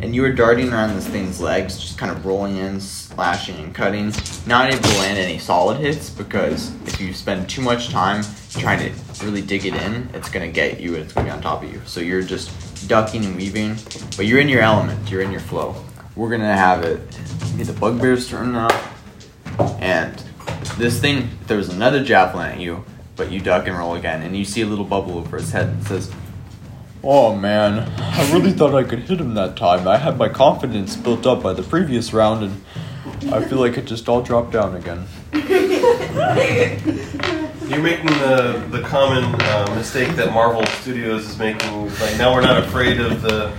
and 0.00 0.14
you 0.14 0.22
were 0.22 0.32
darting 0.32 0.72
around 0.72 0.94
this 0.94 1.06
thing's 1.08 1.40
legs, 1.40 1.78
just 1.78 1.98
kind 1.98 2.12
of 2.12 2.24
rolling 2.24 2.56
in, 2.56 2.80
slashing 2.80 3.56
and 3.56 3.74
cutting. 3.74 4.12
Not 4.46 4.72
able 4.72 4.82
to 4.82 4.98
land 4.98 5.18
any 5.18 5.38
solid 5.38 5.78
hits 5.78 6.08
because 6.10 6.72
if 6.86 7.00
you 7.00 7.12
spend 7.12 7.48
too 7.50 7.60
much 7.62 7.88
time 7.90 8.22
trying 8.50 8.78
to 8.92 9.24
really 9.24 9.42
dig 9.42 9.66
it 9.66 9.74
in, 9.74 10.08
it's 10.14 10.28
gonna 10.30 10.48
get 10.48 10.80
you 10.80 10.94
and 10.94 11.04
it's 11.04 11.12
gonna 11.12 11.26
be 11.26 11.30
on 11.32 11.40
top 11.42 11.62
of 11.64 11.72
you. 11.72 11.80
So 11.84 12.00
you're 12.00 12.22
just 12.22 12.50
ducking 12.86 13.24
and 13.24 13.36
weaving, 13.36 13.76
but 14.16 14.26
you're 14.26 14.40
in 14.40 14.48
your 14.48 14.62
element, 14.62 15.10
you're 15.10 15.22
in 15.22 15.30
your 15.30 15.40
flow. 15.40 15.74
We're 16.16 16.30
gonna 16.30 16.56
have 16.56 16.82
it 16.84 17.00
be 17.56 17.64
the 17.64 17.72
bugbear's 17.72 18.28
turn 18.28 18.52
now, 18.52 18.68
and 19.80 20.22
this 20.76 21.00
thing 21.00 21.28
throws 21.46 21.68
another 21.68 22.04
javelin 22.04 22.52
at 22.52 22.60
you, 22.60 22.84
but 23.16 23.30
you 23.32 23.40
duck 23.40 23.66
and 23.66 23.76
roll 23.76 23.94
again, 23.94 24.22
and 24.22 24.36
you 24.36 24.44
see 24.44 24.62
a 24.62 24.66
little 24.66 24.84
bubble 24.84 25.18
over 25.18 25.36
his 25.36 25.50
head 25.50 25.80
that 25.80 25.86
says, 25.88 26.12
Oh 27.02 27.34
man, 27.34 27.88
I 27.98 28.32
really 28.32 28.52
thought 28.52 28.74
I 28.74 28.82
could 28.82 29.00
hit 29.00 29.20
him 29.20 29.34
that 29.34 29.56
time. 29.56 29.86
I 29.86 29.98
had 29.98 30.18
my 30.18 30.28
confidence 30.28 30.96
built 30.96 31.26
up 31.26 31.42
by 31.42 31.52
the 31.52 31.62
previous 31.62 32.12
round, 32.12 32.44
and 32.44 33.32
I 33.32 33.44
feel 33.44 33.58
like 33.58 33.78
it 33.78 33.86
just 33.86 34.08
all 34.08 34.20
dropped 34.20 34.52
down 34.52 34.74
again. 34.74 35.06
You're 37.68 37.82
making 37.82 38.06
the 38.06 38.64
the 38.70 38.80
common 38.82 39.24
uh, 39.42 39.74
mistake 39.74 40.16
that 40.16 40.32
Marvel 40.32 40.64
Studios 40.80 41.28
is 41.28 41.38
making. 41.38 41.84
Like 42.00 42.16
now 42.16 42.32
we're 42.34 42.40
not 42.40 42.64
afraid 42.64 42.98
of 43.00 43.20
the 43.20 43.52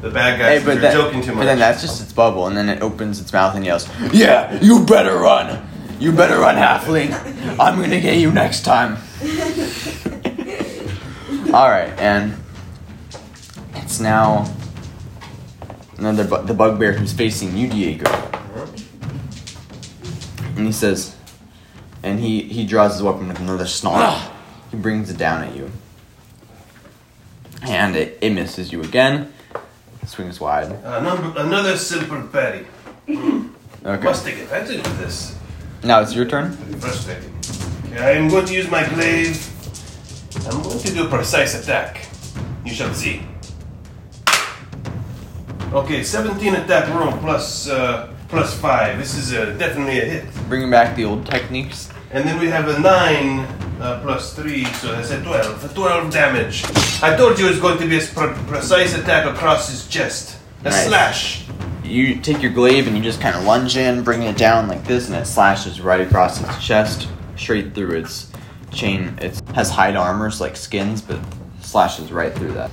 the 0.00 0.10
bad 0.10 0.38
guys. 0.38 0.60
Hey, 0.60 0.64
but, 0.64 0.72
you're 0.72 0.80
that, 0.82 0.92
joking 0.94 1.20
too 1.20 1.32
but 1.32 1.36
much. 1.36 1.44
then 1.44 1.58
that's 1.58 1.82
just 1.82 2.02
its 2.02 2.12
bubble, 2.12 2.46
and 2.46 2.56
then 2.56 2.70
it 2.70 2.80
opens 2.80 3.20
its 3.20 3.32
mouth 3.32 3.54
and 3.54 3.64
yells, 3.64 3.86
Yeah, 4.12 4.58
you 4.62 4.84
better 4.86 5.18
run! 5.18 5.66
You 5.98 6.12
better 6.12 6.38
run, 6.38 6.56
halfling! 6.56 7.12
I'm 7.60 7.78
gonna 7.80 8.00
get 8.00 8.16
you 8.16 8.32
next 8.32 8.64
time! 8.64 8.96
Alright, 11.52 11.98
and 11.98 12.34
it's 13.74 14.00
now 14.00 14.50
another 15.98 16.24
bu- 16.24 16.46
the 16.46 16.54
bugbear 16.54 16.92
who's 16.92 17.12
facing 17.12 17.56
you, 17.56 17.68
Diego. 17.68 18.10
And 20.56 20.66
he 20.66 20.72
says, 20.72 21.16
and 22.02 22.20
he, 22.20 22.42
he 22.42 22.64
draws 22.66 22.94
his 22.94 23.02
weapon 23.02 23.28
with 23.28 23.40
another 23.40 23.66
snarl. 23.66 24.32
he 24.70 24.76
brings 24.76 25.10
it 25.10 25.18
down 25.18 25.42
at 25.42 25.54
you. 25.54 25.70
And 27.62 27.94
it, 27.96 28.18
it 28.20 28.30
misses 28.30 28.72
you 28.72 28.82
again. 28.82 29.32
Swings 30.06 30.40
wide. 30.40 30.72
Uh, 30.84 31.00
number, 31.00 31.38
another 31.40 31.76
silver 31.76 32.20
berry. 32.22 32.66
Okay. 33.08 34.04
Must 34.04 34.24
take 34.24 34.38
advantage 34.38 34.86
of 34.86 34.98
this. 34.98 35.38
Now 35.82 36.00
it's 36.00 36.14
your 36.14 36.26
turn. 36.26 36.52
Frustrating. 36.78 37.34
Okay, 37.86 37.98
I 37.98 38.10
am 38.12 38.28
going 38.28 38.44
to 38.46 38.54
use 38.54 38.70
my 38.70 38.86
glaive. 38.88 39.46
I'm 40.46 40.62
going 40.62 40.78
to 40.78 40.92
do 40.92 41.06
a 41.06 41.08
precise 41.08 41.60
attack. 41.62 42.06
You 42.64 42.72
shall 42.72 42.92
see. 42.94 43.22
Okay, 45.72 46.02
17 46.02 46.54
attack 46.56 46.92
roll 46.94 47.12
plus 47.18 47.68
uh, 47.68 48.12
plus 48.28 48.58
five. 48.58 48.98
This 48.98 49.16
is 49.16 49.32
uh, 49.32 49.56
definitely 49.58 50.00
a 50.00 50.04
hit. 50.04 50.24
Bringing 50.48 50.70
back 50.70 50.96
the 50.96 51.04
old 51.04 51.24
techniques. 51.26 51.88
And 52.12 52.26
then 52.26 52.40
we 52.40 52.48
have 52.48 52.66
a 52.68 52.78
9 52.80 53.38
uh, 53.80 54.00
plus 54.02 54.34
3, 54.34 54.64
so 54.64 54.92
that's 54.92 55.10
a 55.10 55.22
12. 55.22 55.74
12 55.74 56.12
damage. 56.12 56.64
I 57.02 57.14
told 57.16 57.38
you 57.38 57.48
it's 57.48 57.60
going 57.60 57.78
to 57.78 57.86
be 57.86 57.98
a 57.98 58.00
pre- 58.00 58.34
precise 58.48 58.96
attack 58.96 59.26
across 59.26 59.68
his 59.68 59.86
chest. 59.86 60.36
A 60.62 60.64
Nice. 60.64 60.86
slash. 60.88 61.44
You 61.84 62.16
take 62.16 62.42
your 62.42 62.52
glaive 62.52 62.88
and 62.88 62.96
you 62.96 63.02
just 63.02 63.20
kind 63.20 63.36
of 63.36 63.44
lunge 63.44 63.76
in, 63.76 64.02
bring 64.02 64.22
it 64.22 64.36
down 64.36 64.66
like 64.66 64.84
this, 64.84 65.06
and 65.08 65.16
it 65.16 65.26
slashes 65.26 65.80
right 65.80 66.00
across 66.00 66.38
his 66.38 66.64
chest, 66.64 67.08
straight 67.36 67.74
through 67.74 67.92
its 67.98 68.30
chain. 68.72 69.16
It 69.20 69.40
has 69.54 69.70
hide 69.70 69.94
armors 69.96 70.40
like 70.40 70.56
skins, 70.56 71.00
but 71.00 71.20
slashes 71.60 72.10
right 72.12 72.32
through 72.34 72.52
that. 72.52 72.70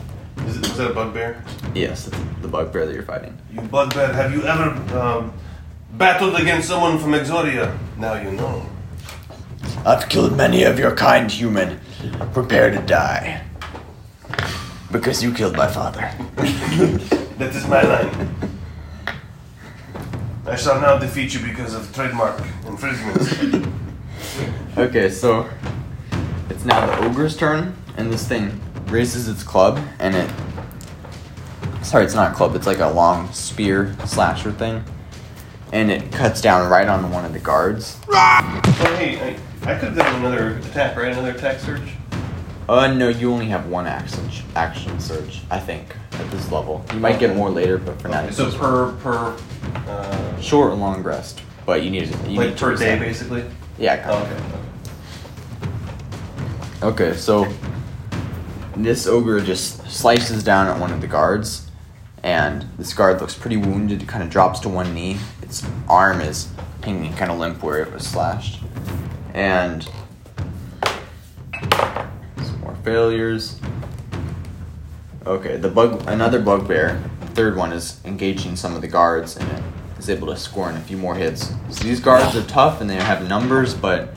Is, 0.47 0.57
it, 0.57 0.61
was 0.67 0.77
that 0.77 0.91
a 0.91 0.93
bugbear? 0.93 1.43
Yes, 1.75 2.09
the 2.41 2.47
bugbear 2.47 2.85
that 2.85 2.93
you're 2.93 3.03
fighting. 3.03 3.37
You 3.51 3.61
bugbear, 3.61 4.13
have 4.13 4.33
you 4.33 4.43
ever 4.43 4.99
um, 4.99 5.33
battled 5.93 6.35
against 6.35 6.67
someone 6.67 6.97
from 6.99 7.11
Exodia? 7.11 7.77
Now 7.97 8.15
you 8.15 8.31
know. 8.31 8.65
I've 9.85 10.09
killed 10.09 10.35
many 10.35 10.63
of 10.63 10.77
your 10.79 10.95
kind, 10.95 11.31
human. 11.31 11.79
Prepare 12.33 12.71
to 12.71 12.81
die. 12.81 13.43
Because 14.91 15.23
you 15.23 15.33
killed 15.33 15.55
my 15.55 15.67
father. 15.67 16.11
That 17.37 17.55
is 17.55 17.67
my 17.67 17.83
line. 17.83 18.35
I 20.47 20.55
shall 20.55 20.81
now 20.81 20.97
defeat 20.97 21.35
you 21.35 21.39
because 21.39 21.75
of 21.75 21.93
trademark 21.93 22.41
infringement. 22.65 23.67
Okay, 24.77 25.09
so 25.09 25.49
it's 26.51 26.63
now 26.63 26.85
the 26.85 27.05
ogre's 27.07 27.35
turn, 27.35 27.75
and 27.97 28.13
this 28.13 28.27
thing 28.27 28.61
raises 28.87 29.27
its 29.27 29.41
club, 29.41 29.79
and 29.97 30.15
it. 30.15 30.29
Sorry, 31.83 32.05
it's 32.05 32.13
not 32.13 32.31
a 32.31 32.35
club. 32.35 32.55
It's 32.55 32.67
like 32.67 32.77
a 32.77 32.89
long 32.89 33.31
spear 33.33 33.95
slasher 34.05 34.51
thing, 34.51 34.83
and 35.71 35.89
it 35.89 36.11
cuts 36.11 36.41
down 36.41 36.69
right 36.69 36.87
on 36.87 37.11
one 37.11 37.25
of 37.25 37.33
the 37.33 37.39
guards. 37.39 37.97
oh, 38.09 38.61
hey, 38.97 39.19
I, 39.19 39.39
I 39.63 39.75
could 39.77 39.89
have 39.89 39.97
done 39.97 40.15
another 40.19 40.57
attack, 40.57 40.95
right? 40.97 41.11
Another 41.11 41.31
attack 41.31 41.59
surge? 41.59 41.91
Uh, 42.69 42.87
no, 42.93 43.07
you 43.09 43.31
only 43.31 43.45
have 43.47 43.67
one 43.67 43.87
action 43.87 44.29
action 44.55 44.99
surge, 44.99 45.41
I 45.49 45.59
think, 45.59 45.95
at 46.13 46.29
this 46.31 46.51
level. 46.51 46.85
You 46.93 46.99
might 46.99 47.19
get 47.19 47.35
more 47.35 47.49
later, 47.49 47.77
but 47.77 48.01
for 48.01 48.09
now, 48.09 48.19
Okay, 48.19 48.27
it's 48.27 48.37
so 48.37 48.45
just 48.45 48.57
per 48.57 48.91
per 48.97 49.37
uh, 49.87 50.41
short 50.41 50.71
or 50.71 50.75
long 50.75 51.01
rest. 51.03 51.41
But 51.65 51.83
you 51.83 51.89
need 51.91 52.11
to 52.11 52.29
you 52.29 52.37
like 52.39 52.49
need 52.49 52.57
to 52.57 52.65
per 52.65 52.75
day 52.75 52.99
basically. 52.99 53.45
Yeah. 53.77 54.03
Oh, 54.09 54.23
Kind 54.23 54.53
okay. 56.83 57.07
Okay, 57.09 57.17
so 57.17 57.47
this 58.75 59.07
ogre 59.07 59.39
just 59.41 59.89
slices 59.89 60.43
down 60.43 60.67
at 60.67 60.79
one 60.79 60.91
of 60.91 61.01
the 61.01 61.07
guards, 61.07 61.69
and 62.21 62.65
this 62.77 62.93
guard 62.93 63.19
looks 63.21 63.33
pretty 63.33 63.57
wounded. 63.57 64.01
It 64.03 64.07
Kind 64.07 64.23
of 64.23 64.29
drops 64.29 64.59
to 64.61 64.69
one 64.69 64.93
knee. 64.93 65.17
Its 65.41 65.65
arm 65.89 66.21
is 66.21 66.49
hanging 66.83 67.13
kind 67.15 67.31
of 67.31 67.39
limp 67.39 67.63
where 67.63 67.81
it 67.81 67.91
was 67.91 68.05
slashed, 68.05 68.61
and 69.37 69.83
some 72.43 72.59
more 72.61 72.75
failures. 72.83 73.59
Okay, 75.27 75.57
the 75.57 75.69
bug, 75.69 76.03
another 76.07 76.41
bugbear, 76.41 76.99
third 77.35 77.55
one 77.55 77.71
is 77.71 77.99
engaging 78.03 78.55
some 78.55 78.75
of 78.75 78.81
the 78.81 78.87
guards 78.87 79.37
and 79.37 79.47
it 79.51 79.63
is 79.99 80.09
able 80.09 80.27
to 80.27 80.37
score 80.37 80.69
in 80.71 80.75
a 80.77 80.79
few 80.81 80.97
more 80.97 81.13
hits. 81.15 81.53
So 81.69 81.83
these 81.83 81.99
guards 81.99 82.35
are 82.35 82.43
tough 82.45 82.81
and 82.81 82.89
they 82.89 82.95
have 82.95 83.27
numbers, 83.29 83.73
but 83.75 84.09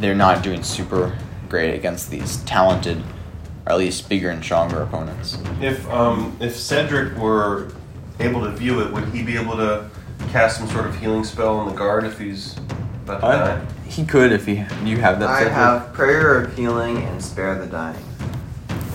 they're 0.00 0.14
not 0.16 0.42
doing 0.42 0.62
super 0.64 1.16
great 1.48 1.74
against 1.74 2.10
these 2.10 2.38
talented, 2.38 2.98
or 3.66 3.72
at 3.72 3.78
least 3.78 4.08
bigger 4.08 4.30
and 4.30 4.42
stronger 4.42 4.82
opponents. 4.82 5.38
If 5.60 5.88
um 5.90 6.36
if 6.40 6.56
Cedric 6.56 7.16
were 7.16 7.70
able 8.18 8.40
to 8.42 8.50
view 8.50 8.80
it, 8.80 8.92
would 8.92 9.04
he 9.10 9.22
be 9.22 9.36
able 9.36 9.56
to 9.58 9.88
cast 10.32 10.58
some 10.58 10.66
sort 10.68 10.86
of 10.86 10.96
healing 10.98 11.22
spell 11.22 11.56
on 11.58 11.68
the 11.68 11.74
guard 11.74 12.02
if 12.04 12.18
he's 12.18 12.56
about 13.04 13.20
to 13.20 13.26
Uh, 13.26 13.56
die? 13.56 13.66
He 13.88 14.04
could 14.04 14.32
if 14.32 14.46
he 14.46 14.64
you 14.84 14.98
have 14.98 15.18
that. 15.20 15.28
I 15.28 15.38
Cedric? 15.38 15.52
have 15.54 15.92
prayer 15.92 16.40
of 16.42 16.56
healing 16.56 16.98
and 16.98 17.22
spare 17.22 17.58
the 17.58 17.66
dying. 17.66 18.02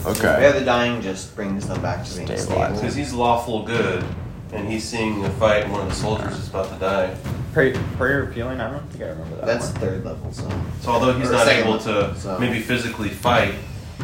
Okay. 0.05 0.13
Spare 0.19 0.53
the 0.53 0.65
dying 0.65 1.01
just 1.01 1.35
brings 1.35 1.67
them 1.67 1.81
back 1.81 2.05
to 2.05 2.15
being 2.15 2.37
stable. 2.37 2.73
Because 2.75 2.95
he's 2.95 3.13
lawful 3.13 3.63
good, 3.63 4.03
and 4.51 4.67
he's 4.67 4.83
seeing 4.83 5.23
a 5.25 5.29
fight, 5.31 5.63
and 5.65 5.71
one 5.71 5.81
of 5.81 5.89
the 5.89 5.95
soldiers 5.95 6.33
is 6.37 6.47
about 6.49 6.71
to 6.73 6.79
die. 6.79 7.15
Pray, 7.53 7.73
prayer 7.97 8.23
of 8.23 8.33
healing. 8.33 8.59
I 8.61 8.71
don't 8.71 8.87
think 8.91 9.03
I 9.03 9.07
remember 9.09 9.35
that. 9.37 9.45
That's 9.45 9.65
one. 9.71 9.75
third 9.81 10.05
level, 10.05 10.31
so. 10.31 10.49
So 10.81 10.91
although 10.91 11.13
he's 11.13 11.29
Or 11.29 11.33
not 11.33 11.47
able 11.47 11.73
level, 11.73 12.11
to 12.13 12.19
so. 12.19 12.39
maybe 12.39 12.59
physically 12.61 13.09
fight, 13.09 13.55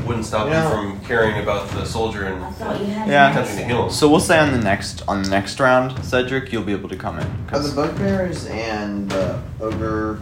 wouldn't 0.06 0.26
stop 0.26 0.48
Yeah. 0.50 0.70
him 0.70 0.98
from 1.00 1.06
caring 1.06 1.42
about 1.42 1.70
the 1.70 1.84
soldier 1.86 2.26
and 2.26 2.56
thought 2.58 2.80
Yeah. 2.82 3.04
an 3.28 3.32
attempting 3.32 3.58
to 3.58 3.64
heal 3.66 3.84
him. 3.86 3.90
So 3.90 4.08
we'll 4.10 4.20
say 4.20 4.38
on 4.38 4.52
the 4.52 4.60
next 4.60 5.02
on 5.08 5.24
the 5.24 5.30
next 5.30 5.60
round, 5.60 6.04
Cedric, 6.06 6.52
you'll 6.52 6.62
be 6.64 6.74
able 6.74 6.90
to 6.90 6.96
come 6.98 7.18
in. 7.20 7.26
Are 7.26 7.30
'cause- 7.50 7.74
the 7.74 7.82
bugbears 7.82 8.46
and 8.48 9.10
the 9.10 9.40
ogre 9.62 10.20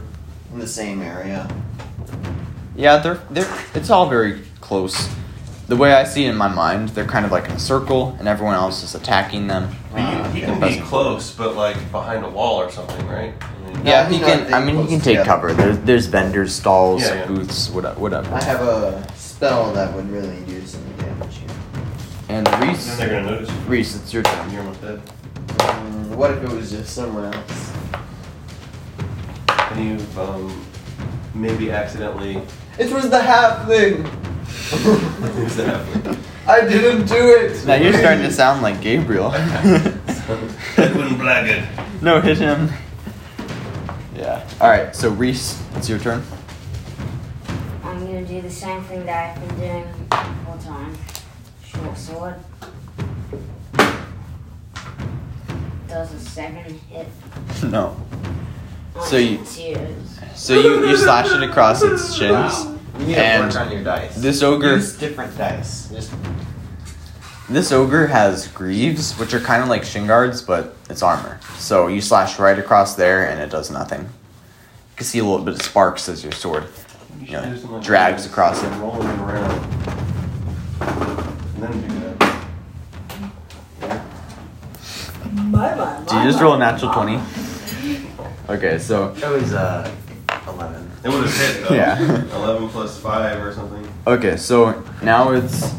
in 0.55 0.59
the 0.61 0.67
same 0.67 1.01
area? 1.01 1.47
Yeah, 2.77 2.97
they're 2.97 3.19
they're 3.29 3.47
it's 3.73 3.89
all 3.89 4.09
very 4.09 4.41
close. 4.61 5.09
The 5.67 5.75
way 5.75 5.93
I 5.93 6.03
see 6.05 6.25
it 6.25 6.29
in 6.29 6.37
my 6.37 6.47
mind, 6.47 6.89
they're 6.89 7.05
kind 7.07 7.25
of 7.25 7.31
like 7.31 7.45
in 7.45 7.51
a 7.53 7.59
circle, 7.59 8.15
and 8.19 8.27
everyone 8.27 8.53
else 8.55 8.83
is 8.83 8.95
attacking 8.95 9.47
them. 9.47 9.75
But 9.91 9.99
you, 9.99 10.23
he 10.31 10.41
can 10.41 10.59
be 10.61 10.79
close, 10.81 11.31
but 11.31 11.55
like 11.55 11.75
behind 11.91 12.23
a 12.23 12.29
wall 12.29 12.57
or 12.61 12.71
something, 12.71 13.05
right? 13.07 13.33
I 13.41 13.71
mean, 13.73 13.85
Yeah, 13.85 14.01
Yeah, 14.03 14.07
I 14.07 14.11
he 14.11 14.19
can. 14.19 14.53
I 14.53 14.57
I 14.61 14.65
mean, 14.65 14.77
he 14.81 14.87
can 14.87 14.99
take 14.99 15.17
together. 15.19 15.25
cover. 15.25 15.53
There's 15.53 15.77
there's 15.79 16.05
vendors, 16.05 16.53
stalls, 16.55 17.01
Yeah, 17.01 17.15
yeah. 17.15 17.27
booths, 17.27 17.69
whatever. 17.71 17.99
whatever. 17.99 18.33
I 18.33 18.43
have 18.43 18.61
a 18.61 19.05
spell 19.15 19.73
that 19.73 19.93
would 19.93 20.09
really 20.09 20.39
do 20.45 20.65
some 20.65 20.81
damage 20.97 21.37
here. 21.37 21.49
And 22.29 22.47
Then 22.47 22.69
Reese, 22.69 22.95
they're 22.97 23.09
gonna 23.09 23.31
notice. 23.31 23.51
Reese, 23.67 23.95
it's 23.95 24.13
your 24.13 24.23
You're 24.23 24.33
turn. 24.33 24.57
almost 24.59 24.81
dead. 24.81 25.01
Mm, 25.57 26.15
what 26.15 26.31
if 26.31 26.43
it 26.43 26.49
was 26.51 26.69
just 26.71 26.93
someone 26.93 27.33
else? 27.33 27.71
Can 29.75 29.99
you 29.99 30.21
um, 30.21 30.65
maybe 31.33 31.69
accidentally? 31.69 32.41
It 32.79 32.93
was 32.93 33.09
the 33.09 33.19
halfling! 33.19 34.07
Who's 35.33 35.57
that? 35.57 36.17
I 36.47 36.61
didn't 36.61 37.07
do 37.07 37.35
it! 37.35 37.65
Now 37.65 37.75
you're 37.75 37.91
starting 37.91 38.23
to 38.23 38.31
sound 38.31 38.61
like 38.61 38.79
Gabriel. 38.79 39.33
Edwin 40.77 41.17
Blackett. 41.17 41.67
no, 42.01 42.21
hit 42.21 42.37
him. 42.37 42.69
Yeah. 44.15 44.47
All 44.61 44.69
right. 44.69 44.95
So 44.95 45.09
Reese, 45.09 45.61
it's 45.75 45.89
your 45.89 45.99
turn. 45.99 46.23
I'm 47.83 47.99
gonna 48.05 48.23
do 48.25 48.39
the 48.39 48.49
same 48.49 48.81
thing 48.83 49.05
that 49.05 49.37
I've 49.37 49.45
been 49.45 49.59
doing 49.59 50.07
the 50.09 50.15
whole 50.15 50.57
time. 50.57 50.95
Short 51.65 51.97
sword. 51.97 52.35
Does 55.89 56.13
a 56.13 56.19
second 56.21 56.79
hit. 56.89 57.07
No. 57.69 57.97
On 58.95 59.07
So 59.07 59.17
you- 59.17 59.39
So 60.35 60.53
you 60.53 60.87
you 60.87 60.97
slash 60.97 61.31
it 61.31 61.43
across 61.43 61.81
its 61.81 62.13
shins. 62.13 62.65
You 62.99 63.05
need 63.07 63.15
And 63.17 63.51
to 63.51 63.57
work 63.57 63.67
on 63.67 63.71
your 63.73 63.83
dice. 63.83 64.15
this 64.15 64.41
ogre- 64.43 64.75
Use 64.75 64.93
different 64.93 65.37
dice. 65.37 65.89
Just 65.93 66.11
This 67.49 67.71
ogre 67.71 68.07
has 68.07 68.47
greaves, 68.47 69.13
which 69.19 69.33
are 69.33 69.39
kind 69.39 69.61
of 69.61 69.69
like 69.69 69.83
shin 69.83 70.07
guards, 70.07 70.41
but 70.41 70.75
it's 70.89 71.03
armor. 71.03 71.39
So 71.57 71.87
you 71.87 72.01
slash 72.01 72.39
right 72.39 72.57
across 72.57 72.95
there, 72.95 73.29
and 73.29 73.39
it 73.39 73.49
does 73.51 73.69
nothing. 73.69 74.01
You 74.01 74.95
can 74.97 75.05
see 75.05 75.19
a 75.19 75.23
little 75.23 75.45
bit 75.45 75.53
of 75.55 75.61
sparks 75.61 76.09
as 76.09 76.23
your 76.23 76.31
sword 76.31 76.63
You 77.19 77.25
you 77.27 77.31
know, 77.33 77.41
should 77.43 77.49
do 77.53 77.57
something 77.57 77.75
like 77.77 77.83
drags 77.85 78.23
this, 78.23 78.31
across 78.31 78.63
it. 78.63 78.69
Rolling 78.79 79.07
it 79.07 79.19
around. 79.19 79.61
And 81.55 81.63
then 81.63 81.87
do 81.87 81.99
that. 81.99 82.15
Do 86.09 86.15
you 86.17 86.23
just 86.23 86.41
roll 86.41 86.53
a 86.55 86.59
natural 86.59 86.91
twenty? 86.93 87.19
Okay, 88.49 88.77
so 88.77 89.09
It 89.15 89.27
was 89.41 89.53
uh, 89.53 89.89
11. 90.47 90.91
It 91.03 91.09
would 91.09 91.23
have 91.25 91.37
hit 91.37 91.67
though. 91.67 91.75
Yeah. 91.75 91.99
11 92.35 92.69
plus 92.69 92.99
5 92.99 93.41
or 93.43 93.53
something. 93.53 93.87
okay, 94.07 94.37
so 94.37 94.83
now 95.01 95.31
it's 95.31 95.73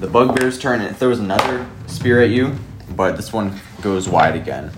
the 0.00 0.06
bugbear's 0.06 0.58
turn. 0.58 0.80
It 0.80 0.96
throws 0.96 1.18
another 1.18 1.66
spear 1.86 2.22
at 2.22 2.30
you, 2.30 2.54
but 2.96 3.16
this 3.16 3.32
one 3.32 3.58
goes 3.82 4.08
wide 4.08 4.36
again, 4.36 4.70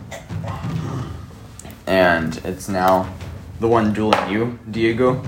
and 1.87 2.37
it's 2.45 2.69
now 2.69 3.13
the 3.61 3.69
one 3.69 3.93
dueling 3.93 4.29
you, 4.31 4.59
Diego, 4.71 5.23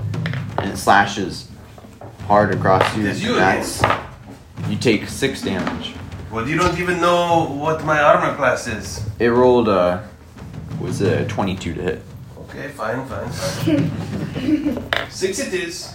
and 0.57 0.71
it 0.71 0.77
slashes 0.77 1.49
hard 2.27 2.53
across 2.53 2.95
you. 2.95 3.03
It 3.05 3.09
is 3.11 3.23
you 3.23 3.31
and 3.31 3.39
that's 3.39 3.81
you 4.69 4.77
take 4.77 5.07
six 5.07 5.41
damage. 5.41 5.93
Well, 6.31 6.47
you 6.47 6.57
don't 6.57 6.77
even 6.79 6.99
know 6.99 7.45
what 7.47 7.83
my 7.85 8.01
armor 8.01 8.35
class 8.35 8.67
is. 8.67 9.05
It 9.19 9.27
rolled 9.27 9.69
uh 9.69 10.01
was 10.79 11.01
a 11.01 11.25
twenty-two 11.27 11.73
to 11.75 11.81
hit. 11.81 12.01
Okay, 12.39 12.69
fine, 12.69 13.05
fine, 13.07 13.29
fine. 13.29 15.09
Six 15.09 15.39
it 15.39 15.53
is. 15.53 15.93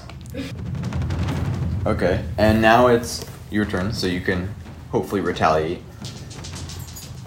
Okay, 1.87 2.23
and 2.39 2.61
now 2.61 2.89
it's 2.89 3.25
your 3.51 3.65
turn, 3.65 3.93
so 3.93 4.07
you 4.07 4.21
can 4.21 4.53
hopefully 4.91 5.21
retaliate. 5.21 5.83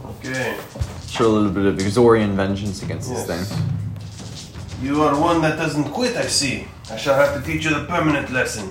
Okay. 0.05 0.57
Show 1.07 1.25
a 1.27 1.33
little 1.33 1.51
bit 1.51 1.65
of 1.65 1.75
Exorian 1.77 2.33
vengeance 2.35 2.81
against 2.83 3.11
Yes. 3.11 3.27
this 3.27 3.49
thing. 3.51 3.69
You 4.81 5.01
are 5.03 5.19
one 5.19 5.41
that 5.41 5.57
doesn't 5.57 5.85
quit, 5.85 6.15
I 6.15 6.23
see. 6.27 6.67
I 6.91 6.97
shall 6.97 7.15
have 7.15 7.33
to 7.35 7.41
teach 7.51 7.65
you 7.65 7.71
the 7.73 7.85
permanent 7.85 8.31
lesson. 8.31 8.69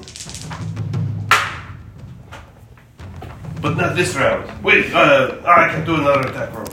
But 3.60 3.76
not 3.76 3.94
this 3.96 4.14
round. 4.16 4.50
Wait, 4.62 4.92
uh, 4.92 5.36
I 5.46 5.68
can 5.68 5.84
do 5.84 5.94
another 5.96 6.28
attack 6.28 6.52
roll. 6.54 6.66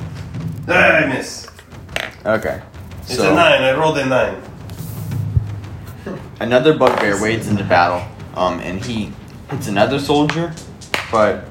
Ah, 0.68 0.97
I 0.97 1.05
miss. 1.05 1.47
Okay. 2.26 2.61
It's 3.01 3.15
so 3.15 3.32
a 3.32 3.36
nine. 3.36 3.63
I 3.63 3.74
rolled 3.78 3.97
a 3.97 4.05
nine. 4.05 4.41
another 6.39 6.78
bugbear 6.78 7.22
wades 7.22 7.47
into 7.47 7.63
battle, 7.63 8.05
um, 8.36 8.59
and 8.59 8.84
he 8.84 9.11
hits 9.49 9.67
another 9.67 9.99
soldier, 9.99 10.53
but 11.11 11.45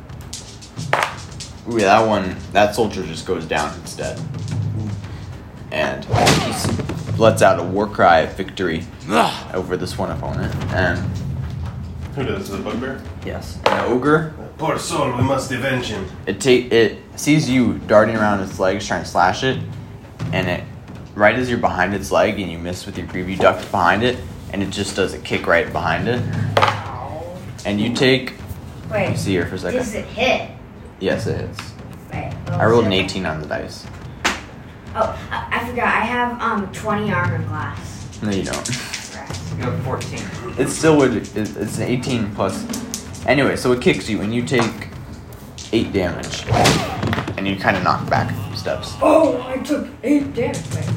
ooh, 1.68 1.78
that 1.78 2.06
one, 2.06 2.36
that 2.52 2.74
soldier 2.74 3.02
just 3.04 3.26
goes 3.26 3.44
down 3.44 3.74
instead, 3.80 4.20
and 5.72 6.04
he 6.04 7.16
lets 7.16 7.42
out 7.42 7.58
a 7.58 7.62
war 7.62 7.86
cry 7.88 8.20
of 8.20 8.34
victory 8.34 8.84
over 9.54 9.76
this 9.76 9.98
one 9.98 10.10
opponent, 10.10 10.54
and 10.72 10.98
Who 12.14 12.24
does? 12.24 12.48
The 12.50 12.58
bugbear? 12.58 13.02
yes, 13.24 13.58
an 13.66 13.90
ogre 13.92 14.34
Poor 14.58 14.76
soul, 14.78 15.16
we 15.16 15.22
must 15.22 15.52
avenge 15.52 15.86
him. 15.86 16.04
It 16.26 16.40
take 16.40 16.72
it 16.72 16.98
sees 17.14 17.48
you 17.48 17.78
darting 17.86 18.16
around 18.16 18.40
its 18.40 18.58
legs 18.58 18.86
trying 18.86 19.04
to 19.04 19.08
slash 19.08 19.44
it, 19.44 19.60
and 20.32 20.48
it 20.48 20.64
right 21.14 21.34
as 21.34 21.50
you're 21.50 21.58
behind 21.58 21.94
its 21.94 22.10
leg 22.10 22.38
and 22.38 22.50
you 22.50 22.58
miss 22.58 22.86
with 22.86 22.96
your 22.96 23.06
greave, 23.06 23.28
you 23.28 23.36
duck 23.36 23.58
behind 23.70 24.02
it, 24.02 24.18
and 24.52 24.62
it 24.62 24.70
just 24.70 24.96
does 24.96 25.14
a 25.14 25.18
kick 25.18 25.46
right 25.46 25.70
behind 25.72 26.08
it, 26.08 26.22
and 27.66 27.80
you 27.80 27.94
take. 27.94 28.34
Wait. 28.90 29.16
See 29.16 29.32
here 29.32 29.46
for 29.46 29.56
a 29.56 29.58
second. 29.58 29.78
Does 29.80 29.94
it 29.94 30.06
hit? 30.06 30.50
Yes, 31.00 31.26
it 31.26 31.40
hits. 31.40 31.72
Wait. 32.12 32.32
I 32.48 32.64
rolled 32.64 32.86
an 32.86 32.92
18 32.92 33.26
on 33.26 33.40
the 33.40 33.46
dice. 33.46 33.86
Oh, 34.94 35.28
I, 35.30 35.60
I 35.60 35.68
forgot. 35.68 35.86
I 35.86 36.00
have 36.00 36.40
um 36.40 36.72
20 36.72 37.12
armor 37.12 37.44
class. 37.46 38.20
No, 38.22 38.30
you 38.30 38.44
don't. 38.44 38.64
Crap. 39.12 39.28
You 39.58 39.64
have 39.64 39.82
14. 39.84 40.18
It 40.58 40.68
still 40.70 40.96
would. 40.96 41.16
It's 41.36 41.78
an 41.78 41.82
18 41.88 42.34
plus. 42.34 43.26
Anyway, 43.26 43.56
so 43.56 43.72
it 43.72 43.82
kicks 43.82 44.08
you, 44.08 44.22
and 44.22 44.34
you 44.34 44.42
take 44.42 44.88
eight 45.72 45.92
damage, 45.92 46.46
and 47.36 47.46
you 47.46 47.56
kind 47.56 47.76
of 47.76 47.82
knock 47.82 48.08
back 48.08 48.30
a 48.30 48.34
few 48.34 48.47
steps. 48.58 48.94
Oh, 49.00 49.40
I 49.46 49.58
took 49.58 49.86
eight 50.02 50.34
damage. 50.34 50.58
Wait. 50.74 50.88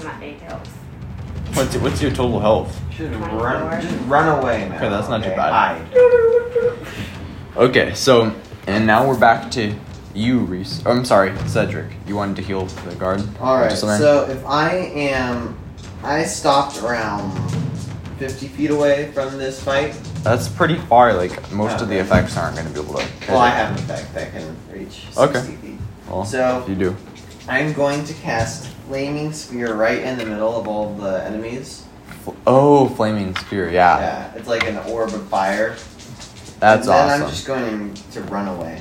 I'm 0.00 0.06
at 0.06 0.22
eight 0.22 0.40
health. 0.40 0.66
What's 1.54 1.76
what's 1.76 2.00
your 2.02 2.10
total 2.10 2.40
health? 2.40 2.80
Should 2.94 3.14
run. 3.14 3.80
Just 3.82 3.96
run 4.06 4.38
away 4.42 4.68
now. 4.68 4.76
Okay, 4.76 4.88
that's 4.88 5.08
not 5.08 5.22
too 5.22 5.30
bad. 5.30 5.52
Hide. 5.52 6.76
Okay, 7.56 7.94
so 7.94 8.34
and 8.66 8.86
now 8.86 9.06
we're 9.06 9.18
back 9.18 9.50
to 9.52 9.74
you, 10.14 10.40
Reese. 10.40 10.82
Oh, 10.86 10.90
I'm 10.92 11.04
sorry, 11.04 11.36
Cedric. 11.46 11.92
You 12.06 12.16
wanted 12.16 12.36
to 12.36 12.42
heal 12.42 12.66
the 12.66 12.94
guard. 12.96 13.22
All 13.40 13.58
right. 13.58 13.72
So 13.72 14.26
if 14.28 14.44
I 14.46 14.70
am, 14.74 15.58
I 16.02 16.24
stopped 16.24 16.82
around 16.82 17.30
fifty 18.18 18.48
feet 18.48 18.70
away 18.70 19.10
from 19.12 19.38
this 19.38 19.62
fight. 19.62 19.92
that's 20.22 20.48
pretty 20.48 20.76
far. 20.76 21.12
Like 21.14 21.52
most 21.52 21.80
of 21.80 21.88
the 21.88 21.98
effects 21.98 22.36
aren't 22.36 22.56
going 22.56 22.66
to 22.68 22.72
be 22.74 22.80
able 22.80 22.94
to. 22.98 23.06
Well, 23.28 23.38
I 23.38 23.50
have 23.50 23.76
an 23.76 23.84
effect 23.84 24.14
that 24.14 24.32
can 24.32 24.56
reach 24.72 25.04
sixty 25.12 25.20
Okay. 25.20 25.40
feet. 25.56 25.63
Well, 26.08 26.24
So- 26.24 26.64
you 26.68 26.74
do. 26.74 26.96
I'm 27.48 27.72
going 27.74 28.04
to 28.04 28.14
cast 28.14 28.68
flaming 28.88 29.32
sphere 29.32 29.74
right 29.74 29.98
in 29.98 30.16
the 30.18 30.24
middle 30.24 30.58
of 30.58 30.66
all 30.66 30.94
the 30.94 31.22
enemies. 31.24 31.82
Oh, 32.46 32.88
flaming 32.88 33.36
sphere. 33.36 33.68
Yeah, 33.70 33.98
Yeah, 33.98 34.32
it's 34.34 34.48
like 34.48 34.66
an 34.66 34.78
orb 34.90 35.12
of 35.12 35.26
fire. 35.28 35.76
that's 36.58 36.88
awesome. 36.88 36.92
and 36.92 37.10
then 37.10 37.22
awesome. 37.22 37.22
I'm 37.22 37.28
just 37.30 37.46
going 37.46 37.94
to 38.12 38.20
run 38.32 38.48
away. 38.48 38.80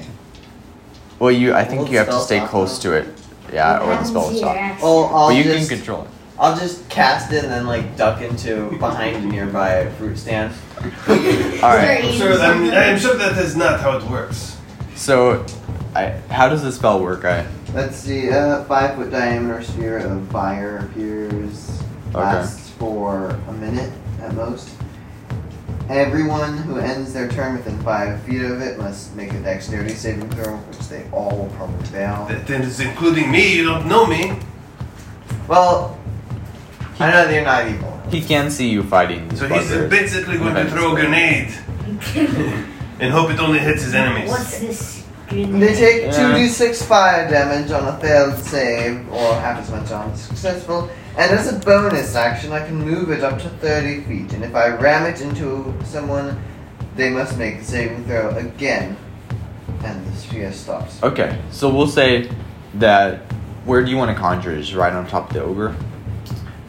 Well, 1.20 1.32
you. 1.32 1.54
I 1.54 1.66
think 1.66 1.92
you 1.92 1.98
have 1.98 2.08
to 2.10 2.20
stay 2.22 2.40
close 2.46 2.80
though? 2.82 2.92
to 2.92 2.98
it. 2.98 3.08
Yeah, 3.52 3.80
or 3.80 3.96
the 3.98 4.04
spell 4.06 4.30
will 4.30 4.38
stop. 4.38 4.56
actually. 4.56 4.84
Well, 4.84 5.06
I'll 5.14 5.28
But 5.28 5.36
you 5.36 5.44
just 5.44 5.70
can 5.70 5.78
control 5.80 6.04
it. 6.04 6.10
I'll 6.40 6.58
just 6.58 6.90
cast 6.90 7.32
it 7.32 7.44
and 7.44 7.52
then 7.54 7.68
like 7.68 7.96
duck 7.98 8.22
into 8.22 8.72
behind 8.80 9.18
a 9.18 9.22
nearby 9.22 9.90
fruit 9.98 10.18
stand. 10.18 10.54
All 10.82 10.86
Very 11.16 11.62
right. 11.62 12.06
I'm 12.06 12.14
sure, 12.14 12.34
I'm, 12.40 12.72
I'm 12.72 13.00
sure 13.00 13.16
that 13.16 13.38
is 13.38 13.56
not 13.56 13.80
how 13.82 13.98
it 13.98 14.04
works. 14.06 14.58
So, 14.96 15.46
I 15.96 16.10
how 16.30 16.50
does 16.50 16.64
this 16.64 16.76
spell 16.76 17.02
work? 17.02 17.26
I 17.26 17.46
Let's 17.74 17.96
see. 17.98 18.30
Uh, 18.32 18.64
five 18.66 18.96
foot 18.96 19.12
diameter 19.12 19.62
sphere 19.64 19.98
of 20.00 20.28
fire 20.30 20.78
appears. 20.90 21.82
Lasts 22.14 22.70
for 22.72 23.30
a 23.48 23.52
minute 23.54 23.92
at 24.22 24.34
most. 24.36 24.70
Everyone 25.90 26.58
who 26.60 26.78
ends 26.78 27.12
their 27.14 27.28
turn 27.28 27.58
within 27.58 27.78
five 27.82 28.22
feet 28.24 28.42
of 28.44 28.62
it 28.62 28.78
must 28.78 29.16
make 29.16 29.34
a 29.34 29.40
dexterity 29.42 29.94
saving 29.94 30.30
throw, 30.32 30.56
which 30.58 30.80
they 30.90 31.06
all 31.12 31.36
will 31.36 31.50
probably 31.58 31.86
fail. 31.88 32.26
That 32.30 32.48
That 32.48 32.62
is 32.62 32.80
including 32.80 33.30
me. 33.32 33.56
You 33.56 33.64
don't 33.66 33.88
know 33.88 34.06
me. 34.06 34.38
Well, 35.48 36.00
I 37.00 37.12
know 37.12 37.26
that 37.26 37.34
you're 37.34 37.44
not 37.44 37.68
evil. 37.68 38.02
he 38.10 38.22
can 38.22 38.50
see 38.50 38.70
you 38.70 38.84
fighting. 38.84 39.28
These 39.30 39.40
So 39.40 39.48
he's 39.48 39.70
bugbears. 39.70 39.90
basically 39.90 40.38
going 40.38 40.56
to 40.56 40.70
throw 40.70 40.94
a 40.96 40.96
grenade 40.96 41.54
and 43.00 43.12
hope 43.12 43.30
it 43.32 43.40
only 43.40 43.60
hits 43.60 43.84
his 43.84 43.94
enemies. 43.94 44.30
What's 44.30 44.60
this? 44.60 45.03
They 45.34 45.74
take 45.74 46.04
Yeah. 46.04 46.12
2d6 46.12 46.84
fire 46.84 47.28
damage 47.30 47.72
on 47.72 47.86
a 47.88 47.98
failed 47.98 48.38
save, 48.38 49.12
or 49.12 49.34
half 49.36 49.60
as 49.60 49.72
much 49.72 49.92
on 49.92 50.16
successful. 50.16 50.90
And 51.18 51.32
as 51.32 51.52
a 51.52 51.58
bonus 51.60 52.16
action, 52.16 52.52
I 52.54 52.66
can 52.66 52.76
move 52.86 53.10
it 53.12 53.24
up 53.24 53.40
to 53.42 53.50
30 53.50 54.02
feet. 54.02 54.34
And 54.34 54.44
if 54.44 54.56
I 54.56 54.70
ram 54.70 55.06
it 55.06 55.22
into 55.22 55.74
someone, 55.86 56.40
they 56.96 57.10
must 57.10 57.38
make 57.38 57.60
the 57.60 57.66
saving 57.66 58.06
throw 58.06 58.30
again. 58.36 58.96
And 59.84 60.06
the 60.06 60.16
sphere 60.18 60.52
stops. 60.52 61.02
Okay, 61.04 61.38
so 61.52 61.70
we'll 61.70 61.88
say 61.88 62.30
that. 62.76 63.22
Where 63.66 63.84
do 63.84 63.90
you 63.90 63.98
want 63.98 64.16
to 64.16 64.22
conjure 64.22 64.52
it? 64.52 64.60
Is 64.60 64.76
right 64.76 64.92
on 64.94 65.08
top 65.08 65.30
of 65.30 65.34
the 65.36 65.42
ogre? 65.44 65.76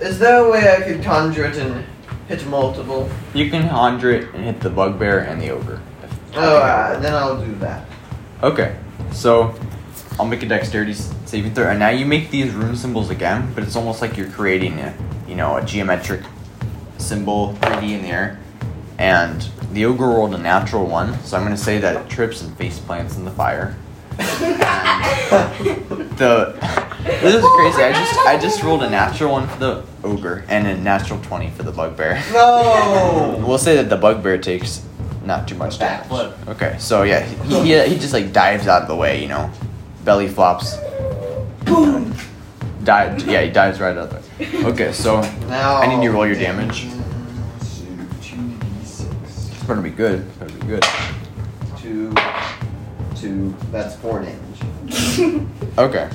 Is 0.01 0.19
there 0.19 0.45
a 0.45 0.51
way 0.51 0.77
I 0.77 0.81
could 0.81 1.03
conjure 1.03 1.45
it 1.45 1.57
and 1.57 1.85
hit 2.29 2.47
multiple? 2.47 3.09
You 3.35 3.51
can 3.51 3.69
conjure 3.69 4.13
it 4.13 4.33
and 4.35 4.45
hit 4.45 4.61
the 4.61 4.71
bugbear 4.71 5.21
and 5.21 5.41
the 5.43 5.51
ogre. 5.51 5.81
Oh, 6.37 6.57
uh, 6.59 6.99
then 7.01 7.15
I'll 7.15 7.45
do 7.45 7.53
that. 7.57 7.87
Okay, 8.43 8.77
so 9.13 9.55
I'll 10.19 10.27
make 10.27 10.43
a 10.43 10.47
dexterity 10.47 10.95
saving 10.95 11.55
throw, 11.55 11.69
and 11.69 11.79
now 11.79 11.91
you 11.91 12.05
make 12.05 12.31
these 12.31 12.53
rune 12.53 12.77
symbols 12.77 13.11
again, 13.11 13.53
but 13.55 13.65
it's 13.65 13.77
almost 13.77 14.01
like 14.01 14.17
you're 14.17 14.31
creating 14.31 14.79
a, 14.81 14.95
you 15.27 15.35
know, 15.35 15.57
a 15.57 15.65
geometric 15.65 16.23
symbol 16.99 17.55
3D 17.61 17.91
in 17.91 18.03
the 18.03 18.09
air. 18.09 18.39
And 18.99 19.43
the 19.73 19.87
ogre 19.87 20.07
rolled 20.07 20.35
a 20.35 20.39
natural 20.39 20.87
one, 20.87 21.19
so 21.25 21.37
I'm 21.37 21.43
gonna 21.43 21.57
say 21.57 21.79
that 21.79 21.97
it 21.97 22.09
trips 22.09 22.43
and 22.43 22.57
face 22.57 22.79
plants 22.79 23.17
in 23.17 23.25
the 23.25 23.33
fire. 23.33 23.77
the 24.17 24.25
this 27.05 27.35
is 27.35 27.45
crazy. 27.57 27.83
I 27.83 27.93
just 27.93 28.19
I 28.21 28.39
just 28.39 28.63
rolled 28.63 28.85
a 28.85 28.91
natural 28.91 29.33
one 29.33 29.49
for 29.49 29.59
the 29.59 29.85
ogre 30.05 30.45
and 30.49 30.67
a 30.67 30.77
natural 30.77 31.21
twenty 31.23 31.51
for 31.51 31.65
the 31.65 31.73
bugbear. 31.73 32.23
No! 32.33 33.41
We'll 33.45 33.59
say 33.59 33.77
that 33.77 33.91
the 33.91 33.97
bugbear 33.97 34.39
takes 34.39 34.83
not 35.27 35.47
too 35.49 35.55
much 35.57 35.79
damage. 35.79 36.09
Backflip. 36.09 36.49
Okay, 36.49 36.77
so 36.79 37.03
yeah, 37.03 37.21
he, 37.21 37.63
he, 37.63 37.89
he 37.89 37.99
just 37.99 38.13
like 38.13 38.33
dives 38.33 38.67
out 38.69 38.83
of 38.83 38.89
the 38.89 38.97
way, 38.97 39.21
you 39.23 39.29
know, 39.29 39.51
belly 40.05 40.29
flops. 40.29 40.77
Boom! 41.65 42.15
Dive, 42.85 43.27
yeah, 43.27 43.41
he 43.43 43.51
dives 43.51 43.81
right 43.81 43.97
out 43.97 44.11
there. 44.11 44.21
Okay, 44.67 44.93
so 44.93 45.21
Now 45.49 45.77
I 45.77 45.87
need 45.87 46.03
you 46.05 46.11
to 46.11 46.15
roll 46.15 46.27
your 46.27 46.37
damage. 46.37 46.87
2d6. 48.21 49.53
it's 49.53 49.63
gonna 49.65 49.81
be 49.83 49.91
good. 49.91 50.21
It's 50.27 50.37
gonna 50.39 50.53
be 50.53 50.67
good. 50.67 50.85
Two, 51.79 52.13
two, 53.17 53.55
that's 53.71 53.97
four 53.97 54.21
damage. 54.23 54.39
Okay. 55.77 56.09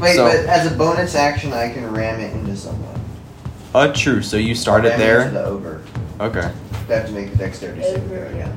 Wait, 0.00 0.16
So- 0.16 0.24
but 0.26 0.36
as 0.46 0.70
a 0.70 0.76
bonus 0.76 1.14
action, 1.14 1.52
I 1.54 1.72
can 1.72 1.90
ram 1.92 2.20
it 2.20 2.34
into 2.34 2.54
someone. 2.56 3.00
Uh, 3.74 3.90
true. 3.94 4.20
So 4.22 4.36
you 4.36 4.54
started 4.54 4.88
Ram 4.90 5.00
it 5.00 5.04
into 5.04 5.30
there. 5.30 5.30
the 5.30 5.44
ogre. 5.48 5.82
Okay. 6.20 6.52
They 6.88 6.96
have 6.96 7.06
to 7.06 7.12
make 7.12 7.30
the 7.32 7.38
dexterity 7.38 7.82
saving 7.82 8.08
throw 8.08 8.26
again, 8.26 8.56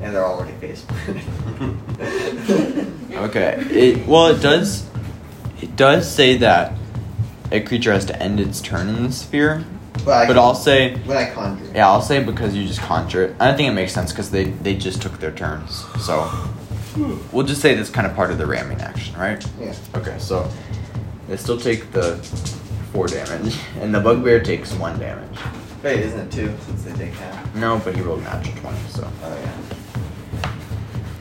and 0.00 0.14
they're 0.14 0.24
already 0.24 0.52
face. 0.52 0.84
Okay. 3.12 3.62
It 3.70 4.06
well, 4.06 4.28
it 4.28 4.40
does. 4.40 4.88
It 5.60 5.76
does 5.76 6.10
say 6.10 6.38
that 6.38 6.72
a 7.52 7.60
creature 7.60 7.92
has 7.92 8.06
to 8.06 8.20
end 8.22 8.40
its 8.40 8.60
turn 8.62 8.88
in 8.88 9.02
the 9.04 9.12
sphere, 9.12 9.64
but 10.04 10.08
I 10.12 10.26
but 10.26 10.32
can- 10.34 10.38
I'll 10.38 10.54
say 10.54 10.96
when 11.04 11.18
I 11.18 11.30
conjure. 11.30 11.70
Yeah, 11.74 11.88
I'll 11.90 12.00
say 12.00 12.22
because 12.22 12.54
you 12.56 12.66
just 12.66 12.80
conjure 12.80 13.24
it. 13.24 13.36
I 13.38 13.48
don't 13.48 13.56
think 13.58 13.68
it 13.68 13.74
makes 13.74 13.92
sense 13.92 14.12
because 14.12 14.30
they 14.30 14.44
they 14.44 14.74
just 14.74 15.02
took 15.02 15.18
their 15.20 15.30
turns. 15.30 15.84
So 16.04 16.28
we'll 17.32 17.46
just 17.46 17.60
say 17.60 17.74
that's 17.74 17.90
kind 17.90 18.06
of 18.06 18.16
part 18.16 18.30
of 18.30 18.38
the 18.38 18.46
ramming 18.46 18.80
action, 18.80 19.14
right? 19.18 19.46
Yeah. 19.60 19.74
Okay, 19.94 20.16
so 20.18 20.50
they 21.28 21.36
still 21.36 21.58
take 21.60 21.92
the 21.92 22.16
four 22.92 23.08
damage, 23.08 23.56
and 23.78 23.94
the 23.94 24.00
bugbear 24.00 24.40
takes 24.42 24.72
one 24.72 24.98
damage. 24.98 25.38
Wait, 25.82 25.98
isn't 26.00 26.20
it 26.20 26.30
two 26.30 26.54
since 26.66 26.84
they 26.84 26.92
take 26.92 27.12
half? 27.14 27.54
No, 27.56 27.80
but 27.84 27.94
he 27.96 28.02
rolled 28.02 28.22
natural 28.22 28.56
twenty, 28.58 28.78
so 28.88 29.10
Oh 29.24 29.38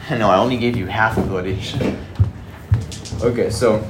yeah. 0.10 0.18
no, 0.18 0.30
I 0.30 0.38
only 0.38 0.58
gave 0.58 0.78
you 0.78 0.86
half 0.86 1.18
of 1.18 1.32
what 1.32 1.46
each. 1.48 1.76
Okay, 3.24 3.52
so 3.52 3.88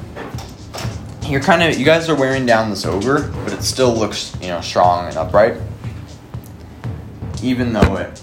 you're 1.24 1.40
kind 1.40 1.64
of 1.64 1.80
you 1.80 1.86
guys 1.86 2.10
are 2.10 2.16
wearing 2.16 2.46
down 2.46 2.70
this 2.70 2.86
ogre, 2.86 3.32
but 3.46 3.54
it 3.54 3.64
still 3.64 3.94
looks 3.94 4.36
you 4.42 4.50
know 4.50 4.60
strong 4.60 5.08
and 5.08 5.16
upright. 5.16 5.56
Even 7.42 7.72
though 7.72 7.96
it, 7.96 8.22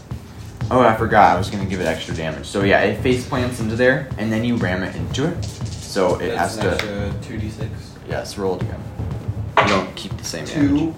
oh 0.71 0.81
I 0.81 0.95
forgot 0.97 1.35
I 1.35 1.39
was 1.39 1.49
gonna 1.49 1.65
give 1.65 1.81
it 1.81 1.87
extra 1.87 2.15
damage. 2.15 2.45
So 2.47 2.63
yeah, 2.63 2.83
it 2.83 3.01
face 3.01 3.27
plants 3.27 3.59
into 3.59 3.75
there, 3.75 4.07
and 4.19 4.31
then 4.31 4.45
you 4.45 4.57
ram 4.57 4.83
it 4.83 4.95
into 4.97 5.27
it. 5.29 5.43
So 5.45 6.21
it 6.21 6.37
has 6.37 6.59
to 6.59 7.15
two 7.23 7.39
d 7.39 7.49
six. 7.49 7.71
yes 8.07 8.37
roll 8.37 8.57
it 8.57 8.63
again. 8.65 8.83
You 9.63 9.69
don't 9.69 9.97
keep 9.97 10.15
the 10.19 10.25
same 10.25 10.45
damage. 10.45 10.95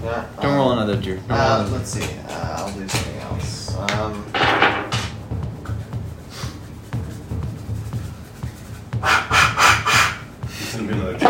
Two. 0.00 0.06
Yeah, 0.06 0.26
Don't 0.36 0.50
um, 0.52 0.56
roll 0.56 0.72
another 0.72 1.00
two. 1.00 1.16
Don't 1.16 1.28
roll 1.28 1.38
Uh, 1.38 1.58
another- 1.60 1.76
let's 1.78 1.90
see. 1.90 2.04
Uh, 2.28 2.56
I'll 2.58 2.72
do 2.72 2.88
something 2.88 3.16
else. 3.20 3.74
Um. 3.76 4.24
It's 9.02 10.76
gonna 10.76 10.88
be 10.88 10.94
another 10.94 11.18
two. 11.18 11.26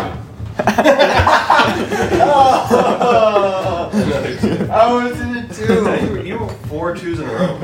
Another 3.97 4.37
two. 4.41 4.71
I 4.71 4.93
was 4.93 5.19
in 5.21 5.35
a 5.37 5.47
two. 5.53 5.73
you, 6.05 6.11
were, 6.11 6.19
you 6.23 6.37
were 6.39 6.49
four 6.67 6.95
twos 6.95 7.19
in 7.19 7.27
a 7.29 7.33
row. 7.33 7.59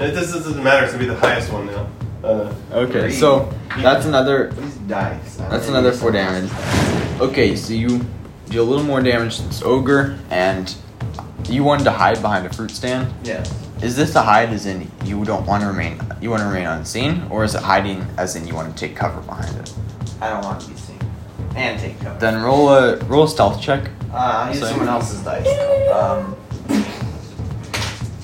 It 0.00 0.12
doesn't, 0.12 0.42
doesn't 0.42 0.62
matter. 0.62 0.84
It's 0.84 0.92
gonna 0.94 1.04
be 1.04 1.10
the 1.10 1.16
highest 1.18 1.52
one 1.52 1.66
now. 1.66 1.88
Uh, 2.22 2.54
Okay, 2.72 3.02
Three. 3.02 3.12
so 3.12 3.52
that's 3.78 4.04
another 4.06 4.50
These 4.52 4.74
dice. 4.88 5.36
That's 5.36 5.68
another 5.68 5.92
four 5.92 6.12
someone 6.12 6.48
damage. 6.48 7.20
Okay, 7.20 7.56
so 7.56 7.72
you 7.72 8.00
do 8.48 8.62
a 8.62 8.64
little 8.64 8.84
more 8.84 9.02
damage 9.02 9.36
to 9.36 9.42
this 9.42 9.62
ogre, 9.62 10.18
and 10.30 10.74
you 11.48 11.64
wanted 11.64 11.84
to 11.84 11.92
hide 11.92 12.20
behind 12.20 12.46
a 12.46 12.52
fruit 12.52 12.70
stand. 12.70 13.12
Yes. 13.24 13.52
Is 13.82 13.94
this 13.96 14.14
a 14.16 14.22
hide 14.22 14.50
as 14.50 14.66
in 14.66 14.90
you 15.04 15.24
don't 15.24 15.46
want 15.46 15.62
to 15.62 15.68
remain 15.68 16.00
you 16.20 16.30
want 16.30 16.42
to 16.42 16.48
remain 16.48 16.66
unseen, 16.66 17.22
or 17.30 17.44
is 17.44 17.54
it 17.54 17.62
hiding 17.62 18.04
as 18.16 18.34
in 18.34 18.46
you 18.46 18.54
want 18.54 18.76
to 18.76 18.86
take 18.86 18.96
cover 18.96 19.20
behind 19.20 19.56
it? 19.56 19.72
I 20.20 20.30
don't 20.30 20.44
want 20.44 20.60
to 20.62 20.68
be 20.68 20.76
seen. 20.76 20.98
And 21.54 21.78
take 21.78 21.98
cover. 22.00 22.18
Then 22.18 22.42
roll 22.42 22.70
a 22.70 22.96
roll 23.04 23.24
a 23.24 23.28
stealth 23.28 23.62
check. 23.62 23.88
Uh, 24.12 24.16
I'll 24.16 24.48
use 24.48 24.60
Same. 24.60 24.70
someone 24.70 24.88
else's 24.88 25.22
dice. 25.22 25.46
Um, 25.90 26.34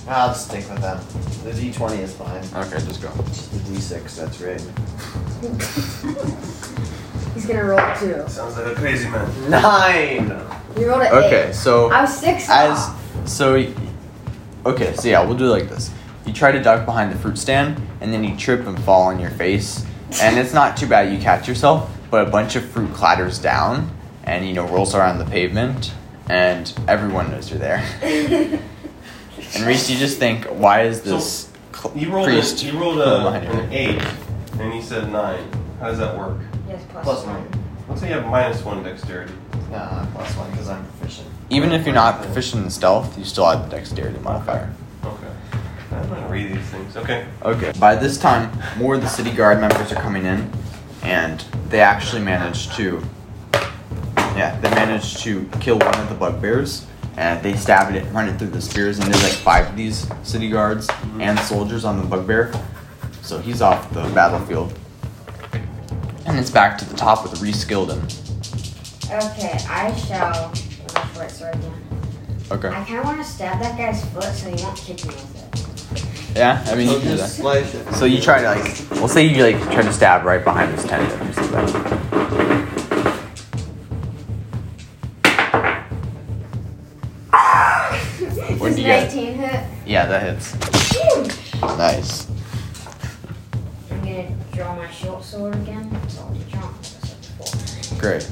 I'll 0.09 0.29
just 0.29 0.49
stick 0.49 0.69
with 0.69 0.81
them. 0.81 0.99
The 1.45 1.53
d20 1.53 1.99
is 2.01 2.15
fine. 2.15 2.43
Okay, 2.65 2.85
just 2.85 3.01
go. 3.01 3.11
Just 3.29 3.53
the 3.53 3.59
d6 3.59 4.17
that's 4.17 4.41
written. 4.41 4.73
He's 7.35 7.47
gonna 7.47 7.65
roll 7.65 7.81
two. 7.99 8.25
sounds 8.29 8.57
like 8.57 8.67
a 8.67 8.75
crazy 8.75 9.09
man. 9.09 9.51
Nine! 9.51 10.29
You 10.79 10.89
rolled 10.89 11.03
an 11.03 11.13
Okay, 11.13 11.49
eight. 11.49 11.55
so 11.55 11.91
I 11.91 12.01
was 12.03 12.17
six. 12.17 12.49
as 12.49 12.79
off. 12.79 13.29
so 13.29 13.55
y- 13.55 13.73
okay, 14.67 14.95
so 14.95 15.09
yeah, 15.09 15.25
we'll 15.25 15.37
do 15.37 15.47
it 15.47 15.49
like 15.49 15.69
this. 15.69 15.91
You 16.27 16.33
try 16.33 16.53
to 16.53 16.63
duck 16.63 16.87
behind 16.87 17.13
the 17.13 17.19
fruit 17.19 17.37
stand, 17.39 17.81
and 18.01 18.13
then 18.13 18.25
you 18.25 18.37
trip 18.37 18.67
and 18.67 18.79
fall 18.83 19.03
on 19.03 19.21
your 19.21 19.31
face, 19.31 19.85
and 20.23 20.39
it's 20.39 20.55
not 20.55 20.77
too 20.77 20.87
bad. 20.87 21.13
You 21.13 21.19
catch 21.19 21.47
yourself, 21.49 21.91
but 22.11 22.27
a 22.27 22.31
bunch 22.31 22.57
of 22.57 22.65
fruit 22.65 22.93
clatters 22.95 23.39
down, 23.39 23.91
and 24.25 24.47
you 24.47 24.53
know 24.55 24.67
rolls 24.69 24.95
around 24.95 25.19
the 25.19 25.25
pavement, 25.27 25.93
and 26.29 26.73
everyone 26.89 27.31
knows 27.31 27.51
you're 27.51 27.59
there. 27.59 27.85
And 29.57 29.67
Reese, 29.67 29.89
you 29.91 29.97
just 29.97 30.19
think, 30.19 30.47
why 30.47 30.83
is 30.83 31.03
this 31.03 31.49
cl- 31.73 31.95
He 31.95 32.07
rolled, 32.07 32.29
a, 32.29 32.33
priest 32.33 32.61
he 32.61 32.71
rolled 32.77 32.99
a, 33.01 33.23
behind 33.23 33.45
an 33.47 33.73
8, 33.73 34.03
and 34.59 34.73
he 34.73 34.81
said 34.83 35.13
9. 35.13 35.51
How 35.81 35.89
does 35.89 35.99
that 35.99 36.17
work? 36.19 36.39
Yes, 36.75 36.85
plus, 36.91 37.05
Plus 37.05 37.25
one. 37.25 37.37
one. 37.37 37.65
Let's 37.89 38.01
say 38.01 38.09
you 38.09 38.15
have 38.15 38.27
minus 38.27 38.65
1 38.65 38.83
dexterity. 38.83 39.33
Nah, 39.71 40.07
plus 40.07 40.37
one 40.37 40.51
because 40.51 40.69
I'm 40.69 40.85
proficient. 40.85 41.29
Even 41.51 41.71
if 41.71 41.87
you're 41.87 41.95
not 41.95 42.21
proficient 42.21 42.65
in 42.65 42.71
stealth, 42.71 43.17
you 43.17 43.25
still 43.25 43.49
have 43.49 43.71
the 43.71 43.77
dexterity 43.77 44.19
modifier. 44.19 44.73
Okay. 45.05 45.31
I'm 45.93 46.09
gonna 46.09 46.29
read 46.29 46.53
these 46.53 46.67
things. 46.67 46.97
Okay. 46.97 47.27
Okay. 47.43 47.73
By 47.79 47.95
this 47.95 48.19
time, 48.19 48.51
more 48.77 48.97
of 48.97 49.03
the 49.03 49.09
city 49.09 49.31
guard 49.31 49.61
members 49.61 49.93
are 49.93 50.01
coming 50.01 50.25
in, 50.25 50.51
and 51.03 51.45
they 51.69 51.81
actually 51.81 52.23
managed 52.23 52.73
to, 52.73 53.01
yeah, 54.35 54.59
they 54.61 54.71
managed 54.71 55.19
to 55.19 55.49
kill 55.61 55.79
one 55.79 55.95
of 55.95 56.09
the 56.09 56.17
bugbears, 56.17 56.87
and 57.17 57.41
they 57.41 57.55
stabbed 57.55 57.95
it, 57.95 58.05
run 58.13 58.29
it 58.29 58.37
through 58.37 58.51
the 58.51 58.61
spears, 58.61 58.99
and 58.99 59.13
there's 59.13 59.23
like 59.23 59.33
five 59.33 59.69
of 59.69 59.77
these 59.77 60.09
city 60.25 60.51
guards 60.51 60.89
mm-hmm. 60.89 61.21
and 61.21 61.39
soldiers 61.39 61.85
on 61.85 61.99
the 61.99 62.05
bugbear, 62.05 62.53
so 63.23 63.39
he's 63.39 63.63
off 63.63 63.93
the 63.93 64.03
battlefield. 64.15 64.77
And 66.27 66.39
it's 66.39 66.51
back 66.51 66.79
to 66.79 66.85
the 66.85 66.97
top 66.97 67.23
with 67.23 67.41
Reese 67.41 67.65
Gilden. 67.65 68.03
Okay, 69.11 69.59
I 69.69 69.95
shall. 69.95 70.51
with 70.51 70.95
my 70.95 71.07
short 71.13 71.31
sword 71.31 71.55
again. 71.55 71.85
Okay. 72.51 72.69
I 72.69 72.85
kind 72.85 72.99
of 72.99 73.05
want 73.05 73.19
to 73.19 73.25
stab 73.25 73.61
that 73.61 73.77
guy's 73.77 74.05
foot 74.13 74.25
so 74.25 74.51
he 74.51 74.63
won't 74.63 74.77
kick 74.77 75.05
me 75.07 75.15
with 75.15 76.33
it. 76.33 76.37
Yeah, 76.37 76.65
I 76.67 76.75
mean, 76.75 76.89
you 76.89 76.99
can 76.99 77.03
do 77.11 77.17
just 77.17 77.37
that. 77.37 77.43
slice 77.43 77.75
it. 77.75 77.93
So 77.95 78.07
you 78.07 78.21
try 78.21 78.41
to 78.41 78.49
like, 78.49 78.91
we'll 78.93 79.09
say 79.09 79.25
you 79.25 79.43
like 79.43 79.57
try 79.73 79.83
to 79.83 79.93
stab 79.93 80.25
right 80.25 80.43
behind 80.43 80.73
his 80.75 80.85
tendon 80.85 81.29
or 81.29 81.33
something. 81.33 81.95
What 88.59 88.69
Does 88.69 88.77
do 88.77 88.83
you 88.83 88.87
get? 88.89 89.15
19 89.15 89.35
hit? 89.35 89.65
Yeah, 89.87 90.07
that 90.07 90.23
hits. 90.23 91.61
Nice. 91.63 92.27
I'm 93.91 94.01
gonna 94.01 94.35
draw 94.53 94.75
my 94.77 94.91
short 94.91 95.23
sword 95.23 95.55
again. 95.57 95.91
Great. 97.99 98.23
See, 98.25 98.31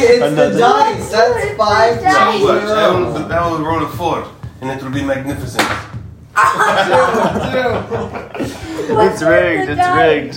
it's 0.00 0.22
Another- 0.22 0.50
the 0.50 0.58
dice. 0.58 1.10
That's 1.10 1.56
five 1.56 2.00
Dice. 2.00 2.32
to 2.34 2.38
So 2.38 2.44
what? 2.44 2.64
I 2.64 2.90
will, 2.90 3.16
zero. 3.16 3.28
I 3.28 3.50
will 3.50 3.58
roll 3.64 3.82
a 3.84 3.88
4, 3.88 4.26
and 4.62 4.70
it 4.70 4.82
will 4.82 4.90
be 4.90 5.02
magnificent. 5.04 5.68
It's 8.86 9.22
rigged. 9.22 9.70
It's 9.70 9.88
rigged. 9.96 10.34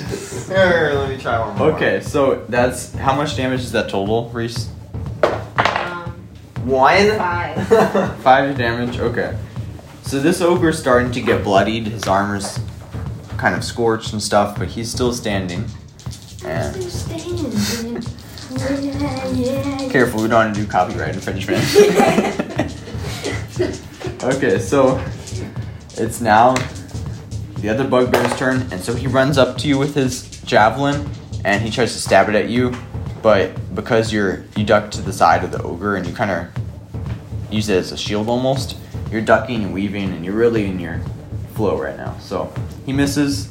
Here, 0.49 0.91
let 0.95 1.09
me 1.09 1.17
try 1.17 1.39
one 1.39 1.57
more. 1.57 1.71
Okay, 1.73 1.99
so 2.01 2.45
that's 2.47 2.93
how 2.95 3.13
much 3.15 3.35
damage 3.35 3.59
is 3.61 3.71
that 3.73 3.89
total, 3.89 4.29
Reese? 4.29 4.69
Um, 5.23 6.11
One. 6.63 7.17
five. 7.17 7.67
Five 8.23 8.57
damage. 8.57 8.99
Okay. 8.99 9.35
So 10.03 10.19
this 10.19 10.41
ogre's 10.41 10.79
starting 10.79 11.11
to 11.11 11.21
get 11.21 11.43
bloodied. 11.43 11.87
His 11.87 12.07
armor's 12.07 12.57
kind 13.37 13.55
of 13.55 13.63
scorched 13.63 14.13
and 14.13 14.21
stuff, 14.21 14.57
but 14.57 14.67
he's 14.67 14.91
still 14.91 15.13
standing. 15.13 15.65
And 16.45 16.75
Careful, 19.91 20.21
we 20.21 20.27
don't 20.27 20.45
want 20.45 20.55
to 20.55 20.61
do 20.61 20.67
copyright 20.67 21.15
infringement. 21.15 21.63
okay, 24.23 24.59
so 24.59 25.03
it's 25.95 26.21
now 26.21 26.53
the 27.57 27.69
other 27.69 27.87
bugbear's 27.87 28.35
turn, 28.37 28.61
and 28.71 28.79
so 28.79 28.95
he 28.95 29.07
runs 29.07 29.37
up 29.37 29.57
to 29.57 29.67
you 29.67 29.77
with 29.77 29.95
his 29.95 30.29
javelin, 30.41 31.09
and 31.43 31.61
he 31.61 31.69
tries 31.69 31.93
to 31.93 31.99
stab 31.99 32.29
it 32.29 32.35
at 32.35 32.49
you, 32.49 32.75
but 33.21 33.51
because 33.75 34.13
you're 34.13 34.45
you 34.55 34.63
duck 34.63 34.91
to 34.91 35.01
the 35.01 35.13
side 35.13 35.43
of 35.43 35.51
the 35.51 35.61
ogre 35.61 35.95
and 35.95 36.07
you 36.07 36.13
kind 36.13 36.31
of 36.31 36.47
use 37.51 37.69
it 37.69 37.77
as 37.77 37.91
a 37.91 37.97
shield 37.97 38.29
almost, 38.29 38.77
you're 39.11 39.21
ducking 39.21 39.63
and 39.63 39.73
weaving, 39.73 40.11
and 40.11 40.23
you're 40.23 40.35
really 40.35 40.65
in 40.65 40.79
your 40.79 41.01
flow 41.57 41.81
right 41.81 41.97
now. 41.97 42.15
So 42.19 42.53
he 42.85 42.93
misses. 42.93 43.49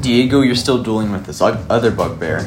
Diego, 0.00 0.40
you're 0.42 0.54
still 0.54 0.82
dueling 0.82 1.10
with 1.12 1.26
this 1.26 1.40
other 1.42 1.90
bugbear 1.90 2.38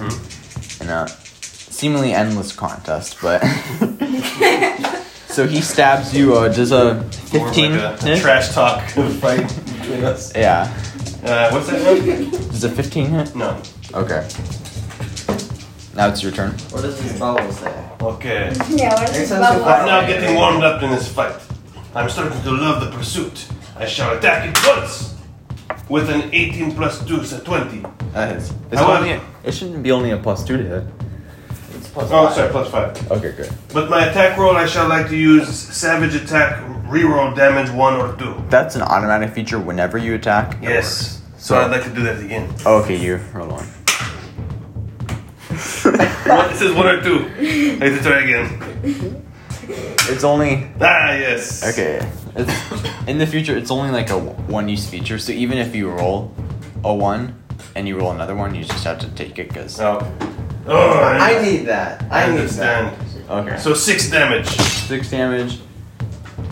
in 0.81 0.89
a 0.89 1.07
seemingly 1.09 2.13
endless 2.13 2.51
contest, 2.55 3.17
but 3.21 3.39
so 5.27 5.45
he 5.47 5.59
stabs 5.61 6.15
you. 6.15 6.35
Uh, 6.35 6.47
does 6.53 6.71
a 6.71 7.03
fifteen 7.33 7.77
like 7.77 8.01
a 8.01 8.05
hit? 8.05 8.21
trash 8.21 8.53
talk 8.53 8.87
fight 9.21 9.47
between 9.79 10.03
us. 10.03 10.33
Yeah. 10.35 10.71
Uh, 11.23 11.49
what's 11.51 11.67
that 11.67 11.81
one? 11.83 12.29
Does 12.51 12.63
a 12.63 12.69
fifteen 12.69 13.07
hit? 13.07 13.35
No. 13.35 13.59
Okay. 13.93 14.27
Now 15.95 16.09
it's 16.09 16.21
your 16.21 16.31
turn. 16.31 16.51
What 16.69 16.83
does 16.83 17.01
this 17.01 17.17
bubble 17.19 17.51
say? 17.51 17.73
Okay. 17.99 18.53
yeah, 18.69 18.93
what 18.93 19.09
is 19.09 19.17
Makes 19.17 19.29
this 19.29 19.29
bubble? 19.31 19.61
if 19.61 19.67
I'm 19.67 19.85
now 19.87 20.05
getting 20.05 20.35
warmed 20.35 20.63
up 20.63 20.83
in 20.83 20.91
this 20.91 21.07
fight. 21.11 21.35
I'm 21.95 22.07
starting 22.07 22.39
to 22.43 22.51
love 22.51 22.81
the 22.85 22.95
pursuit. 22.95 23.47
I 23.79 23.85
shall 23.85 24.17
attack 24.17 24.47
it 24.49 24.57
once 24.67 25.15
with 25.89 26.09
an 26.09 26.29
18 26.33 26.73
plus 26.75 27.03
2, 27.05 27.23
so 27.23 27.39
20. 27.39 27.83
That 28.13 28.33
hits. 28.35 28.53
It's 28.71 28.81
However- 28.81 29.05
only, 29.05 29.21
it 29.43 29.53
shouldn't 29.53 29.83
be 29.83 29.91
only 29.91 30.11
a 30.11 30.17
plus 30.17 30.43
two 30.43 30.57
to 30.57 30.63
hit. 30.63 30.83
It's 31.75 31.87
plus 31.89 32.09
Oh, 32.11 32.25
five. 32.27 32.35
sorry, 32.35 32.49
plus 32.49 32.69
5. 32.69 33.11
Okay, 33.11 33.31
good. 33.37 33.49
But 33.73 33.89
my 33.89 34.05
attack 34.05 34.37
roll, 34.37 34.55
I 34.57 34.65
shall 34.65 34.87
like 34.87 35.07
to 35.09 35.15
use 35.15 35.47
savage 35.49 36.15
attack, 36.15 36.57
reroll 36.89 37.35
damage 37.35 37.69
1 37.69 37.93
or 37.95 38.13
2. 38.17 38.33
That's 38.49 38.75
an 38.75 38.81
automatic 38.81 39.31
feature 39.33 39.59
whenever 39.59 39.97
you 39.97 40.15
attack. 40.15 40.53
it 40.55 40.63
Yes. 40.69 40.85
works. 40.85 41.13
So 41.37 41.59
I'd 41.61 41.69
like 41.71 41.83
to 41.83 41.89
do 41.91 42.01
that 42.03 42.19
again. 42.19 42.49
Oh, 42.65 42.77
okay, 42.81 42.95
you 42.95 43.19
roll 43.33 43.47
one. 43.47 43.65
What? 46.27 46.51
It 46.51 46.57
says 46.57 46.73
1 46.73 46.87
or 46.87 47.01
2. 47.01 47.31
I 47.81 47.85
have 47.85 47.97
to 47.97 48.03
try 48.03 48.19
again. 48.21 49.23
It's 49.69 50.23
only 50.23 50.69
Ah, 50.79 51.11
yes. 51.13 51.63
okay. 51.73 51.99
It's, 52.35 53.07
in 53.07 53.17
the 53.17 53.27
future, 53.27 53.55
it's 53.57 53.71
only 53.71 53.91
like 53.91 54.09
a 54.09 54.17
one 54.17 54.69
use 54.69 54.87
feature. 54.89 55.17
So 55.17 55.31
even 55.31 55.57
if 55.57 55.75
you 55.75 55.89
roll 55.89 56.33
a 56.83 56.93
one 56.93 57.35
and 57.75 57.87
you 57.87 57.97
roll 57.97 58.11
another 58.11 58.35
one, 58.35 58.53
you 58.55 58.63
just 58.63 58.83
have 58.83 58.99
to 58.99 59.09
take 59.09 59.39
it 59.39 59.49
because 59.49 59.79
Oh. 59.79 59.99
Oh, 60.67 60.99
I 61.01 61.41
need 61.41 61.65
that. 61.67 62.03
I 62.11 62.23
I 62.25 62.29
need 62.31 62.37
that. 62.49 62.93
understand. 62.93 63.29
okay. 63.29 63.57
So 63.57 63.73
6 63.73 64.09
damage. 64.11 64.47
Six 64.47 65.09
damage. 65.09 65.59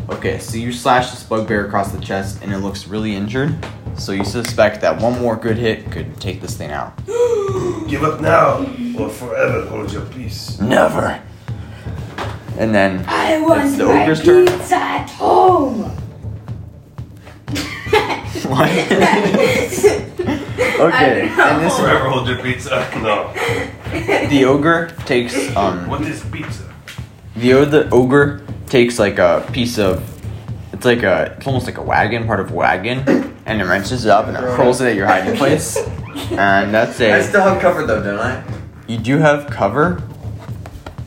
Okay, 0.09 0.39
so 0.39 0.57
you 0.57 0.71
slash 0.71 1.11
this 1.11 1.23
bugbear 1.23 1.65
across 1.65 1.91
the 1.91 1.99
chest 1.99 2.41
and 2.43 2.53
it 2.53 2.59
looks 2.59 2.87
really 2.87 3.15
injured. 3.15 3.55
So 3.97 4.11
you 4.11 4.23
suspect 4.23 4.81
that 4.81 5.01
one 5.01 5.19
more 5.21 5.35
good 5.35 5.57
hit 5.57 5.89
could 5.91 6.19
take 6.19 6.41
this 6.41 6.55
thing 6.55 6.71
out. 6.71 6.95
Give 7.87 8.03
up 8.03 8.21
now 8.21 8.59
or 8.97 9.09
forever 9.09 9.65
hold 9.67 9.91
your 9.91 10.05
peace. 10.05 10.59
Never. 10.59 11.21
And 12.57 12.73
then 12.73 13.03
I 13.07 13.39
want 13.41 13.77
the 13.77 13.85
my 13.85 14.03
ogre's 14.03 14.23
turn. 14.23 14.45
pizza 14.45 14.75
at 14.75 15.09
home. 15.11 15.91
What? 18.45 18.69
okay, 20.79 21.27
and 21.29 21.61
this 21.63 21.79
Forever 21.79 22.09
hold 22.09 22.27
your 22.27 22.37
pizza. 22.41 22.87
No. 23.01 23.31
the 24.29 24.45
ogre 24.45 24.89
takes 25.05 25.55
um 25.55 25.87
What 25.87 26.01
is 26.01 26.23
pizza? 26.25 26.63
the 27.35 27.53
other 27.53 27.89
ogre 27.91 28.41
takes 28.67 28.99
like 28.99 29.17
a 29.17 29.47
piece 29.51 29.79
of 29.79 30.03
it's 30.73 30.85
like 30.85 31.01
a 31.03 31.33
it's 31.37 31.47
almost 31.47 31.65
like 31.65 31.77
a 31.77 31.81
wagon, 31.81 32.25
part 32.27 32.39
of 32.39 32.51
wagon, 32.51 32.99
and 33.45 33.61
it 33.61 33.65
wrenches 33.65 34.05
it 34.05 34.11
up 34.11 34.27
and 34.27 34.35
it 34.37 34.41
hurls 34.43 34.79
it 34.81 34.87
at 34.89 34.95
your 34.95 35.07
hiding 35.07 35.35
place. 35.37 35.77
And 36.31 36.73
that's 36.73 36.99
I 37.01 37.05
a 37.05 37.23
still 37.23 37.41
have 37.41 37.59
cover 37.61 37.85
though, 37.85 38.03
don't 38.03 38.19
I? 38.19 38.43
You 38.87 38.97
do 38.97 39.17
have 39.17 39.47
cover. 39.47 40.03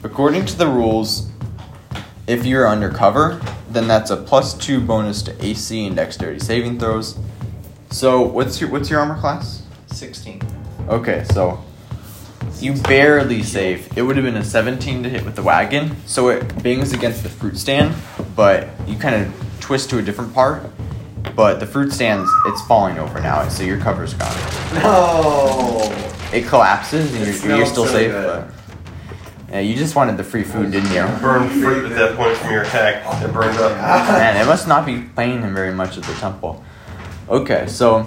According 0.03 0.47
to 0.47 0.57
the 0.57 0.67
rules, 0.67 1.29
if 2.29 2.45
you're 2.45 2.69
undercover, 2.69 3.41
then 3.71 3.89
that's 3.89 4.11
a 4.11 4.17
plus 4.17 4.55
two 4.55 4.81
bonus 4.81 5.23
to 5.23 5.45
AC 5.45 5.87
and 5.87 5.97
dexterity 5.97 6.39
saving 6.39 6.79
throws. 6.79 7.19
So 7.91 8.21
what's 8.21 8.61
your 8.61 8.71
what's 8.71 8.91
your 8.91 9.01
armor 9.01 9.19
class? 9.19 9.63
Sixteen. 9.87 10.41
Okay, 10.89 11.25
so 11.33 11.65
you 12.61 12.75
barely 12.75 13.43
save. 13.43 13.97
It 13.97 14.03
would 14.03 14.17
have 14.17 14.25
been 14.25 14.37
a 14.37 14.45
17 14.45 15.03
to 15.03 15.09
hit 15.09 15.25
with 15.25 15.37
the 15.37 15.43
wagon, 15.43 15.97
so 16.07 16.29
it 16.29 16.63
bangs 16.63 16.93
against 16.93 17.23
the 17.23 17.29
fruit 17.29 17.57
stand, 17.57 17.95
but 18.35 18.69
you 18.87 18.97
kind 18.97 19.15
of 19.15 19.61
twist 19.61 19.91
to 19.91 19.99
a 19.99 20.03
different 20.03 20.35
part. 20.35 20.63
But 21.35 21.61
the 21.61 21.67
fruit 21.67 21.93
stand's 21.93 22.31
it's 22.47 22.63
falling 22.63 22.99
over 22.99 23.21
now, 23.21 23.49
so 23.49 23.63
your 23.63 23.79
cover's 23.79 24.15
gone. 24.15 24.35
No. 24.75 25.93
It 26.33 26.47
collapses 26.47 27.15
and 27.15 27.23
It 27.27 27.43
you're, 27.43 27.57
you're 27.59 27.67
still 27.67 27.87
so 27.87 27.93
safe, 27.93 28.13
but 28.13 28.49
yeah, 29.51 29.61
you 29.61 29.75
just 29.77 29.95
wanted 29.97 30.17
the 30.17 30.25
free 30.25 30.43
food, 30.45 30.71
didn't 30.73 30.91
you? 30.91 31.03
Burn 31.21 31.49
fruit 31.49 31.91
at 31.91 31.97
that 31.97 32.17
point 32.17 32.37
from 32.37 32.51
your 32.53 32.63
attack. 32.63 33.23
It 33.23 33.33
burned 33.33 33.57
up. 33.59 33.77
Man, 33.79 34.37
it 34.37 34.47
must 34.47 34.69
not 34.69 34.85
be 34.85 35.03
paying 35.17 35.41
him 35.43 35.55
very 35.55 35.73
much 35.73 35.97
at 35.97 36.05
the 36.05 36.15
temple. 36.15 36.63
Okay, 37.29 37.67
so 37.67 38.07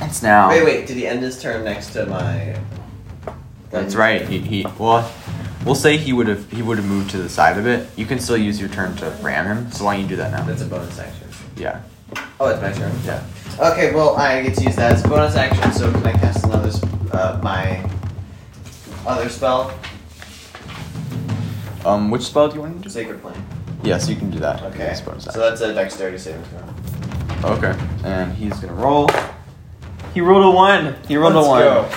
it's 0.00 0.22
now. 0.22 0.48
Wait, 0.48 0.64
wait. 0.64 0.86
Did 0.86 0.96
he 0.96 1.06
end 1.06 1.22
his 1.22 1.40
turn 1.40 1.64
next 1.64 1.90
to 1.90 2.06
my? 2.06 2.56
That's 3.70 3.94
right. 3.94 4.26
He, 4.28 4.38
he 4.40 4.66
well, 4.78 5.10
we'll 5.64 5.74
say 5.76 5.96
he 5.96 6.12
would 6.12 6.26
have 6.26 6.50
he 6.50 6.62
would 6.62 6.78
have 6.78 6.86
moved 6.86 7.10
to 7.10 7.18
the 7.18 7.28
side 7.28 7.56
of 7.58 7.66
it. 7.66 7.88
You 7.96 8.06
can 8.06 8.18
still 8.18 8.36
use 8.36 8.58
your 8.60 8.68
turn 8.70 8.96
to 8.96 9.10
ram 9.22 9.46
him. 9.46 9.70
So 9.72 9.84
why 9.84 9.94
don't 9.94 10.02
you 10.02 10.08
do 10.08 10.16
that 10.16 10.32
now? 10.32 10.42
That's 10.44 10.62
a 10.62 10.66
bonus 10.66 10.98
action. 10.98 11.28
Yeah. 11.56 11.80
Oh, 12.40 12.48
it's 12.48 12.60
my 12.60 12.72
turn. 12.72 12.92
Yeah. 13.04 13.22
Okay, 13.60 13.94
well, 13.94 14.16
I 14.16 14.42
get 14.42 14.56
to 14.56 14.64
use 14.64 14.76
that 14.76 14.92
as 14.92 15.04
a 15.04 15.08
bonus 15.08 15.36
action. 15.36 15.72
So 15.72 15.92
can 15.92 16.04
I 16.06 16.12
cast 16.12 16.44
another? 16.44 16.70
sp- 16.74 16.88
Uh, 17.12 17.38
my 17.42 17.82
other 19.06 19.28
spell, 19.28 19.72
Um, 21.84 22.10
which 22.10 22.22
spell 22.22 22.48
do 22.48 22.56
you 22.56 22.60
want 22.60 22.76
to 22.76 22.82
do? 22.82 22.90
Sacred 22.90 23.20
Flame. 23.22 23.42
Yes, 23.82 24.06
you 24.08 24.14
can 24.16 24.30
do 24.30 24.38
that. 24.40 24.62
Okay. 24.64 24.78
That's 24.78 25.00
bonus 25.00 25.24
So 25.24 25.30
action. 25.30 25.40
that's 25.42 25.60
a 25.62 25.72
dexterity 25.72 26.18
saving 26.18 26.42
throw. 26.44 27.52
Okay. 27.52 27.74
And 28.04 28.32
he's 28.34 28.58
gonna 28.60 28.74
roll. 28.74 29.08
He 30.12 30.20
rolled 30.20 30.44
a 30.44 30.50
one. 30.54 30.96
He 31.08 31.16
rolled 31.16 31.34
Let's 31.34 31.46
a 31.46 31.50
one. 31.50 31.60
go. 31.62 31.88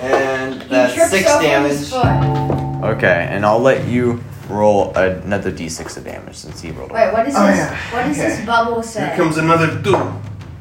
And 0.00 0.60
that's 0.62 0.94
trips 0.94 1.10
six 1.10 1.30
over 1.30 1.42
damage. 1.44 1.88
foot. 1.88 2.84
Okay, 2.96 3.28
and 3.30 3.44
I'll 3.46 3.60
let 3.60 3.86
you 3.86 4.22
roll 4.48 4.92
another 4.96 5.52
d6 5.52 5.96
of 5.96 6.04
damage 6.04 6.34
since 6.36 6.60
he 6.60 6.70
rolled. 6.72 6.90
a 6.90 6.94
one. 6.94 7.02
Wait, 7.02 7.12
what 7.12 7.28
is 7.28 7.34
Oh, 7.36 7.46
this? 7.46 7.56
yeah. 7.58 7.76
What 7.92 8.04
does 8.06 8.18
Okay. 8.18 8.28
this 8.28 8.40
bubble 8.46 8.82
say? 8.82 9.06
Here 9.06 9.16
comes 9.16 9.36
another 9.36 9.80
two. 9.82 9.94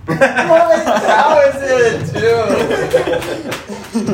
How 0.13 1.39
is 1.47 1.55
it 1.63 2.15
a 2.15 2.20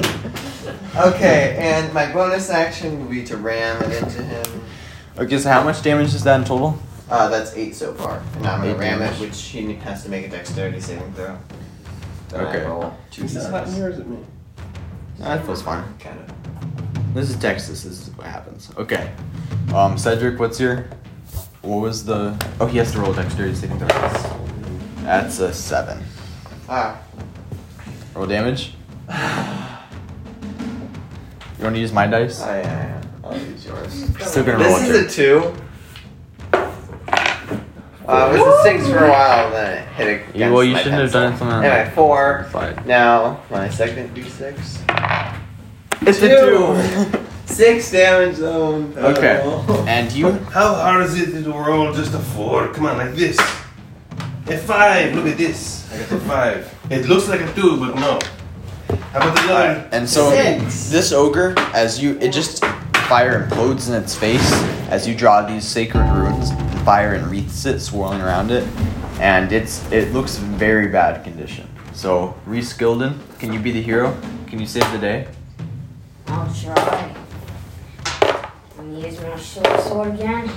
two? 0.02 0.40
okay, 0.96 1.56
and 1.60 1.94
my 1.94 2.12
bonus 2.12 2.50
action 2.50 3.00
will 3.00 3.10
be 3.12 3.24
to 3.26 3.38
ram 3.38 3.82
it 3.84 4.02
into 4.04 4.22
him. 4.24 4.62
Okay, 5.18 5.38
so 5.38 5.50
how 5.50 5.64
much 5.64 5.82
damage 5.84 6.14
is 6.14 6.24
that 6.24 6.40
in 6.40 6.46
total? 6.46 6.78
Uh, 7.10 7.28
that's 7.30 7.54
eight 7.56 7.76
so 7.76 7.94
far. 7.94 8.22
And 8.38 8.48
I'm 8.48 8.62
gonna 8.62 8.72
Eight 8.74 8.78
ram 8.80 9.00
damage. 9.00 9.22
it, 9.22 9.22
which 9.22 9.40
he 9.42 9.74
has 9.76 10.04
to 10.04 10.10
make 10.10 10.26
a 10.26 10.30
dexterity 10.30 10.80
saving 10.80 11.14
throw. 11.14 11.38
Then 12.30 12.42
Okay. 12.46 12.64
I 12.64 12.68
roll 12.68 12.98
two 13.12 13.24
He's 13.24 13.36
d6. 13.36 13.52
not 13.52 13.70
yours 13.78 14.00
at 14.00 14.08
me. 14.08 14.18
That 15.20 15.46
feels 15.46 15.62
fine. 15.62 15.84
Kind 16.00 16.20
of. 16.20 17.14
This 17.14 17.30
is 17.30 17.36
Texas. 17.36 17.84
This 17.84 18.08
is 18.08 18.18
what 18.18 18.26
happens. 18.26 18.72
Okay. 18.78 19.12
Um, 19.76 19.98
Cedric, 19.98 20.40
what's 20.40 20.60
your? 20.60 20.88
What 21.62 21.78
was 21.82 22.04
the? 22.06 22.36
Oh, 22.60 22.66
he 22.66 22.78
has 22.80 22.92
to 22.94 23.00
roll 23.00 23.12
a 23.12 23.16
dexterity 23.16 23.54
saving 23.56 23.78
throw. 23.78 23.88
That's 25.04 25.40
a 25.40 25.54
seven. 25.54 26.04
Ah. 26.68 26.98
Roll 28.16 28.26
damage. 28.26 28.74
You 31.64 31.68
want 31.68 31.76
to 31.78 31.80
use 31.80 31.94
my 31.94 32.08
dice? 32.08 32.42
Yeah, 32.42 32.60
yeah. 32.60 33.02
I'll 33.24 33.38
use 33.38 33.66
yours. 33.66 33.94
Still 34.20 34.44
gonna 34.44 34.66
roll 34.66 34.80
This 34.80 34.90
is 34.90 35.06
a 35.06 35.10
two. 35.16 35.54
Uh, 36.52 38.34
it 38.36 38.38
was 38.38 38.60
a 38.60 38.64
six 38.64 38.86
for 38.90 39.06
a 39.06 39.10
while, 39.10 39.50
then 39.50 39.78
it 39.78 39.88
hit 39.94 40.08
against 40.10 40.36
Yeah, 40.36 40.52
well, 40.52 40.66
you 40.66 40.74
my 40.74 40.80
shouldn't 40.84 41.02
have 41.02 41.12
pencil. 41.14 41.22
done 41.22 41.34
it 41.34 41.38
something 41.38 41.72
Anyway, 41.72 41.96
four. 41.96 42.50
Five. 42.52 42.86
Now, 42.86 43.42
my 43.50 43.70
second 43.70 44.14
d6. 44.14 44.58
It's 46.02 46.22
a 46.22 46.28
two. 46.28 47.26
Six 47.46 47.92
damage 47.92 48.36
though. 48.40 48.84
Okay. 48.98 49.40
And 49.88 50.12
you? 50.12 50.34
How 50.34 50.74
hard 50.74 51.06
is 51.06 51.18
it 51.18 51.44
to 51.46 51.50
roll 51.50 51.94
just 51.94 52.14
a 52.14 52.20
four? 52.20 52.74
Come 52.74 52.88
on, 52.88 52.98
like 52.98 53.16
this. 53.16 53.40
A 54.48 54.58
five. 54.58 55.16
Look 55.16 55.28
at 55.28 55.38
this. 55.38 55.90
I 55.94 55.98
got 56.00 56.12
a 56.12 56.20
five. 56.26 56.76
It 56.90 57.08
looks 57.08 57.30
like 57.30 57.40
a 57.40 57.54
two, 57.54 57.78
but 57.80 57.96
no. 57.96 58.20
How 59.14 59.20
about 59.20 59.36
the 59.36 59.54
other? 59.54 59.90
And 59.92 60.10
so 60.10 60.32
Six. 60.32 60.90
this 60.90 61.12
ogre, 61.12 61.54
as 61.76 62.02
you, 62.02 62.18
it 62.18 62.34
just 62.34 62.66
fire 63.08 63.48
implodes 63.48 63.88
in 63.88 63.94
its 63.94 64.16
face 64.16 64.52
as 64.90 65.08
you 65.08 65.14
draw 65.14 65.46
these 65.46 65.68
sacred 65.68 66.10
runes. 66.14 66.50
The 66.50 66.82
fire 66.84 67.16
enwreaths 67.16 67.64
it, 67.68 67.80
swirling 67.80 68.22
around 68.22 68.50
it, 68.50 68.68
and 69.20 69.52
it's 69.52 69.86
it 69.92 70.14
looks 70.14 70.38
very 70.38 70.88
bad 70.88 71.24
condition. 71.24 71.70
So 71.94 72.34
Reese 72.48 72.76
Gilden, 72.76 73.20
can 73.38 73.54
you 73.54 73.60
be 73.60 73.70
the 73.70 73.84
hero? 73.84 74.18
Can 74.48 74.58
you 74.58 74.66
save 74.66 74.92
the 74.92 74.98
day? 74.98 75.28
I'll 76.26 76.52
try. 76.52 77.16
I'm 78.80 78.94
gonna 78.94 79.08
use 79.08 79.22
my 79.22 79.38
short 79.38 79.80
sword 79.82 80.16
again. 80.16 80.48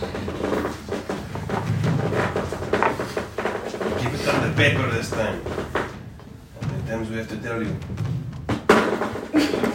Keep 4.00 4.14
it 4.14 4.28
on 4.28 4.48
the 4.48 4.54
paper 4.56 4.90
this 4.92 5.10
time. 5.10 5.44
How 5.44 6.68
many 6.68 6.88
times 6.88 7.10
we 7.10 7.16
have 7.16 7.28
to 7.28 7.36
tell 7.36 7.62
you? 7.62 7.76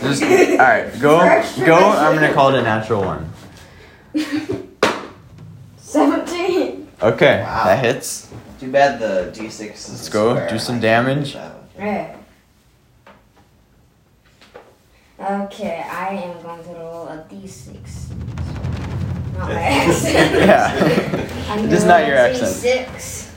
Just 0.02 0.24
all 0.24 0.58
right, 0.58 0.92
go 1.00 1.20
go. 1.66 1.76
I'm 1.76 2.16
gonna 2.16 2.34
call 2.34 2.50
it 2.54 2.60
a 2.60 2.62
natural 2.64 3.02
one. 3.04 3.32
Seventeen. 5.78 6.88
Okay, 7.02 7.42
Wow. 7.42 7.64
that 7.66 7.84
hits. 7.84 8.28
Too 8.60 8.72
bad 8.72 9.00
the 9.00 9.32
d6 9.34 9.50
is 9.74 9.90
Let's 9.90 10.08
a 10.08 10.12
go, 10.12 10.34
square. 10.36 10.50
do 10.50 10.60
some 10.60 10.76
I 10.76 10.80
can't 10.80 10.82
damage. 10.82 11.34
do 11.34 11.40
that. 11.40 11.56
Right. 11.80 12.16
Okay, 15.46 15.84
I 15.90 16.08
am 16.16 16.42
going 16.42 16.64
to 16.64 16.70
roll 16.72 17.08
a 17.08 17.26
d6. 17.30 18.10
Not 19.38 19.50
my 19.54 19.54
accent. 19.62 20.36
Yeah. 20.36 20.74
I'm 21.50 21.66
It 21.66 21.74
is 21.74 21.84
gonna 21.84 22.00
not 22.02 22.08
your 22.08 22.16
roll 22.18 22.26
a 22.26 22.30
accent. 22.30 22.88
D6. 22.90 23.32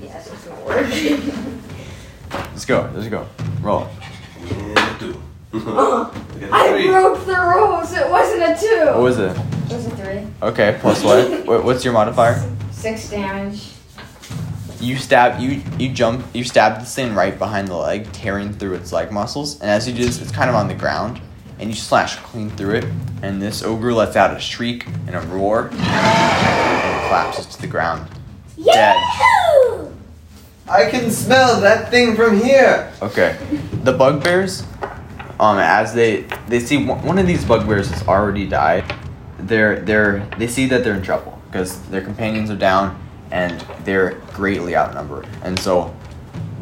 Yes, 0.00 0.26
it's 0.32 0.46
not 0.46 0.64
working. 0.66 1.62
Let's 2.30 2.64
go. 2.64 2.90
Let's 2.94 3.08
go. 3.08 3.26
Roll. 3.62 3.88
And 4.50 4.78
a 4.78 4.96
two. 4.98 5.14
Oh, 5.14 5.16
We 5.16 5.16
got 5.16 5.16
a 5.16 5.37
Uh-huh. 5.52 6.10
I 6.52 6.86
broke 6.86 7.24
the 7.26 7.36
rules. 7.40 7.92
It 7.92 8.08
wasn't 8.10 8.42
a 8.42 8.56
two. 8.60 8.86
What 8.86 9.00
was 9.02 9.18
it? 9.18 9.36
It 9.70 9.72
was 9.74 9.86
a 9.86 9.90
three. 9.96 10.26
Okay, 10.42 10.78
plus 10.80 11.02
what? 11.02 11.28
What- 11.46 11.64
What's 11.64 11.84
your 11.84 11.92
modifier? 11.94 12.42
Six 12.70 13.10
damage. 13.10 13.72
You 14.80 14.96
stab 14.96 15.40
you 15.40 15.60
you 15.76 15.92
jump 15.92 16.24
you 16.34 16.44
stab 16.44 16.78
this 16.78 16.94
thing 16.94 17.12
right 17.14 17.36
behind 17.36 17.66
the 17.66 17.74
leg, 17.74 18.12
tearing 18.12 18.52
through 18.52 18.74
its 18.74 18.92
leg 18.92 19.10
muscles, 19.10 19.60
and 19.60 19.68
as 19.68 19.88
you 19.88 19.94
do 19.94 20.04
this, 20.04 20.22
it's 20.22 20.30
kind 20.30 20.48
of 20.48 20.54
on 20.54 20.68
the 20.68 20.74
ground, 20.74 21.20
and 21.58 21.68
you 21.68 21.74
slash 21.74 22.14
clean 22.16 22.48
through 22.50 22.76
it, 22.76 22.84
and 23.22 23.42
this 23.42 23.64
ogre 23.64 23.92
lets 23.92 24.14
out 24.14 24.36
a 24.36 24.38
shriek 24.38 24.86
and 25.08 25.16
a 25.16 25.20
roar, 25.22 25.68
and 25.72 27.08
collapses 27.08 27.46
to 27.46 27.60
the 27.60 27.66
ground. 27.66 28.06
Dead. 28.56 28.94
Yahoo! 28.94 29.90
I 30.68 30.88
can 30.88 31.10
smell 31.10 31.60
that 31.60 31.90
thing 31.90 32.14
from 32.14 32.40
here. 32.40 32.92
Okay. 33.02 33.36
The 33.82 33.92
bugbears, 33.94 34.62
um, 35.40 35.58
as 35.58 35.94
they 35.94 36.22
they 36.48 36.60
see 36.60 36.84
one 36.84 37.02
one 37.04 37.18
of 37.18 37.26
these 37.26 37.44
bugbears 37.44 37.90
has 37.90 38.06
already 38.06 38.46
died, 38.46 38.84
they're 39.38 39.80
they're 39.80 40.28
they 40.38 40.46
see 40.46 40.66
that 40.66 40.84
they're 40.84 40.94
in 40.94 41.02
trouble 41.02 41.40
because 41.46 41.80
their 41.88 42.02
companions 42.02 42.50
are 42.50 42.56
down 42.56 42.98
and 43.30 43.60
they're 43.84 44.14
greatly 44.32 44.74
outnumbered, 44.76 45.28
and 45.42 45.58
so 45.58 45.94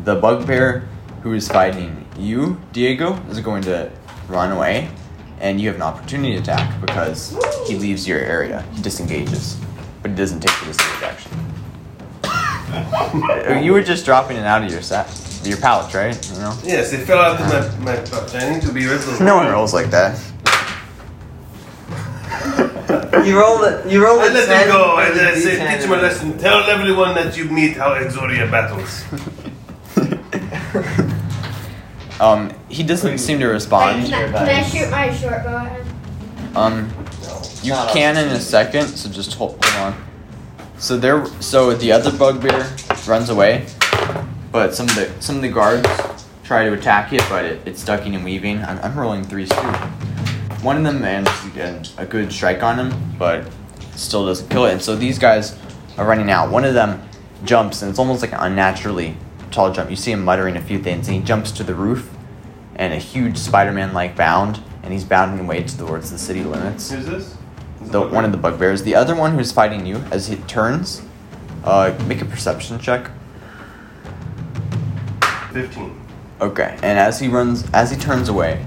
the 0.05 0.14
bugbear 0.14 0.89
who 1.22 1.33
is 1.33 1.49
fighting 1.49 2.07
you, 2.18 2.61
Diego, 2.72 3.14
is 3.29 3.41
going 3.41 3.62
to 3.62 3.91
run 4.29 4.53
away, 4.53 4.89
and 5.41 5.61
you 5.61 5.68
have 5.68 5.77
an 5.77 5.83
opportunity 5.83 6.37
attack 6.37 6.81
because 6.81 7.37
he 7.66 7.77
leaves 7.77 8.07
your 8.07 8.18
area. 8.18 8.62
He 8.74 8.83
disengages, 8.83 9.59
but 10.03 10.12
he 10.12 10.16
doesn't 10.16 10.41
take 10.41 10.59
the 10.61 10.66
disengage 10.66 11.03
action. 11.03 11.33
You 13.64 13.72
were 13.72 13.83
just 13.83 14.05
dropping 14.05 14.37
it 14.37 14.45
out 14.45 14.62
of 14.62 14.70
your 14.70 14.83
set, 14.83 15.09
your 15.45 15.59
pouch, 15.59 15.95
right? 15.95 16.30
You 16.30 16.39
know. 16.39 16.59
Yes, 16.64 16.93
it 16.93 17.07
fell 17.07 17.18
out 17.18 17.41
of 17.41 17.82
my, 17.84 17.95
my 17.95 18.01
pouch. 18.03 18.34
I 18.34 18.51
need 18.55 18.62
to 18.62 18.72
be 18.72 18.87
rid 18.87 19.01
No 19.20 19.37
one 19.37 19.47
rolls 19.47 19.74
like 19.74 19.91
that. 19.91 20.18
You 23.26 23.39
roll 23.39 23.64
it. 23.64 23.91
You 23.91 24.05
rolled 24.05 24.20
I 24.20 24.28
it. 24.28 24.34
let 24.34 24.47
10 24.47 24.62
him 24.62 24.68
go. 24.68 24.95
I, 24.97 25.07
I 25.07 25.34
said, 25.34 25.76
teach 25.76 25.87
him 25.87 25.93
a 25.93 25.97
lesson. 25.97 26.39
Tell 26.39 26.59
everyone 26.70 27.14
that 27.14 27.37
you 27.37 27.47
meet 27.47 27.76
how 27.76 27.95
Exodia 27.95 28.49
battles. 28.51 29.05
Um, 32.18 32.51
he 32.68 32.82
doesn't 32.82 33.18
seem 33.18 33.41
to 33.41 33.47
respond. 33.47 34.07
can, 34.07 34.34
I, 34.34 34.39
can 34.39 34.49
I 34.49 34.62
shoot 34.62 34.91
my 34.91 35.14
short 35.14 35.45
bow 35.45 35.66
at 35.66 35.84
him? 35.84 36.57
Um, 36.57 36.91
you 37.62 37.72
Not 37.72 37.93
can 37.93 38.16
in 38.16 38.28
a 38.32 38.41
second, 38.41 38.89
so 38.89 39.11
just 39.11 39.34
hold, 39.34 39.62
hold 39.62 39.93
on. 39.95 40.05
So 40.78 40.97
there, 40.97 41.26
so 41.41 41.74
the 41.74 41.93
other 41.93 42.16
bugbear 42.16 42.66
runs 43.07 43.28
away, 43.28 43.66
but 44.57 44.75
some 44.75 44.89
of 44.89 44.95
the 44.95 45.13
some 45.21 45.37
of 45.37 45.43
the 45.43 45.51
guards 45.51 45.87
try 46.43 46.65
to 46.65 46.73
attack 46.73 47.13
it, 47.13 47.23
but 47.29 47.45
it, 47.45 47.61
it's 47.67 47.85
ducking 47.85 48.15
and 48.15 48.25
weaving. 48.25 48.57
I'm, 48.65 48.79
I'm 48.79 48.99
rolling 48.99 49.23
threes 49.23 49.51
too. 49.51 49.57
One 50.65 50.79
of 50.79 50.83
them 50.83 51.03
manages 51.03 51.39
to 51.43 51.51
get 51.51 51.93
a 51.99 52.07
good 52.07 52.33
strike 52.33 52.63
on 52.63 52.79
him, 52.79 53.15
but 53.19 53.47
still 53.97 54.25
doesn't 54.25 54.49
kill 54.49 54.65
it. 54.65 54.73
And 54.73 54.81
so 54.81 54.97
these 54.97 55.19
guys 55.19 55.59
are 55.99 56.07
running 56.07 56.31
out. 56.31 56.51
One 56.51 56.65
of 56.65 56.73
them 56.73 57.07
jumps, 57.45 57.83
and 57.83 57.91
it's 57.91 57.99
almost 57.99 58.23
like 58.23 58.33
an 58.33 58.39
unnaturally 58.41 59.19
tall 59.51 59.75
jump. 59.75 59.91
You 59.91 59.97
see 59.97 60.13
him 60.13 60.25
muttering 60.25 60.57
a 60.57 60.63
few 60.63 60.79
things, 60.79 61.07
and 61.07 61.19
he 61.19 61.23
jumps 61.23 61.51
to 61.53 61.63
the 61.63 61.75
roof, 61.75 62.11
and 62.77 62.95
a 62.95 62.99
huge 62.99 63.37
Spider-Man-like 63.37 64.17
bound, 64.17 64.63
and 64.83 64.91
he's 64.91 65.05
bounding 65.05 65.45
away 65.45 65.65
towards 65.65 66.11
the 66.11 66.17
city 66.17 66.43
limits 66.43 66.91
Who's 66.91 67.05
this? 67.05 67.37
the 67.83 68.01
one 68.01 68.25
of 68.25 68.33
the 68.33 68.39
bugbears. 68.39 68.85
The 68.85 68.95
other 68.95 69.15
one 69.15 69.35
who's 69.35 69.53
fighting 69.53 69.85
you, 69.85 69.97
as 70.11 70.29
he 70.29 70.37
turns, 70.49 71.03
uh, 71.63 71.95
make 72.07 72.23
a 72.23 72.25
perception 72.25 72.79
check. 72.79 73.11
15. 75.57 76.01
Okay, 76.43 76.79
and 76.83 76.99
as 76.99 77.19
he 77.19 77.29
runs, 77.29 77.65
as 77.73 77.91
he 77.91 77.97
turns 77.97 78.29
away, 78.29 78.63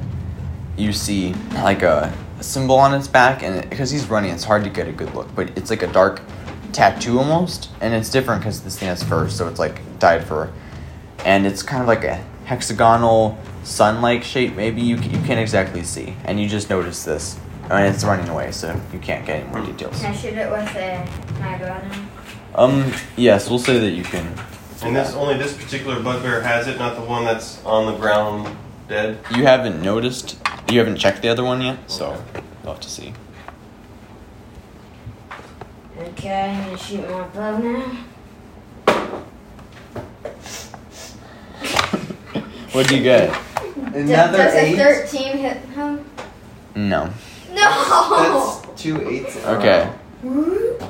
you 0.76 0.92
see 0.92 1.36
like 1.54 1.84
a, 1.84 2.12
a 2.40 2.44
symbol 2.44 2.78
on 2.78 2.96
its 2.96 3.08
back, 3.08 3.44
and 3.44 3.70
because 3.70 3.92
he's 3.92 4.10
running, 4.10 4.32
it's 4.32 4.44
hard 4.44 4.64
to 4.64 4.72
get 4.72 4.88
a 4.88 4.92
good 4.92 5.14
look. 5.14 5.34
But 5.36 5.56
it's 5.56 5.70
like 5.70 5.84
a 5.84 5.92
dark 5.92 6.20
tattoo 6.72 7.20
almost, 7.20 7.70
and 7.80 7.94
it's 7.94 8.10
different 8.10 8.42
because 8.42 8.64
this 8.64 8.80
thing 8.80 8.88
has 8.88 9.04
fur, 9.04 9.30
so 9.30 9.48
it's 9.48 9.60
like 9.60 9.82
dyed 10.00 10.24
fur, 10.24 10.52
and 11.26 11.46
it's 11.46 11.62
kind 11.62 11.84
of 11.84 11.88
like 11.88 12.04
a 12.04 12.16
hexagonal 12.46 13.38
sun-like 13.64 14.24
shape. 14.24 14.56
Maybe 14.56 14.82
you 14.82 14.96
you 14.96 15.22
can't 15.28 15.40
exactly 15.40 15.84
see, 15.84 16.16
and 16.26 16.42
you 16.42 16.50
just 16.50 16.72
notice 16.72 17.04
this, 17.04 17.38
and 17.70 17.94
it's 17.94 18.04
running 18.04 18.30
away, 18.30 18.52
so 18.52 18.82
you 18.92 18.98
can't 18.98 19.28
get 19.28 19.44
any 19.44 19.50
more 19.52 19.64
details. 19.64 20.02
Can 20.02 20.12
I 20.12 20.16
shoot 20.16 20.34
it 20.34 20.50
with 20.50 20.76
uh, 20.76 21.40
my 21.40 21.56
bow 21.60 21.68
now? 21.68 22.06
Um, 22.56 22.92
yes, 23.16 23.48
we'll 23.48 23.60
say 23.60 23.78
that 23.78 23.92
you 23.92 24.04
can. 24.04 24.26
And 24.82 24.96
this 24.96 25.14
only 25.14 25.38
this 25.38 25.54
particular 25.56 26.02
bugbear 26.02 26.42
has 26.42 26.68
it, 26.68 26.78
not 26.80 26.96
the 26.96 27.02
one 27.02 27.26
that's 27.26 27.64
on 27.66 27.86
the 27.92 27.98
ground 27.98 28.56
dead. 28.88 29.20
You 29.36 29.46
haven't 29.46 29.82
noticed. 29.82 30.40
You 30.70 30.80
haven't 30.80 30.98
checked 30.98 31.22
the 31.22 31.30
other 31.30 31.44
one 31.44 31.62
yet, 31.62 31.80
so 31.92 32.24
we'll 32.64 32.74
have 32.74 32.82
to 32.82 32.90
see. 32.90 33.14
Okay, 35.98 36.52
I'm 36.52 36.64
gonna 36.66 36.78
shoot 36.78 37.10
my 37.10 37.24
bow 37.28 37.58
now. 37.58 38.06
What'd 42.72 42.92
you 42.92 43.04
get? 43.04 43.38
Another 43.94 44.38
Does 44.38 44.54
a 44.54 44.76
13 44.76 45.38
hit 45.38 45.58
him? 45.58 46.06
No. 46.76 47.10
No! 47.52 48.60
That's 48.62 48.82
two 48.82 49.10
eights. 49.10 49.36
Okay. 49.46 49.92
Oops. 50.24 50.84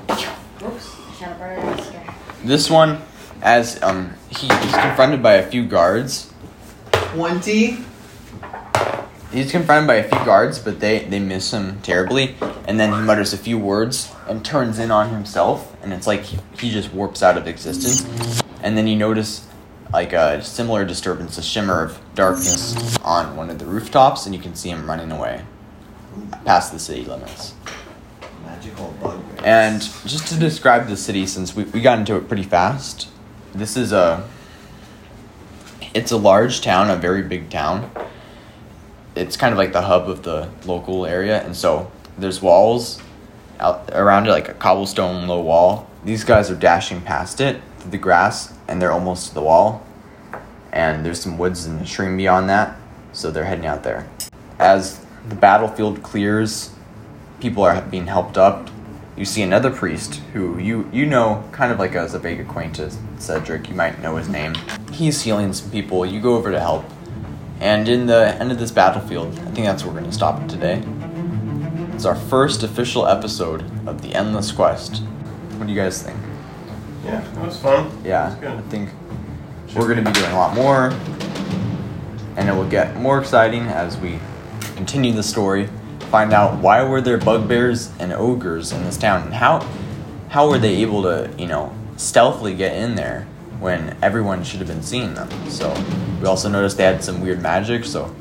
Shot 1.18 1.32
a 1.32 1.36
bird 1.40 1.60
in 1.60 1.66
the 1.66 1.82
sky. 1.82 2.16
This 2.44 2.70
one, 2.70 3.02
as 3.42 3.82
um, 3.82 4.14
he 4.30 4.48
is 4.48 4.76
confronted 4.76 5.22
by 5.24 5.34
a 5.34 5.50
few 5.50 5.66
guards. 5.66 6.32
Twenty. 6.92 7.78
He's 9.32 9.52
confronted 9.52 9.88
by 9.88 9.96
a 9.96 10.04
few 10.04 10.26
guards, 10.26 10.60
but 10.60 10.80
they 10.80 11.06
they 11.06 11.20
miss 11.20 11.54
him 11.54 11.82
terribly. 11.82 12.36
And 12.68 12.80
then 12.80 12.94
he 12.94 13.00
mutters 13.00 13.34
a 13.34 13.38
few 13.38 13.58
words 13.58 14.12
and 14.28 14.44
turns 14.44 14.80
in 14.80 14.92
on 14.92 15.10
himself, 15.10 15.76
and 15.84 15.94
it's 15.94 16.08
like 16.08 16.22
he, 16.24 16.40
he 16.58 16.72
just 16.72 16.94
warps 16.94 17.24
out 17.24 17.38
of 17.38 17.48
existence. 17.48 18.42
And 18.62 18.78
then 18.78 18.88
you 18.88 18.96
notice 18.96 19.48
like 19.92 20.14
a 20.14 20.44
similar 20.44 20.86
disturbance, 20.86 21.38
a 21.38 21.42
shimmer 21.42 21.82
of 21.82 22.00
darkness 22.14 22.98
on 23.00 23.36
one 23.36 23.50
of 23.50 23.58
the 23.58 23.66
rooftops, 23.66 24.26
and 24.26 24.36
you 24.36 24.42
can 24.42 24.54
see 24.56 24.70
him 24.70 24.88
running 24.88 25.12
away 25.12 25.44
past 26.46 26.72
the 26.72 26.80
city 26.80 27.06
limits. 27.06 27.54
Magical 28.44 28.92
bug. 29.02 29.20
And 29.44 29.82
just 30.06 30.28
to 30.28 30.40
describe 30.40 30.88
the 30.88 30.98
city, 30.98 31.26
since 31.26 31.56
we, 31.56 31.64
we 31.66 31.82
got 31.82 31.98
into 31.98 32.16
it 32.18 32.28
pretty 32.28 32.44
fast, 32.44 33.08
this 33.54 33.78
is 33.78 33.92
a 33.92 34.28
it's 35.94 36.12
a 36.12 36.18
large 36.18 36.62
town, 36.62 36.90
a 36.90 36.96
very 36.96 37.24
big 37.24 37.50
town. 37.50 37.92
It's 39.16 39.36
kind 39.36 39.52
of 39.52 39.58
like 39.58 39.74
the 39.74 39.82
hub 39.82 40.08
of 40.08 40.24
the 40.24 40.50
local 40.66 41.06
area, 41.06 41.44
and 41.44 41.56
so 41.56 41.92
there's 42.18 42.42
walls 42.42 43.02
out 43.60 43.90
around 43.94 44.28
it, 44.28 44.32
like 44.32 44.50
a 44.50 44.54
cobblestone 44.54 45.28
low 45.28 45.42
wall. 45.42 45.90
These 46.06 46.24
guys 46.24 46.50
are 46.50 46.56
dashing 46.56 47.02
past 47.02 47.42
it 47.42 47.62
through 47.80 47.92
the 47.92 47.98
grass, 47.98 48.54
and 48.68 48.82
they're 48.82 48.92
almost 48.92 49.30
to 49.30 49.34
the 49.34 49.42
wall. 49.42 49.86
And 50.72 51.06
there's 51.06 51.20
some 51.20 51.38
woods 51.38 51.66
and 51.66 51.82
a 51.82 51.86
stream 51.86 52.16
beyond 52.16 52.50
that, 52.50 52.78
so 53.12 53.32
they're 53.32 53.46
heading 53.46 53.66
out 53.66 53.84
there. 53.84 54.08
As 54.60 55.04
the 55.28 55.36
battlefield 55.36 56.04
clears, 56.04 56.72
people 57.40 57.64
are 57.64 57.82
being 57.82 58.08
helped 58.08 58.38
up. 58.38 58.70
You 59.20 59.26
see 59.26 59.42
another 59.42 59.70
priest 59.70 60.22
who 60.32 60.58
you 60.60 60.90
you 60.94 61.06
know 61.06 61.44
kind 61.52 61.74
of 61.74 61.78
like 61.78 61.94
as 61.94 62.14
a 62.14 62.20
vague 62.20 62.40
acquaintance, 62.40 62.98
Cedric. 63.18 63.68
You 63.68 63.76
might 63.76 64.02
know 64.02 64.16
his 64.16 64.30
name. 64.30 64.56
He's 64.94 65.22
healing 65.22 65.52
some 65.52 65.70
people. 65.72 66.06
You 66.06 66.22
go 66.22 66.36
over 66.36 66.52
to 66.52 66.60
help, 66.60 66.86
and 67.60 67.90
in 67.90 68.06
the 68.06 68.34
end 68.40 68.50
of 68.54 68.60
this 68.60 68.72
battlefield, 68.72 69.38
I 69.40 69.52
think 69.52 69.66
that's 69.66 69.84
where 69.84 69.94
we're 69.94 70.00
gonna 70.00 70.14
stop 70.14 70.42
it 70.42 70.48
today. 70.48 70.82
It's 71.94 72.06
our 72.06 72.16
first 72.16 72.64
official 72.64 73.08
episode 73.08 73.66
of 73.86 74.02
the 74.02 74.16
Endless 74.16 74.54
Quest. 74.54 75.00
What 75.58 75.68
do 75.68 75.74
you 75.74 75.78
guys 75.78 76.02
think? 76.02 76.18
Yeah, 77.04 77.22
it 77.22 77.46
was 77.46 77.60
fun. 77.60 77.92
Yeah, 78.06 78.34
good. 78.40 78.52
I 78.52 78.62
think 78.70 78.90
we're 79.76 79.90
gonna 79.90 80.02
be 80.02 80.14
doing 80.14 80.32
a 80.32 80.38
lot 80.38 80.56
more, 80.56 80.94
and 82.38 82.48
it 82.48 82.54
will 82.54 82.70
get 82.70 82.96
more 82.96 83.20
exciting 83.20 83.64
as 83.64 83.98
we 83.98 84.18
continue 84.78 85.12
the 85.12 85.24
story. 85.24 85.68
Find 86.10 86.34
out 86.34 86.58
why 86.60 86.84
were 86.84 87.02
there 87.02 87.18
bugbears 87.18 87.92
and 88.00 88.12
ogres 88.14 88.72
in 88.72 88.84
this 88.84 88.98
town, 88.98 89.24
and 89.24 89.34
how 89.34 89.66
how 90.30 90.50
were 90.50 90.58
they 90.58 90.78
able 90.78 91.04
to 91.04 91.30
you 91.38 91.48
know 91.48 91.74
stealthily 91.98 92.56
get 92.56 92.76
in 92.76 92.96
there 92.96 93.28
when 93.60 93.96
everyone 94.02 94.44
should 94.44 94.60
have 94.60 94.68
been 94.68 94.82
seeing 94.84 95.14
them. 95.14 95.30
So 95.50 95.72
we 96.22 96.28
also 96.28 96.50
noticed 96.50 96.78
they 96.78 96.84
had 96.86 97.04
some 97.04 97.22
weird 97.22 97.42
magic. 97.42 97.86
So 97.86 98.14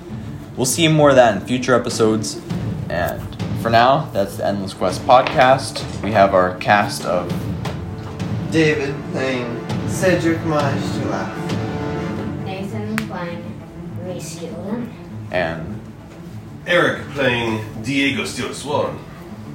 we'll 0.57 0.67
see 0.67 0.89
more 0.89 1.11
of 1.11 1.17
that 1.17 1.37
in 1.41 1.47
future 1.47 1.75
episodes. 1.75 2.41
And 2.91 3.23
for 3.63 3.71
now, 3.71 4.11
that's 4.13 4.37
the 4.39 4.47
Endless 4.47 4.75
Quest 4.75 5.01
podcast. 5.03 5.85
We 6.03 6.11
have 6.13 6.35
our 6.35 6.57
cast 6.57 7.05
of 7.05 7.29
David 8.51 8.95
playing 9.13 9.65
Cedric 9.89 10.39
Maestula. 10.41 11.25
Nathan 12.45 12.97
playing 13.09 13.45
Reese 14.05 14.39
Gilden. 14.41 14.91
and 15.31 15.78
Eric 16.69 17.03
playing 17.13 17.65
Diego 17.83 18.27
Steel 18.27 18.53
Swan. 18.53 19.03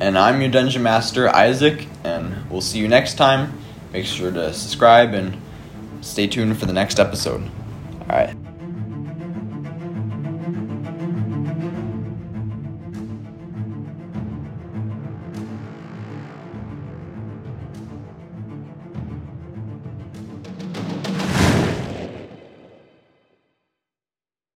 And 0.01 0.17
I'm 0.17 0.41
your 0.41 0.49
dungeon 0.49 0.81
master, 0.81 1.29
Isaac, 1.29 1.85
and 2.03 2.49
we'll 2.49 2.59
see 2.59 2.79
you 2.79 2.87
next 2.87 3.19
time. 3.19 3.53
Make 3.91 4.07
sure 4.07 4.31
to 4.31 4.51
subscribe 4.51 5.13
and 5.13 5.39
stay 6.01 6.25
tuned 6.25 6.57
for 6.57 6.65
the 6.65 6.73
next 6.73 6.99
episode. 6.99 7.43
All 8.01 8.07
right. 8.07 8.35